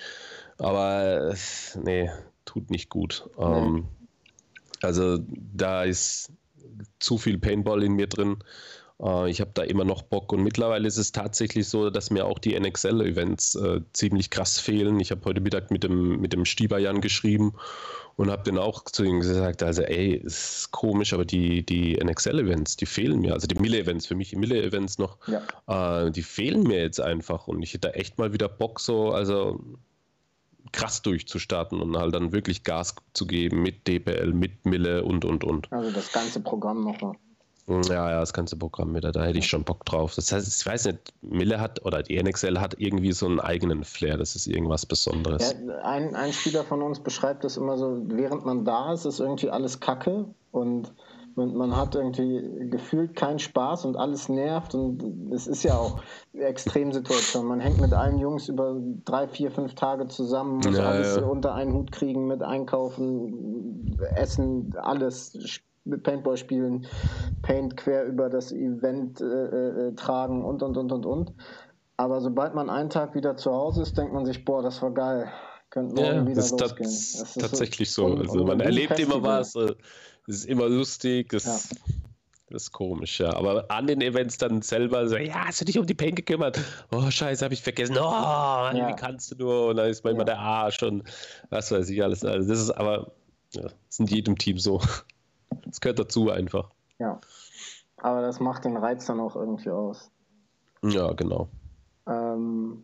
Aber 0.57 1.35
nee, 1.83 2.09
tut 2.45 2.69
nicht 2.69 2.89
gut. 2.89 3.29
Nee. 3.37 3.43
Ähm, 3.43 3.87
also 4.81 5.19
da 5.27 5.83
ist 5.83 6.31
zu 6.99 7.17
viel 7.17 7.37
Paintball 7.37 7.83
in 7.83 7.93
mir 7.93 8.07
drin. 8.07 8.37
Äh, 9.01 9.29
ich 9.29 9.41
habe 9.41 9.51
da 9.53 9.63
immer 9.63 9.85
noch 9.85 10.03
Bock 10.03 10.31
und 10.31 10.43
mittlerweile 10.43 10.87
ist 10.87 10.97
es 10.97 11.11
tatsächlich 11.11 11.67
so, 11.67 11.89
dass 11.89 12.11
mir 12.11 12.25
auch 12.25 12.39
die 12.39 12.57
NXL-Events 12.57 13.55
äh, 13.55 13.81
ziemlich 13.93 14.29
krass 14.29 14.59
fehlen. 14.59 14.99
Ich 14.99 15.11
habe 15.11 15.25
heute 15.25 15.41
Mittag 15.41 15.71
mit 15.71 15.83
dem, 15.83 16.21
mit 16.21 16.33
dem 16.33 16.45
Stieberjan 16.45 17.01
geschrieben 17.01 17.53
und 18.21 18.29
habe 18.29 18.43
dann 18.43 18.59
auch 18.59 18.83
zu 18.83 19.03
ihm 19.03 19.19
gesagt, 19.19 19.63
also 19.63 19.81
ey, 19.81 20.13
ist 20.13 20.69
komisch, 20.69 21.11
aber 21.11 21.25
die, 21.25 21.65
die 21.65 21.95
NXL-Events, 21.95 22.77
die 22.77 22.85
fehlen 22.85 23.19
mir. 23.19 23.33
Also 23.33 23.47
die 23.47 23.59
Mille-Events, 23.59 24.05
für 24.05 24.13
mich 24.13 24.29
die 24.29 24.35
Mille-Events 24.35 24.99
noch, 24.99 25.17
ja. 25.27 26.05
äh, 26.05 26.11
die 26.11 26.21
fehlen 26.21 26.61
mir 26.61 26.79
jetzt 26.79 27.01
einfach 27.01 27.47
und 27.47 27.63
ich 27.63 27.73
hätte 27.73 27.95
echt 27.95 28.19
mal 28.19 28.31
wieder 28.31 28.47
Bock 28.47 28.79
so, 28.79 29.11
also 29.11 29.59
krass 30.71 31.01
durchzustarten 31.01 31.81
und 31.81 31.97
halt 31.97 32.13
dann 32.13 32.31
wirklich 32.31 32.63
Gas 32.63 32.93
zu 33.13 33.25
geben 33.25 33.63
mit 33.63 33.87
DPL, 33.87 34.33
mit 34.33 34.67
Mille 34.67 35.03
und 35.03 35.25
und 35.25 35.43
und. 35.43 35.71
Also 35.73 35.89
das 35.89 36.11
ganze 36.11 36.41
Programm 36.41 36.83
nochmal. 36.83 37.15
Ja, 37.67 38.09
ja, 38.09 38.19
das 38.19 38.33
ganze 38.33 38.55
Programm 38.57 38.95
wieder, 38.95 39.11
da 39.11 39.23
hätte 39.23 39.39
ich 39.39 39.47
schon 39.47 39.63
Bock 39.63 39.85
drauf. 39.85 40.15
Das 40.15 40.31
heißt, 40.31 40.61
ich 40.61 40.65
weiß 40.65 40.85
nicht, 40.85 41.13
Mille 41.21 41.59
hat 41.59 41.85
oder 41.85 42.03
die 42.03 42.21
NXL 42.21 42.59
hat 42.59 42.75
irgendwie 42.79 43.11
so 43.11 43.27
einen 43.27 43.39
eigenen 43.39 43.83
Flair, 43.83 44.17
das 44.17 44.35
ist 44.35 44.47
irgendwas 44.47 44.85
Besonderes. 44.85 45.55
Ja, 45.65 45.75
ein, 45.83 46.15
ein 46.15 46.33
Spieler 46.33 46.63
von 46.63 46.81
uns 46.81 46.99
beschreibt 46.99 47.43
das 47.43 47.57
immer 47.57 47.77
so, 47.77 48.01
während 48.07 48.45
man 48.45 48.65
da 48.65 48.93
ist, 48.93 49.05
ist 49.05 49.19
irgendwie 49.19 49.49
alles 49.49 49.79
Kacke 49.79 50.25
und 50.51 50.91
man, 51.35 51.55
man 51.55 51.75
hat 51.75 51.95
irgendwie 51.95 52.69
gefühlt 52.69 53.15
keinen 53.15 53.39
Spaß 53.39 53.85
und 53.85 53.95
alles 53.95 54.27
nervt 54.27 54.75
und 54.75 55.31
es 55.31 55.47
ist 55.47 55.63
ja 55.63 55.77
auch 55.77 56.01
Extremsituation. 56.33 57.45
Man 57.45 57.59
hängt 57.59 57.79
mit 57.79 57.93
allen 57.93 58.17
Jungs 58.19 58.49
über 58.49 58.75
drei, 59.05 59.27
vier, 59.27 59.51
fünf 59.51 59.75
Tage 59.75 60.07
zusammen, 60.07 60.57
muss 60.57 60.77
ja, 60.77 60.83
alles 60.83 61.15
ja. 61.15 61.23
unter 61.23 61.53
einen 61.53 61.73
Hut 61.73 61.91
kriegen 61.91 62.27
mit 62.27 62.43
Einkaufen, 62.43 63.97
Essen, 64.15 64.75
alles 64.77 65.61
Paintball 66.03 66.37
spielen, 66.37 66.85
Paint 67.41 67.77
quer 67.77 68.05
über 68.05 68.29
das 68.29 68.51
Event 68.51 69.19
äh, 69.21 69.25
äh, 69.87 69.95
tragen 69.95 70.43
und 70.43 70.61
und 70.61 70.77
und 70.77 70.91
und 70.91 71.05
und. 71.05 71.33
Aber 71.97 72.21
sobald 72.21 72.55
man 72.55 72.69
einen 72.69 72.89
Tag 72.89 73.15
wieder 73.15 73.37
zu 73.37 73.51
Hause 73.51 73.83
ist, 73.83 73.97
denkt 73.97 74.13
man 74.13 74.25
sich, 74.25 74.43
boah, 74.43 74.61
das 74.61 74.81
war 74.81 74.91
geil. 74.91 75.31
Könnten 75.69 75.95
morgen 75.95 76.15
ja, 76.15 76.27
wieder 76.27 76.35
das 76.35 76.51
losgehen. 76.51 76.89
Das 76.89 77.13
ist 77.13 77.39
tatsächlich 77.39 77.91
so. 77.91 78.07
so. 78.09 78.21
Also 78.21 78.43
man 78.43 78.59
erlebt 78.59 78.99
immer 78.99 79.23
was, 79.23 79.55
äh, 79.55 79.73
es 80.27 80.37
ist 80.37 80.45
immer 80.45 80.67
lustig, 80.67 81.33
es, 81.33 81.45
ja. 81.45 81.77
das 82.49 82.63
ist 82.63 82.71
komisch, 82.71 83.19
ja. 83.19 83.33
Aber 83.35 83.69
an 83.69 83.87
den 83.87 84.01
Events 84.01 84.37
dann 84.37 84.61
selber 84.61 85.07
so, 85.07 85.15
ja, 85.17 85.45
hast 85.45 85.61
du 85.61 85.65
dich 85.65 85.79
um 85.79 85.85
die 85.85 85.93
Paint 85.93 86.17
gekümmert? 86.17 86.59
Oh, 86.91 87.09
scheiße, 87.09 87.43
habe 87.43 87.53
ich 87.53 87.61
vergessen. 87.61 87.97
Oh, 87.97 88.09
Mann, 88.09 88.77
ja. 88.77 88.89
wie 88.89 88.95
kannst 88.95 89.31
du 89.31 89.35
nur? 89.37 89.67
Und 89.67 89.77
dann 89.77 89.89
ist 89.89 90.03
manchmal 90.03 90.27
ja. 90.27 90.33
der 90.33 90.39
Arsch 90.39 90.83
und 90.83 91.03
was 91.49 91.71
weiß 91.71 91.89
ich 91.89 92.03
alles. 92.03 92.25
Also 92.25 92.49
das 92.49 92.59
ist 92.59 92.71
aber, 92.71 93.13
ja, 93.53 93.67
ist 93.89 93.99
in 93.99 94.07
jedem 94.07 94.37
Team 94.37 94.59
so. 94.59 94.81
Das 95.65 95.81
gehört 95.81 95.99
dazu 95.99 96.29
einfach. 96.29 96.69
Ja. 96.99 97.19
Aber 97.97 98.21
das 98.21 98.39
macht 98.39 98.65
den 98.65 98.77
Reiz 98.77 99.05
dann 99.05 99.19
auch 99.19 99.35
irgendwie 99.35 99.69
aus. 99.69 100.11
Ja, 100.83 101.13
genau. 101.13 101.49
Ähm, 102.07 102.83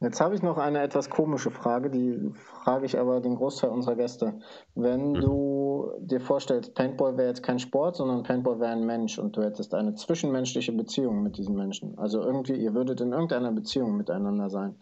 jetzt 0.00 0.20
habe 0.20 0.34
ich 0.34 0.42
noch 0.42 0.56
eine 0.56 0.80
etwas 0.80 1.10
komische 1.10 1.50
Frage, 1.50 1.90
die 1.90 2.32
frage 2.64 2.86
ich 2.86 2.98
aber 2.98 3.20
den 3.20 3.36
Großteil 3.36 3.70
unserer 3.70 3.96
Gäste. 3.96 4.40
Wenn 4.74 5.14
hm. 5.14 5.20
du 5.20 5.92
dir 6.00 6.20
vorstellst, 6.20 6.74
Paintball 6.74 7.16
wäre 7.16 7.28
jetzt 7.28 7.42
kein 7.42 7.58
Sport, 7.58 7.96
sondern 7.96 8.22
Paintball 8.22 8.58
wäre 8.60 8.72
ein 8.72 8.86
Mensch 8.86 9.18
und 9.18 9.36
du 9.36 9.42
hättest 9.42 9.74
eine 9.74 9.94
zwischenmenschliche 9.94 10.72
Beziehung 10.72 11.22
mit 11.22 11.36
diesem 11.36 11.54
Menschen. 11.54 11.98
Also 11.98 12.22
irgendwie, 12.22 12.54
ihr 12.54 12.74
würdet 12.74 13.00
in 13.00 13.12
irgendeiner 13.12 13.52
Beziehung 13.52 13.96
miteinander 13.96 14.48
sein. 14.48 14.76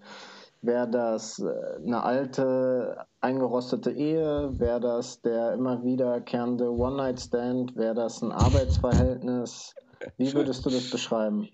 Wäre 0.63 0.89
das 0.91 1.39
äh, 1.39 1.53
eine 1.85 2.03
alte, 2.03 3.07
eingerostete 3.21 3.93
Ehe? 3.93 4.59
Wäre 4.59 4.81
das 4.81 5.23
der 5.23 5.55
immer 5.55 5.83
wiederkehrende 5.83 6.71
One-Night-Stand? 6.71 7.77
Wäre 7.77 7.95
das 7.95 8.21
ein 8.21 8.31
Arbeitsverhältnis? 8.31 9.75
Wie 10.19 10.33
würdest 10.35 10.67
du 10.67 10.71
das 10.71 10.91
beschreiben? 10.91 11.49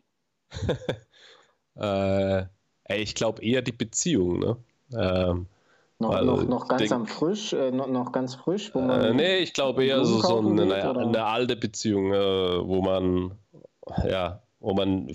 äh, 1.77 2.47
ich 2.89 3.15
glaube 3.15 3.43
eher 3.43 3.63
die 3.63 3.73
Beziehung, 3.73 4.41
ne? 4.41 4.57
Ähm, 4.93 5.47
noch, 5.99 6.23
noch, 6.23 6.45
noch 6.45 6.69
ganz 6.69 6.83
denk, 6.83 6.93
am 6.93 7.07
frisch, 7.07 7.53
äh, 7.53 7.71
noch, 7.71 7.87
noch, 7.87 8.13
ganz 8.13 8.35
frisch, 8.35 8.75
wo 8.75 8.81
man. 8.81 9.01
Äh, 9.01 9.15
nee, 9.15 9.39
ich 9.39 9.55
glaube 9.55 9.85
eher 9.85 10.05
so, 10.05 10.21
so 10.21 10.39
eine, 10.39 10.63
eine, 10.63 11.25
alte 11.25 11.57
Beziehung, 11.57 12.13
äh, 12.13 12.67
wo 12.67 12.83
man 12.83 13.39
ja, 14.07 14.43
wo 14.59 14.75
man 14.75 15.11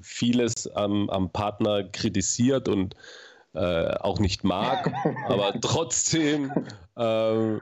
vieles 0.00 0.66
am, 0.68 1.10
am 1.10 1.30
Partner 1.30 1.84
kritisiert 1.84 2.68
und 2.68 2.94
äh, 3.54 3.94
auch 3.98 4.18
nicht 4.18 4.44
mag, 4.44 4.92
aber 5.26 5.60
trotzdem 5.60 6.52
äh, 6.96 7.52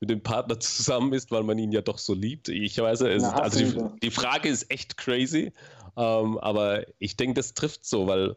mit 0.00 0.10
dem 0.10 0.22
Partner 0.22 0.60
zusammen 0.60 1.12
ist, 1.12 1.30
weil 1.30 1.42
man 1.42 1.58
ihn 1.58 1.72
ja 1.72 1.80
doch 1.80 1.98
so 1.98 2.14
liebt. 2.14 2.48
Ich 2.48 2.76
weiß, 2.78 3.00
es, 3.02 3.22
Na, 3.22 3.34
also 3.34 3.58
die, 3.58 4.00
die, 4.00 4.10
Frage 4.10 4.48
ist 4.48 4.70
echt 4.70 4.96
crazy, 4.96 5.52
ähm, 5.96 6.38
aber 6.38 6.84
ich 6.98 7.16
denke, 7.16 7.34
das 7.34 7.54
trifft 7.54 7.84
so, 7.84 8.06
weil 8.06 8.36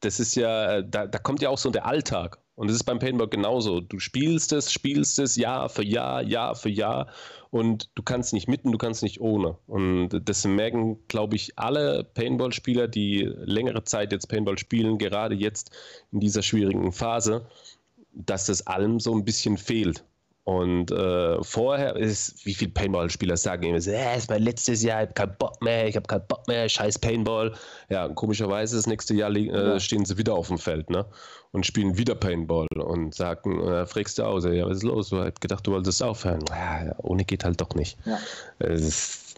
das 0.00 0.20
ist 0.20 0.34
ja, 0.34 0.82
da, 0.82 1.06
da 1.06 1.18
kommt 1.18 1.42
ja 1.42 1.50
auch 1.50 1.58
so 1.58 1.70
der 1.70 1.86
Alltag. 1.86 2.39
Und 2.60 2.68
das 2.68 2.76
ist 2.76 2.84
beim 2.84 2.98
Paintball 2.98 3.28
genauso. 3.28 3.80
Du 3.80 3.98
spielst 3.98 4.52
es, 4.52 4.70
spielst 4.70 5.18
es 5.18 5.36
Jahr 5.36 5.70
für 5.70 5.82
Jahr, 5.82 6.20
Jahr 6.22 6.54
für 6.54 6.68
Jahr 6.68 7.06
und 7.48 7.88
du 7.94 8.02
kannst 8.02 8.34
nicht 8.34 8.48
mitten, 8.48 8.70
du 8.70 8.76
kannst 8.76 9.02
nicht 9.02 9.18
ohne. 9.18 9.56
Und 9.66 10.10
das 10.10 10.44
merken, 10.44 10.98
glaube 11.08 11.36
ich, 11.36 11.58
alle 11.58 12.04
Paintball-Spieler, 12.04 12.86
die 12.86 13.22
längere 13.22 13.84
Zeit 13.84 14.12
jetzt 14.12 14.28
Paintball 14.28 14.58
spielen, 14.58 14.98
gerade 14.98 15.34
jetzt 15.34 15.70
in 16.12 16.20
dieser 16.20 16.42
schwierigen 16.42 16.92
Phase, 16.92 17.46
dass 18.12 18.44
das 18.44 18.66
allem 18.66 19.00
so 19.00 19.14
ein 19.14 19.24
bisschen 19.24 19.56
fehlt. 19.56 20.04
Und 20.44 20.90
äh, 20.90 21.42
vorher 21.44 21.96
ist, 21.96 22.44
wie 22.46 22.54
viele 22.54 22.72
Paintball-Spieler 22.72 23.36
sagen 23.36 23.64
immer, 23.64 23.80
so, 23.80 23.90
äh, 23.90 24.16
ist 24.16 24.30
mein 24.30 24.42
letztes 24.42 24.82
Jahr, 24.82 25.02
ich 25.02 25.08
habe 25.08 25.14
keinen 25.14 25.36
Bock 25.38 25.62
mehr, 25.62 25.86
ich 25.86 25.96
habe 25.96 26.06
keinen 26.06 26.26
Bock 26.26 26.48
mehr, 26.48 26.68
scheiß 26.68 26.98
Paintball. 26.98 27.52
Ja, 27.90 28.08
komischerweise 28.08 28.76
das 28.76 28.86
nächste 28.86 29.14
Jahr 29.14 29.30
äh, 29.30 29.78
stehen 29.78 30.04
sie 30.04 30.16
wieder 30.16 30.34
auf 30.34 30.48
dem 30.48 30.58
Feld 30.58 30.88
ne? 30.88 31.04
und 31.52 31.66
spielen 31.66 31.98
wieder 31.98 32.14
Paintball 32.14 32.68
und 32.74 33.14
sagen, 33.14 33.60
äh, 33.66 33.86
fragst 33.86 34.18
du 34.18 34.22
aus, 34.24 34.44
ja, 34.44 34.66
was 34.66 34.78
ist 34.78 34.82
los? 34.84 35.10
Du 35.10 35.18
hast 35.18 35.40
gedacht, 35.40 35.66
du 35.66 35.72
wolltest 35.72 36.02
aufhören. 36.02 36.44
Ja, 36.48 36.94
ohne 36.98 37.24
geht 37.24 37.44
halt 37.44 37.60
doch 37.60 37.74
nicht. 37.74 37.98
Ja. 38.06 38.18
Ist, 38.66 39.36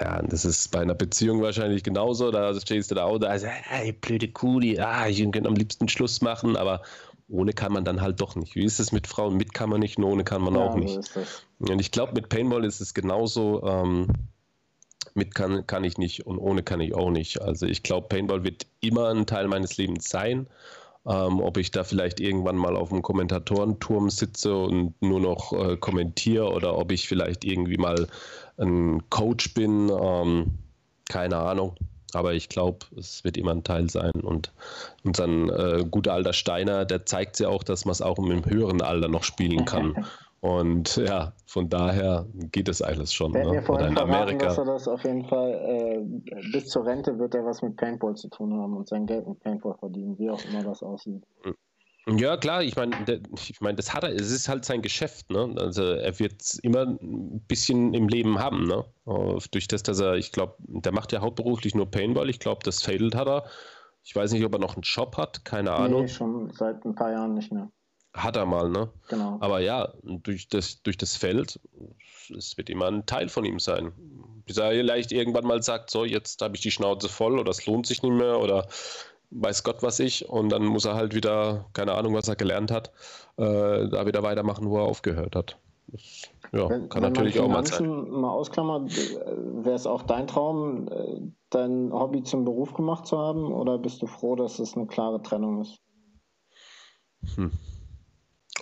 ja, 0.00 0.22
das 0.22 0.44
ist 0.44 0.70
bei 0.70 0.80
einer 0.80 0.94
Beziehung 0.94 1.42
wahrscheinlich 1.42 1.82
genauso. 1.82 2.30
Da 2.30 2.58
stehst 2.60 2.90
du 2.90 2.94
da 2.94 3.04
auch, 3.04 3.18
da, 3.18 3.28
also, 3.28 3.46
äh, 3.46 3.92
blöde 3.92 4.28
Kuh, 4.28 4.60
die, 4.60 4.80
ah, 4.80 5.08
ich 5.08 5.18
könnte 5.18 5.48
am 5.48 5.56
liebsten 5.56 5.88
Schluss 5.88 6.20
machen, 6.20 6.56
aber 6.56 6.82
ohne 7.28 7.52
kann 7.52 7.72
man 7.72 7.84
dann 7.84 8.00
halt 8.00 8.20
doch 8.20 8.36
nicht. 8.36 8.54
Wie 8.54 8.64
ist 8.64 8.78
es 8.78 8.92
mit 8.92 9.06
Frauen? 9.06 9.36
Mit 9.36 9.52
kann 9.54 9.70
man 9.70 9.80
nicht 9.80 9.98
und 9.98 10.04
ohne 10.04 10.24
kann 10.24 10.42
man 10.42 10.54
ja, 10.54 10.60
auch 10.60 10.76
nicht. 10.76 11.02
So 11.02 11.20
und 11.58 11.80
ich 11.80 11.90
glaube, 11.90 12.12
mit 12.14 12.28
Paintball 12.28 12.64
ist 12.64 12.80
es 12.80 12.94
genauso. 12.94 13.62
Ähm, 13.64 14.08
mit 15.14 15.34
kann, 15.34 15.66
kann 15.66 15.84
ich 15.84 15.98
nicht 15.98 16.26
und 16.26 16.38
ohne 16.38 16.62
kann 16.62 16.80
ich 16.80 16.94
auch 16.94 17.10
nicht. 17.10 17.40
Also 17.40 17.66
ich 17.66 17.82
glaube, 17.82 18.08
Paintball 18.08 18.44
wird 18.44 18.66
immer 18.80 19.08
ein 19.08 19.26
Teil 19.26 19.48
meines 19.48 19.76
Lebens 19.76 20.08
sein. 20.08 20.46
Ähm, 21.06 21.40
ob 21.40 21.56
ich 21.56 21.70
da 21.70 21.84
vielleicht 21.84 22.20
irgendwann 22.20 22.56
mal 22.56 22.76
auf 22.76 22.88
dem 22.88 23.00
Kommentatorenturm 23.00 24.10
sitze 24.10 24.56
und 24.56 25.00
nur 25.00 25.20
noch 25.20 25.52
äh, 25.52 25.76
kommentiere 25.76 26.52
oder 26.52 26.76
ob 26.76 26.90
ich 26.90 27.06
vielleicht 27.06 27.44
irgendwie 27.44 27.76
mal 27.76 28.08
ein 28.58 29.08
Coach 29.08 29.54
bin, 29.54 29.88
ähm, 29.88 30.58
keine 31.08 31.36
Ahnung. 31.36 31.76
Aber 32.12 32.34
ich 32.34 32.48
glaube, 32.48 32.86
es 32.96 33.24
wird 33.24 33.36
immer 33.36 33.52
ein 33.52 33.64
Teil 33.64 33.90
sein. 33.90 34.12
Und 34.22 34.52
unser 35.04 35.26
äh, 35.26 35.84
guter 35.84 36.12
alter 36.12 36.32
Steiner, 36.32 36.84
der 36.84 37.06
zeigt 37.06 37.38
ja 37.40 37.48
auch, 37.48 37.62
dass 37.62 37.84
man 37.84 37.92
es 37.92 38.02
auch 38.02 38.18
im 38.18 38.44
höheren 38.44 38.82
Alter 38.82 39.08
noch 39.08 39.24
spielen 39.24 39.64
kann. 39.64 40.06
Und 40.40 40.96
ja, 40.96 41.32
von 41.46 41.68
daher 41.68 42.26
geht 42.52 42.68
es 42.68 42.80
alles 42.82 43.12
schon. 43.12 43.32
Der 43.32 43.44
ne? 43.44 43.50
Oder 43.50 43.88
in 43.88 43.94
verraten, 43.94 43.98
Amerika. 43.98 44.46
Dass 44.46 44.58
er 44.58 44.64
das 44.66 44.86
auf 44.86 45.02
jeden 45.02 45.24
Fall 45.24 45.50
äh, 45.50 46.50
bis 46.52 46.68
zur 46.68 46.86
Rente 46.86 47.18
wird 47.18 47.34
er 47.34 47.44
was 47.44 47.62
mit 47.62 47.76
Paintball 47.76 48.14
zu 48.14 48.28
tun 48.28 48.52
haben 48.54 48.76
und 48.76 48.86
sein 48.86 49.06
Geld 49.06 49.26
mit 49.26 49.40
Paintball 49.40 49.74
verdienen, 49.78 50.16
wie 50.18 50.30
auch 50.30 50.44
immer 50.44 50.62
das 50.62 50.82
aussieht. 50.82 51.24
Ja, 52.08 52.36
klar, 52.36 52.62
ich 52.62 52.76
meine, 52.76 52.94
ich 53.34 53.60
meine, 53.60 53.74
das 53.76 53.92
hat 53.92 54.04
er, 54.04 54.14
es 54.14 54.30
ist 54.30 54.48
halt 54.48 54.64
sein 54.64 54.80
Geschäft, 54.80 55.28
ne? 55.30 55.52
Also 55.58 55.82
er 55.82 56.16
wird 56.20 56.40
immer 56.62 56.82
ein 56.82 57.40
bisschen 57.48 57.94
im 57.94 58.08
Leben 58.08 58.38
haben, 58.38 58.64
ne? 58.64 58.84
Durch 59.50 59.66
das, 59.66 59.82
dass 59.82 59.98
er, 59.98 60.14
ich 60.14 60.30
glaube, 60.30 60.54
der 60.58 60.92
macht 60.92 61.12
ja 61.12 61.20
hauptberuflich 61.20 61.74
nur 61.74 61.90
Paintball, 61.90 62.30
ich 62.30 62.38
glaube, 62.38 62.60
das 62.62 62.82
Faded 62.82 63.16
hat 63.16 63.26
er. 63.26 63.44
Ich 64.04 64.14
weiß 64.14 64.30
nicht, 64.32 64.44
ob 64.44 64.52
er 64.52 64.60
noch 64.60 64.74
einen 64.74 64.82
Job 64.82 65.16
hat, 65.16 65.44
keine 65.44 65.72
Ahnung. 65.72 66.02
Nee, 66.02 66.08
schon 66.08 66.52
seit 66.52 66.84
ein 66.84 66.94
paar 66.94 67.10
Jahren 67.10 67.34
nicht 67.34 67.50
mehr. 67.50 67.68
Hat 68.14 68.36
er 68.36 68.46
mal, 68.46 68.70
ne? 68.70 68.88
Genau. 69.08 69.38
Aber 69.40 69.58
ja, 69.58 69.92
durch 70.04 70.48
das, 70.48 70.82
durch 70.82 70.96
das 70.96 71.16
Feld, 71.16 71.58
es 72.34 72.56
wird 72.56 72.70
immer 72.70 72.86
ein 72.86 73.04
Teil 73.06 73.28
von 73.28 73.44
ihm 73.44 73.58
sein. 73.58 73.92
Bis 74.46 74.58
er 74.58 74.70
vielleicht 74.70 75.10
irgendwann 75.10 75.44
mal 75.44 75.60
sagt, 75.60 75.90
so, 75.90 76.04
jetzt 76.04 76.40
habe 76.40 76.54
ich 76.54 76.62
die 76.62 76.70
Schnauze 76.70 77.08
voll 77.08 77.38
oder 77.38 77.50
es 77.50 77.66
lohnt 77.66 77.86
sich 77.86 78.02
nicht 78.04 78.14
mehr 78.14 78.38
oder 78.38 78.68
weiß 79.40 79.62
Gott 79.62 79.82
was 79.82 80.00
ich 80.00 80.28
und 80.28 80.50
dann 80.50 80.64
muss 80.64 80.84
er 80.84 80.94
halt 80.94 81.14
wieder, 81.14 81.66
keine 81.72 81.94
Ahnung, 81.94 82.14
was 82.14 82.28
er 82.28 82.36
gelernt 82.36 82.70
hat, 82.70 82.92
äh, 83.36 83.88
da 83.88 84.06
wieder 84.06 84.22
weitermachen, 84.22 84.68
wo 84.68 84.78
er 84.78 84.84
aufgehört 84.84 85.36
hat. 85.36 85.58
Das, 85.88 86.22
ja, 86.52 86.68
wenn, 86.68 86.88
kann 86.88 87.02
wenn 87.02 87.12
natürlich 87.12 87.38
auch 87.38 87.48
mal 87.48 87.64
sein. 87.64 88.10
mal 88.10 88.30
ausklammert, 88.30 88.90
wäre 89.62 89.76
es 89.76 89.86
auch 89.86 90.02
dein 90.02 90.26
Traum, 90.26 90.88
äh, 90.88 91.20
dein 91.50 91.92
Hobby 91.92 92.22
zum 92.22 92.44
Beruf 92.44 92.74
gemacht 92.74 93.06
zu 93.06 93.18
haben 93.18 93.52
oder 93.52 93.78
bist 93.78 94.02
du 94.02 94.06
froh, 94.06 94.36
dass 94.36 94.58
es 94.58 94.76
eine 94.76 94.86
klare 94.86 95.22
Trennung 95.22 95.60
ist? 95.60 95.78
Hm. 97.36 97.52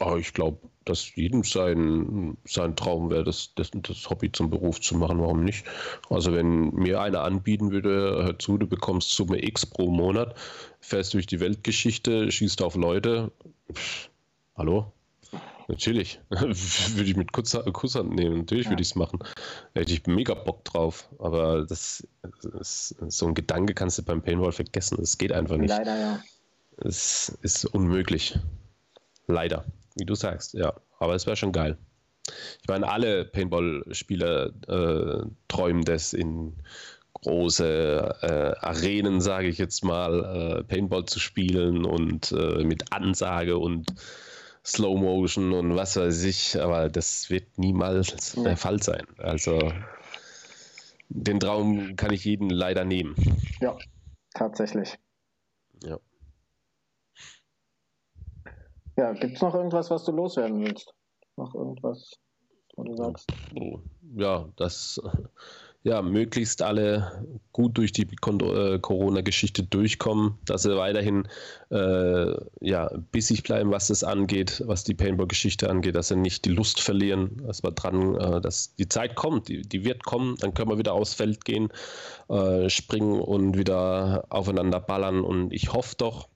Aber 0.00 0.18
ich 0.18 0.32
glaube, 0.32 0.58
dass 0.84 1.14
jedem 1.14 1.44
sein, 1.44 2.36
sein 2.44 2.76
Traum 2.76 3.10
wäre, 3.10 3.24
das, 3.24 3.54
das, 3.54 3.70
das 3.72 4.10
Hobby 4.10 4.30
zum 4.32 4.50
Beruf 4.50 4.80
zu 4.80 4.96
machen. 4.96 5.20
Warum 5.20 5.44
nicht? 5.44 5.64
Also, 6.10 6.32
wenn 6.32 6.70
mir 6.74 7.00
einer 7.00 7.22
anbieten 7.22 7.70
würde, 7.70 8.24
hör 8.24 8.38
zu, 8.38 8.58
du 8.58 8.66
bekommst 8.66 9.10
Summe 9.10 9.42
X 9.42 9.66
pro 9.66 9.90
Monat, 9.90 10.34
fährst 10.80 11.14
durch 11.14 11.26
die 11.26 11.40
Weltgeschichte, 11.40 12.30
schießt 12.30 12.62
auf 12.62 12.74
Leute. 12.74 13.30
Pff, 13.72 14.10
hallo? 14.56 14.92
Natürlich. 15.68 16.20
würde 16.28 17.08
ich 17.08 17.16
mit 17.16 17.32
Kusshand 17.32 18.14
nehmen. 18.14 18.38
Natürlich 18.38 18.66
ja. 18.66 18.72
würde 18.72 18.82
ich 18.82 18.88
es 18.88 18.94
machen. 18.96 19.20
Da 19.72 19.80
hätte 19.80 19.94
ich 19.94 20.06
mega 20.06 20.34
Bock 20.34 20.64
drauf. 20.64 21.08
Aber 21.18 21.64
das, 21.64 22.06
das, 22.42 22.94
so 23.08 23.28
ein 23.28 23.34
Gedanke 23.34 23.72
kannst 23.72 23.96
du 23.96 24.02
beim 24.02 24.20
Paintball 24.20 24.52
vergessen. 24.52 25.00
Es 25.00 25.16
geht 25.16 25.32
einfach 25.32 25.56
nicht. 25.56 25.70
Leider, 25.70 25.98
ja. 25.98 26.22
Es 26.76 27.38
ist 27.40 27.64
unmöglich. 27.64 28.38
Leider 29.26 29.64
wie 29.94 30.04
du 30.04 30.14
sagst, 30.14 30.54
ja. 30.54 30.74
Aber 30.98 31.14
es 31.14 31.26
wäre 31.26 31.36
schon 31.36 31.52
geil. 31.52 31.76
Ich 32.62 32.68
meine, 32.68 32.90
alle 32.90 33.24
Paintball-Spieler 33.24 34.52
äh, 34.66 35.26
träumen 35.48 35.84
das 35.84 36.14
in 36.14 36.54
große 37.12 38.18
äh, 38.22 38.66
Arenen, 38.66 39.20
sage 39.20 39.48
ich 39.48 39.58
jetzt 39.58 39.84
mal, 39.84 40.60
äh, 40.60 40.64
Paintball 40.64 41.04
zu 41.04 41.20
spielen 41.20 41.84
und 41.84 42.32
äh, 42.32 42.64
mit 42.64 42.92
Ansage 42.92 43.58
und 43.58 43.94
Slow 44.64 44.98
Motion 44.98 45.52
und 45.52 45.76
was 45.76 45.96
weiß 45.96 46.24
ich, 46.24 46.60
aber 46.60 46.88
das 46.88 47.28
wird 47.28 47.58
niemals 47.58 48.32
der 48.32 48.56
Fall 48.56 48.82
sein. 48.82 49.06
Also 49.18 49.72
den 51.10 51.38
Traum 51.38 51.96
kann 51.96 52.12
ich 52.12 52.24
jeden 52.24 52.48
leider 52.48 52.84
nehmen. 52.84 53.14
Ja, 53.60 53.76
tatsächlich. 54.32 54.98
Ja. 55.82 55.98
Ja, 58.96 59.12
gibt 59.12 59.36
es 59.36 59.42
noch 59.42 59.54
irgendwas, 59.54 59.90
was 59.90 60.04
du 60.04 60.12
loswerden 60.12 60.60
willst? 60.60 60.94
Noch 61.36 61.54
irgendwas, 61.54 62.12
wo 62.76 62.84
du 62.84 62.94
sagst? 62.96 63.28
Ja, 64.16 64.48
dass 64.56 65.00
ja, 65.84 66.00
möglichst 66.00 66.62
alle 66.62 67.26
gut 67.52 67.76
durch 67.76 67.92
die 67.92 68.04
äh, 68.04 68.78
Corona-Geschichte 68.78 69.62
durchkommen, 69.64 70.38
dass 70.46 70.62
sie 70.62 70.74
weiterhin 70.78 71.28
äh, 71.70 72.34
ja, 72.60 72.90
bissig 73.12 73.42
bleiben, 73.42 73.70
was 73.70 73.88
das 73.88 74.02
angeht, 74.02 74.62
was 74.64 74.84
die 74.84 74.94
Paintball-Geschichte 74.94 75.68
angeht, 75.68 75.94
dass 75.94 76.08
sie 76.08 76.16
nicht 76.16 76.46
die 76.46 76.52
Lust 76.52 76.80
verlieren, 76.80 77.42
dass 77.46 77.62
wir 77.62 77.70
dran, 77.72 78.14
äh, 78.14 78.40
dass 78.40 78.74
die 78.76 78.88
Zeit 78.88 79.14
kommt, 79.14 79.48
die, 79.48 79.60
die, 79.60 79.84
wird 79.84 80.04
kommen, 80.04 80.36
dann 80.36 80.54
können 80.54 80.70
wir 80.70 80.78
wieder 80.78 80.94
aufs 80.94 81.12
Feld 81.12 81.44
gehen, 81.44 81.68
äh, 82.30 82.70
springen 82.70 83.20
und 83.20 83.58
wieder 83.58 84.24
aufeinander 84.30 84.80
ballern 84.80 85.20
und 85.20 85.52
ich 85.52 85.74
hoffe 85.74 85.96
doch, 85.98 86.28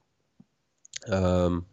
ähm, 1.06 1.64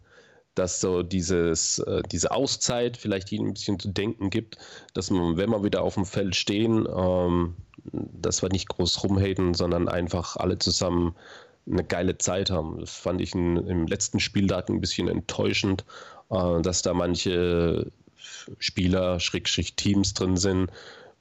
dass 0.56 0.80
so 0.82 1.04
dieses, 1.04 1.80
äh, 1.80 2.02
diese 2.12 2.32
Auszeit 2.32 2.98
vielleicht 2.98 3.32
ihnen 3.32 3.50
ein 3.50 3.54
bisschen 3.54 3.80
zu 3.80 3.90
denken 3.90 4.30
gibt, 4.30 4.58
dass 4.94 5.12
man, 5.12 5.38
wenn 5.38 5.50
wir 5.50 5.64
wieder 5.64 5.82
auf 5.84 5.96
dem 5.96 6.06
Feld 6.06 6.36
stehen, 6.36 6.88
ähm, 6.88 7.56
dass 7.92 8.42
wir 8.42 8.50
nicht 8.50 8.70
groß 8.70 9.04
rumhaten, 9.04 9.54
sondern 9.54 9.88
einfach 9.88 10.38
alle 10.38 10.58
zusammen 10.58 11.16
eine 11.70 11.84
geile 11.84 12.18
Zeit 12.18 12.50
haben. 12.50 12.80
Das 12.80 12.92
fand 12.92 13.22
ich 13.22 13.34
in, 13.34 13.58
im 13.58 13.88
letzten 13.88 14.20
Spieltag 14.20 14.70
ein 14.70 14.82
bisschen 14.82 15.08
enttäuschend, 15.08 15.84
äh, 16.30 16.62
dass 16.62 16.82
da 16.82 16.94
manche 16.94 17.92
Spieler, 18.60 19.20
Schrägstrich 19.20 19.76
Teams 19.76 20.14
drin 20.14 20.38
sind 20.38 20.72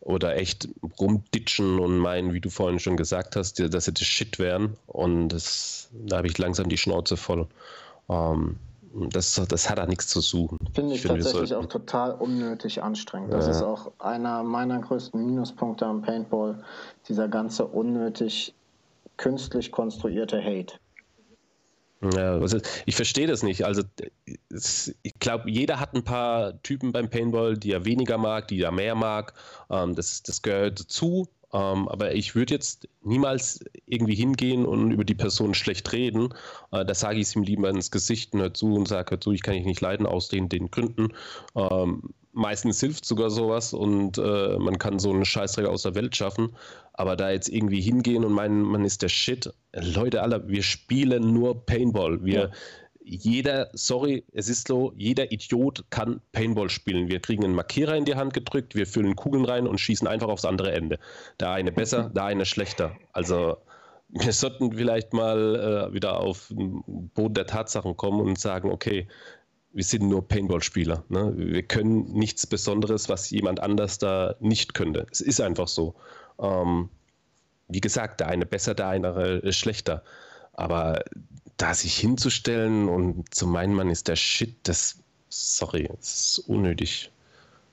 oder 0.01 0.37
echt 0.37 0.68
rumditschen 0.99 1.78
und 1.78 1.99
meinen, 1.99 2.35
wie 2.35 2.41
du 2.41 2.51
vorhin 2.51 2.78
schon 2.78 2.97
gesagt 2.97 3.37
hast, 3.37 3.59
dass 3.59 3.85
sie 3.87 3.93
das 3.93 4.07
Shit 4.07 4.39
wären. 4.39 4.76
Und 4.87 5.30
das, 5.30 5.89
da 5.93 6.18
habe 6.18 6.28
ich 6.28 6.37
langsam 6.37 6.68
die 6.68 6.76
Schnauze 6.76 7.16
voll. 7.16 7.47
Ähm, 8.11 8.57
das, 8.95 9.40
das 9.49 9.68
hat 9.68 9.78
da 9.78 9.86
nichts 9.86 10.09
zu 10.09 10.20
suchen. 10.20 10.59
Finde 10.72 10.95
ich, 10.95 11.05
ich 11.05 11.11
tatsächlich 11.11 11.55
auch 11.55 11.66
total 11.66 12.12
unnötig 12.12 12.82
anstrengend. 12.82 13.32
Das 13.32 13.47
ja. 13.47 13.53
ist 13.53 13.62
auch 13.62 13.92
einer 13.99 14.42
meiner 14.42 14.80
größten 14.80 15.24
Minuspunkte 15.24 15.86
am 15.86 16.03
Paintball, 16.03 16.62
dieser 17.09 17.28
ganze 17.28 17.66
unnötig 17.66 18.55
künstlich 19.16 19.72
konstruierte 19.72 20.42
Hate. 20.42 20.74
Ja, 22.12 22.38
ich 22.84 22.97
verstehe 22.97 23.26
das 23.26 23.42
nicht. 23.42 23.64
Also 23.64 23.82
ich 25.03 25.14
glaube, 25.20 25.51
jeder 25.51 25.80
hat 25.80 25.95
ein 25.95 26.05
paar 26.05 26.61
Typen 26.62 26.92
beim 26.92 27.09
Paintball, 27.09 27.57
die 27.57 27.72
er 27.72 27.84
weniger 27.84 28.18
mag, 28.18 28.49
die 28.49 28.61
er 28.61 28.72
mehr 28.72 28.95
mag. 28.95 29.32
Ähm, 29.70 29.95
das, 29.95 30.22
das 30.22 30.42
gehört 30.42 30.80
dazu. 30.80 31.28
Ähm, 31.55 31.89
aber 31.89 32.15
ich 32.15 32.35
würde 32.35 32.53
jetzt 32.53 32.89
niemals 33.03 33.65
irgendwie 33.87 34.17
hingehen 34.17 34.67
und 34.67 34.91
über 34.91 35.05
die 35.05 35.15
Person 35.15 35.55
schlecht 35.55 35.93
reden. 35.93 36.35
Äh, 36.73 36.85
da 36.85 36.95
sage 36.95 37.21
ich 37.21 37.29
es 37.29 37.37
ihm 37.37 37.45
lieber 37.45 37.71
ins 37.71 37.93
Gesicht 37.93 38.35
und 38.35 38.41
hör 38.41 38.53
zu 38.53 38.75
und 38.75 38.89
sage, 38.89 39.13
hör 39.13 39.21
zu, 39.21 39.31
ich 39.31 39.43
kann 39.43 39.55
dich 39.55 39.65
nicht 39.65 39.81
leiden 39.81 40.05
aus 40.05 40.29
den, 40.29 40.49
den 40.49 40.73
Gründen. 40.73 41.13
Ähm, 41.55 42.03
meistens 42.33 42.81
hilft 42.81 43.05
sogar 43.05 43.31
sowas 43.31 43.73
und 43.73 44.19
äh, 44.19 44.59
man 44.59 44.79
kann 44.79 44.99
so 44.99 45.13
einen 45.13 45.25
Scheißdreck 45.25 45.67
aus 45.67 45.83
der 45.83 45.95
Welt 45.95 46.17
schaffen. 46.17 46.57
Aber 46.93 47.15
da 47.15 47.31
jetzt 47.31 47.49
irgendwie 47.49 47.81
hingehen 47.81 48.25
und 48.25 48.33
meinen, 48.33 48.63
man 48.63 48.85
ist 48.85 49.03
der 49.03 49.09
Shit. 49.09 49.53
Leute, 49.73 50.23
alle, 50.23 50.49
wir 50.49 50.63
spielen 50.65 51.33
nur 51.33 51.65
Paintball. 51.67 52.25
Wir, 52.25 52.35
ja 52.35 52.51
jeder, 53.05 53.69
sorry, 53.75 54.25
es 54.33 54.49
ist 54.49 54.67
so, 54.67 54.93
jeder 54.97 55.31
Idiot 55.31 55.85
kann 55.91 56.21
Paintball 56.33 56.71
spielen. 56.71 57.09
Wir 57.09 57.21
kriegen 57.21 57.45
einen 57.45 57.55
Markierer 57.55 57.97
in 57.97 58.07
die 58.07 58.15
Hand 58.15 58.33
gedrückt, 58.33 58.75
wir 58.75 58.87
füllen 58.87 59.15
Kugeln 59.15 59.45
rein 59.45 59.67
und 59.67 59.79
schießen 59.79 60.09
einfach 60.09 60.29
aufs 60.29 60.47
andere 60.47 60.73
Ende. 60.73 60.99
Der 61.39 61.51
eine 61.51 61.71
besser, 61.71 62.11
der 62.11 62.25
eine 62.25 62.47
schlechter. 62.47 62.97
Also 63.13 63.59
wir 64.09 64.33
sollten 64.33 64.73
vielleicht 64.73 65.13
mal 65.13 65.91
äh, 65.91 65.95
wieder 65.95 66.19
auf 66.19 66.49
den 66.49 66.83
Boden 67.15 67.35
der 67.35 67.47
Tatsachen 67.47 67.97
kommen 67.97 68.21
und 68.21 68.39
sagen, 68.39 68.71
okay, 68.71 69.07
wir 69.73 69.85
sind 69.85 70.09
nur 70.09 70.27
Paintball-Spieler. 70.27 71.05
Ne? 71.09 71.33
Wir 71.37 71.63
können 71.63 72.13
nichts 72.13 72.47
Besonderes, 72.47 73.09
was 73.09 73.29
jemand 73.31 73.61
anders 73.61 73.99
da 73.99 74.37
nicht 74.41 74.73
könnte. 74.73 75.07
Es 75.11 75.21
ist 75.21 75.41
einfach 75.41 75.69
so. 75.69 75.95
Ähm, 76.41 76.89
wie 77.69 77.81
gesagt, 77.81 78.21
der 78.21 78.29
eine 78.29 78.47
besser, 78.47 78.75
der 78.75 78.89
eine 78.89 79.53
schlechter. 79.53 80.05
Aber 80.53 81.03
da 81.57 81.75
sich 81.75 81.97
hinzustellen 81.97 82.89
und 82.89 83.33
zu 83.35 83.47
meinen, 83.47 83.75
man 83.75 83.91
ist 83.91 84.09
der 84.09 84.17
Shit, 84.17 84.57
das, 84.65 84.99
sorry, 85.29 85.89
das 85.97 86.39
ist 86.39 86.39
unnötig. 86.49 87.11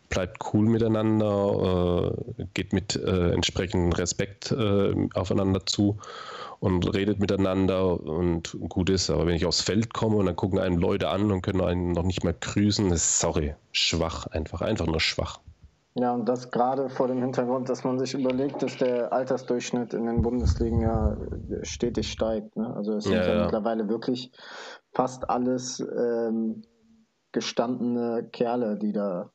bleibt 0.10 0.54
cool 0.54 0.68
miteinander, 0.68 2.14
äh, 2.38 2.46
geht 2.54 2.74
mit 2.74 2.96
äh, 2.96 3.32
entsprechendem 3.32 3.94
Respekt 3.94 4.52
äh, 4.52 4.94
aufeinander 5.14 5.66
zu 5.66 5.98
und 6.60 6.94
redet 6.94 7.20
miteinander 7.20 8.00
und 8.00 8.56
gut 8.70 8.90
ist. 8.90 9.10
Aber 9.10 9.26
wenn 9.26 9.36
ich 9.36 9.46
aufs 9.46 9.62
Feld 9.62 9.94
komme 9.94 10.18
und 10.18 10.28
dann 10.28 10.36
gucken 10.36 10.60
einen 10.60 10.78
Leute 10.78 11.10
an 11.10 11.32
und 11.32 11.42
können 11.42 11.62
einen 11.62 11.94
noch 11.94 12.04
nicht 12.04 12.24
mal 12.24 12.36
grüßen, 12.40 12.92
ist 12.92 13.20
sorry, 13.20 13.56
schwach 13.72 14.28
einfach, 14.28 14.62
einfach 14.62 14.86
nur 14.86 15.00
schwach. 15.00 15.40
Ja, 15.96 16.14
und 16.14 16.28
das 16.30 16.52
gerade 16.52 16.89
vor 16.89 17.08
dem 17.10 17.22
Hintergrund, 17.22 17.68
dass 17.68 17.84
man 17.84 18.00
sich 18.00 18.14
überlegt, 18.14 18.64
dass 18.64 18.78
der 18.78 19.12
Altersdurchschnitt 19.12 19.94
in 19.94 20.06
den 20.06 20.22
Bundesligen 20.22 20.82
ja 20.82 21.18
stetig 21.64 22.10
steigt. 22.10 22.56
Ne? 22.56 22.74
Also 22.74 22.96
es 22.96 23.04
sind 23.04 23.14
ja, 23.14 23.28
ja, 23.28 23.44
mittlerweile 23.44 23.89
wirklich 23.89 24.32
fast 24.94 25.30
alles 25.30 25.82
ähm, 25.82 26.64
gestandene 27.34 28.30
Kerle, 28.32 28.78
die 28.78 28.94
da. 28.94 29.32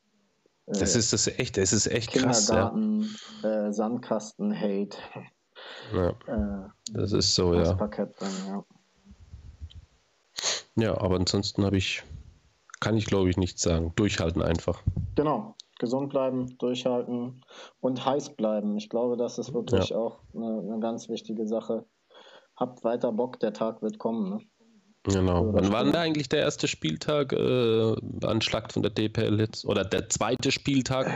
Äh, 0.65 0.79
das 0.79 0.95
ist 0.95 1.13
das 1.13 1.27
echt, 1.27 1.57
das 1.57 1.73
ist 1.73 1.85
echt 1.87 2.11
Kindergarten, 2.11 3.01
krass. 3.01 3.41
Ja. 3.43 3.67
Äh, 3.67 3.73
Sandkasten, 3.73 4.59
Hate. 4.59 4.97
Ja, 5.93 6.09
äh, 6.09 6.69
das 6.93 7.11
ist 7.11 7.35
so, 7.35 7.53
ja. 7.53 7.73
Parkett 7.75 8.15
dann, 8.19 8.31
ja. 8.47 8.65
Ja, 10.75 11.01
aber 11.01 11.17
ansonsten 11.17 11.63
habe 11.65 11.77
ich, 11.77 12.03
kann 12.79 12.97
ich 12.97 13.05
glaube 13.05 13.29
ich 13.29 13.37
nichts 13.37 13.61
sagen. 13.61 13.93
Durchhalten 13.95 14.41
einfach. 14.41 14.81
Genau, 15.15 15.55
gesund 15.79 16.09
bleiben, 16.09 16.57
durchhalten 16.57 17.41
und 17.79 18.05
heiß 18.05 18.35
bleiben. 18.35 18.77
Ich 18.77 18.89
glaube, 18.89 19.17
das 19.17 19.37
ist 19.37 19.53
wirklich 19.53 19.89
ja. 19.89 19.97
auch 19.97 20.19
eine, 20.33 20.59
eine, 20.59 20.79
ganz 20.79 21.09
wichtige 21.09 21.47
Sache. 21.47 21.85
Habt 22.55 22.83
weiter 22.83 23.11
Bock, 23.11 23.39
der 23.39 23.53
Tag 23.53 23.81
wird 23.81 23.99
kommen. 23.99 24.29
Ne? 24.29 24.39
Genau. 25.03 25.53
Wann 25.53 25.71
war 25.71 25.83
denn 25.83 25.93
da 25.93 26.01
eigentlich 26.01 26.27
der 26.27 26.41
erste 26.41 26.67
Spieltag 26.67 27.31
äh, 27.31 27.95
an 28.23 28.41
Schlacht 28.41 28.73
von 28.73 28.81
der 28.81 28.91
DPL 28.91 29.39
jetzt? 29.39 29.65
Oder 29.65 29.85
der 29.85 30.09
zweite 30.09 30.51
Spieltag? 30.51 31.09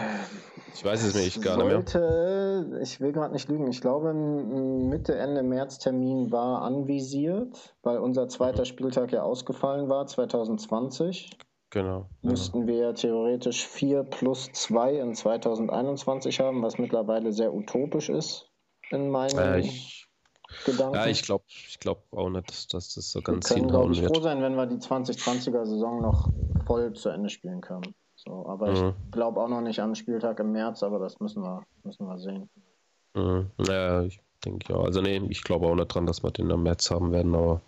Ich 0.74 0.86
weiß 0.86 1.04
es 1.04 1.14
mir 1.14 1.22
nicht 1.22 1.42
gar 1.42 1.58
nicht 1.58 1.94
mehr. 1.94 2.80
Ich 2.82 3.02
will 3.02 3.12
gerade 3.12 3.34
nicht 3.34 3.50
lügen. 3.50 3.68
Ich 3.68 3.82
glaube, 3.82 4.14
Mitte, 4.14 5.16
Ende 5.16 5.44
März 5.44 5.80
Termin 5.80 6.32
war 6.32 6.62
anvisiert, 6.62 7.76
weil 7.84 7.98
unser 7.98 8.30
zweiter 8.30 8.64
Spieltag 8.64 9.12
ja 9.12 9.24
ausgefallen 9.24 9.90
war, 9.90 10.08
2020. 10.08 11.32
Genau. 11.72 12.06
Müssten 12.22 12.68
wir 12.68 12.94
theoretisch 12.94 13.66
4 13.66 14.04
plus 14.04 14.52
2 14.52 15.00
in 15.00 15.16
2021 15.16 16.40
haben, 16.42 16.62
was 16.62 16.78
mittlerweile 16.78 17.32
sehr 17.32 17.54
utopisch 17.54 18.10
ist 18.10 18.50
in 18.90 19.10
meinen 19.10 19.38
äh, 19.38 19.60
ich, 19.60 20.06
Gedanken. 20.66 20.96
Ja, 20.96 21.08
ich 21.08 21.24
glaube 21.24 21.46
ich 21.48 21.80
glaub 21.80 22.04
auch 22.12 22.30
nicht, 22.30 22.50
dass, 22.50 22.68
dass 22.68 22.94
das 22.94 23.12
so 23.12 23.22
ganz 23.22 23.50
wir 23.50 23.56
können, 23.56 23.70
hinhauen 23.70 23.94
ich, 23.94 24.02
wird. 24.02 24.14
froh 24.14 24.22
sein, 24.22 24.42
wenn 24.42 24.56
wir 24.56 24.66
die 24.66 24.76
2020er 24.76 25.66
Saison 25.66 26.02
noch 26.02 26.30
voll 26.66 26.92
zu 26.92 27.08
Ende 27.08 27.30
spielen 27.30 27.62
können. 27.62 27.96
So, 28.18 28.46
aber 28.48 28.72
mhm. 28.72 28.94
ich 29.06 29.12
glaube 29.12 29.40
auch 29.40 29.48
noch 29.48 29.62
nicht 29.62 29.80
an 29.80 29.92
den 29.92 29.96
Spieltag 29.96 30.42
im 30.42 30.52
März, 30.52 30.84
aber 30.84 31.00
das 31.00 31.22
müssen 31.22 31.42
wir, 31.42 31.64
müssen 31.84 32.06
wir 32.06 32.20
sehen. 32.20 32.50
Mhm. 33.14 33.50
Ja, 33.66 34.04
ich 34.04 34.20
denke 34.44 34.74
ja. 34.74 34.80
Also 34.80 35.02
nee, 35.02 35.22
ich 35.30 35.42
glaube 35.42 35.68
auch 35.68 35.76
nicht 35.76 35.88
dran, 35.88 36.06
dass 36.06 36.22
wir 36.22 36.32
den 36.32 36.50
im 36.50 36.64
März 36.64 36.92
haben 36.92 37.14
werden, 37.14 37.34
aber 37.34 37.62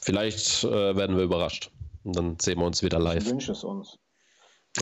vielleicht 0.00 0.62
äh, 0.62 0.96
werden 0.96 1.16
wir 1.16 1.24
überrascht. 1.24 1.72
Und 2.04 2.16
dann 2.16 2.36
sehen 2.40 2.58
wir 2.58 2.66
uns 2.66 2.82
wieder 2.82 2.98
live. 2.98 3.24
Ich 3.24 3.30
wünsche 3.30 3.52
es 3.52 3.64
uns. 3.64 3.98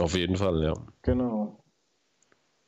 Auf 0.00 0.14
jeden 0.16 0.36
Fall, 0.36 0.62
ja. 0.62 0.74
Genau. 1.02 1.58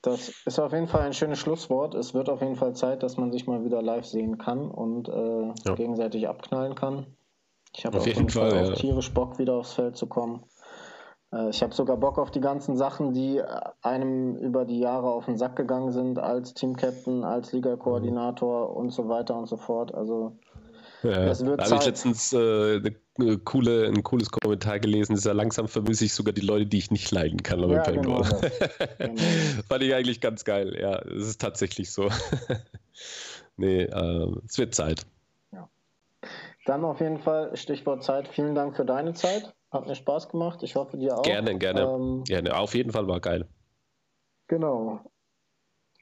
Das 0.02 0.28
ist 0.44 0.58
auf 0.58 0.72
jeden 0.72 0.86
Fall 0.86 1.00
ein 1.00 1.14
schönes 1.14 1.38
Schlusswort. 1.38 1.94
Es 1.94 2.12
wird 2.12 2.28
auf 2.28 2.42
jeden 2.42 2.56
Fall 2.56 2.74
Zeit, 2.74 3.02
dass 3.02 3.16
man 3.16 3.32
sich 3.32 3.46
mal 3.46 3.64
wieder 3.64 3.80
live 3.80 4.04
sehen 4.04 4.36
kann 4.36 4.70
und 4.70 5.08
äh, 5.08 5.52
ja. 5.64 5.74
gegenseitig 5.74 6.28
abknallen 6.28 6.74
kann. 6.74 7.06
Ich 7.74 7.86
habe 7.86 7.96
auf, 7.96 8.02
auf, 8.02 8.06
jeden 8.06 8.28
Fall, 8.28 8.50
Fall 8.50 8.72
auch 8.72 8.76
tierisch 8.76 9.12
Bock, 9.12 9.38
wieder 9.38 9.54
aufs 9.54 9.72
Feld 9.72 9.96
zu 9.96 10.06
kommen. 10.06 10.44
Äh, 11.32 11.48
ich 11.48 11.62
habe 11.62 11.74
sogar 11.74 11.96
Bock 11.96 12.18
auf 12.18 12.30
die 12.30 12.40
ganzen 12.40 12.76
Sachen, 12.76 13.14
die 13.14 13.42
einem 13.80 14.36
über 14.36 14.66
die 14.66 14.78
Jahre 14.78 15.10
auf 15.10 15.24
den 15.24 15.38
Sack 15.38 15.56
gegangen 15.56 15.90
sind, 15.90 16.18
als 16.18 16.52
Teamcaptain, 16.52 17.24
als 17.24 17.52
Liga-Koordinator 17.52 18.70
mhm. 18.70 18.76
und 18.76 18.90
so 18.90 19.08
weiter 19.08 19.36
und 19.36 19.46
so 19.46 19.56
fort. 19.56 19.94
Also 19.94 20.38
ja, 21.02 21.24
das 21.24 21.44
wird 21.44 21.60
da 21.60 21.64
habe 21.64 21.76
ich 21.76 21.86
letztens 21.86 22.32
äh, 22.32 22.76
eine 22.76 22.94
coole, 23.44 23.86
ein 23.86 24.02
cooles 24.02 24.30
Kommentar 24.30 24.80
gelesen. 24.80 25.14
Ist 25.14 25.24
ja 25.24 25.32
langsam 25.32 25.68
vermisse 25.68 26.04
ich 26.04 26.12
sogar 26.12 26.32
die 26.32 26.40
Leute, 26.40 26.66
die 26.66 26.78
ich 26.78 26.90
nicht 26.90 27.10
leiden 27.10 27.42
kann. 27.42 27.60
Ja, 27.70 27.82
genau 27.82 28.22
genau. 28.98 29.22
Fand 29.68 29.82
ich 29.82 29.94
eigentlich 29.94 30.20
ganz 30.20 30.44
geil. 30.44 30.76
Ja, 30.80 30.98
es 31.00 31.28
ist 31.28 31.40
tatsächlich 31.40 31.92
so. 31.92 32.08
nee, 33.56 33.82
äh, 33.82 34.32
es 34.46 34.58
wird 34.58 34.74
Zeit. 34.74 35.06
Ja. 35.52 35.68
Dann 36.66 36.84
auf 36.84 37.00
jeden 37.00 37.18
Fall 37.18 37.56
Stichwort 37.56 38.02
Zeit. 38.02 38.28
Vielen 38.28 38.54
Dank 38.54 38.76
für 38.76 38.84
deine 38.84 39.14
Zeit. 39.14 39.54
Hat 39.70 39.86
mir 39.86 39.94
Spaß 39.94 40.28
gemacht. 40.28 40.62
Ich 40.62 40.74
hoffe, 40.76 40.96
dir 40.96 41.18
auch. 41.18 41.22
Gerne, 41.22 41.56
gerne. 41.58 41.82
Ähm, 41.82 42.24
gerne. 42.24 42.56
Auf 42.56 42.74
jeden 42.74 42.92
Fall 42.92 43.06
war 43.06 43.20
geil. 43.20 43.46
Genau. 44.48 45.00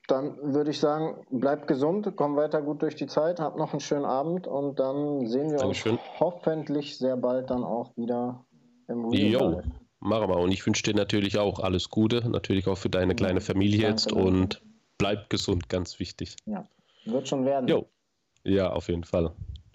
Dann 0.08 0.36
würde 0.54 0.70
ich 0.70 0.80
sagen, 0.80 1.24
bleibt 1.30 1.68
gesund, 1.68 2.12
komm 2.16 2.36
weiter 2.36 2.60
gut 2.60 2.82
durch 2.82 2.96
die 2.96 3.06
Zeit, 3.06 3.38
habt 3.38 3.56
noch 3.56 3.72
einen 3.72 3.80
schönen 3.80 4.04
Abend 4.04 4.46
und 4.46 4.80
dann 4.80 5.26
sehen 5.26 5.50
wir 5.50 5.58
Dankeschön. 5.58 5.92
uns 5.92 6.00
hoffentlich 6.18 6.98
sehr 6.98 7.16
bald 7.16 7.50
dann 7.50 7.62
auch 7.62 7.96
wieder 7.96 8.44
im 8.88 9.12
Jo, 9.12 9.62
machen 10.00 10.28
wir. 10.28 10.36
Und 10.36 10.50
ich 10.50 10.66
wünsche 10.66 10.82
dir 10.82 10.94
natürlich 10.94 11.38
auch 11.38 11.60
alles 11.60 11.88
Gute, 11.88 12.28
natürlich 12.28 12.66
auch 12.66 12.78
für 12.78 12.90
deine 12.90 13.14
kleine 13.14 13.40
Familie 13.40 13.82
Danke, 13.82 13.92
jetzt 13.92 14.12
und 14.12 14.62
bleib 14.98 15.30
gesund, 15.30 15.68
ganz 15.68 16.00
wichtig. 16.00 16.36
Ja, 16.46 16.66
wird 17.04 17.28
schon 17.28 17.44
werden. 17.44 17.68
Jo. 17.68 17.86
Ja, 18.44 18.72
auf 18.72 18.88
jeden 18.88 19.04
Fall. 19.04 19.30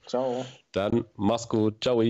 Ciao. 0.05 0.45
Dann 0.73 1.05
mach's 1.15 1.47
gut. 1.47 1.81
Ciao. 1.81 2.01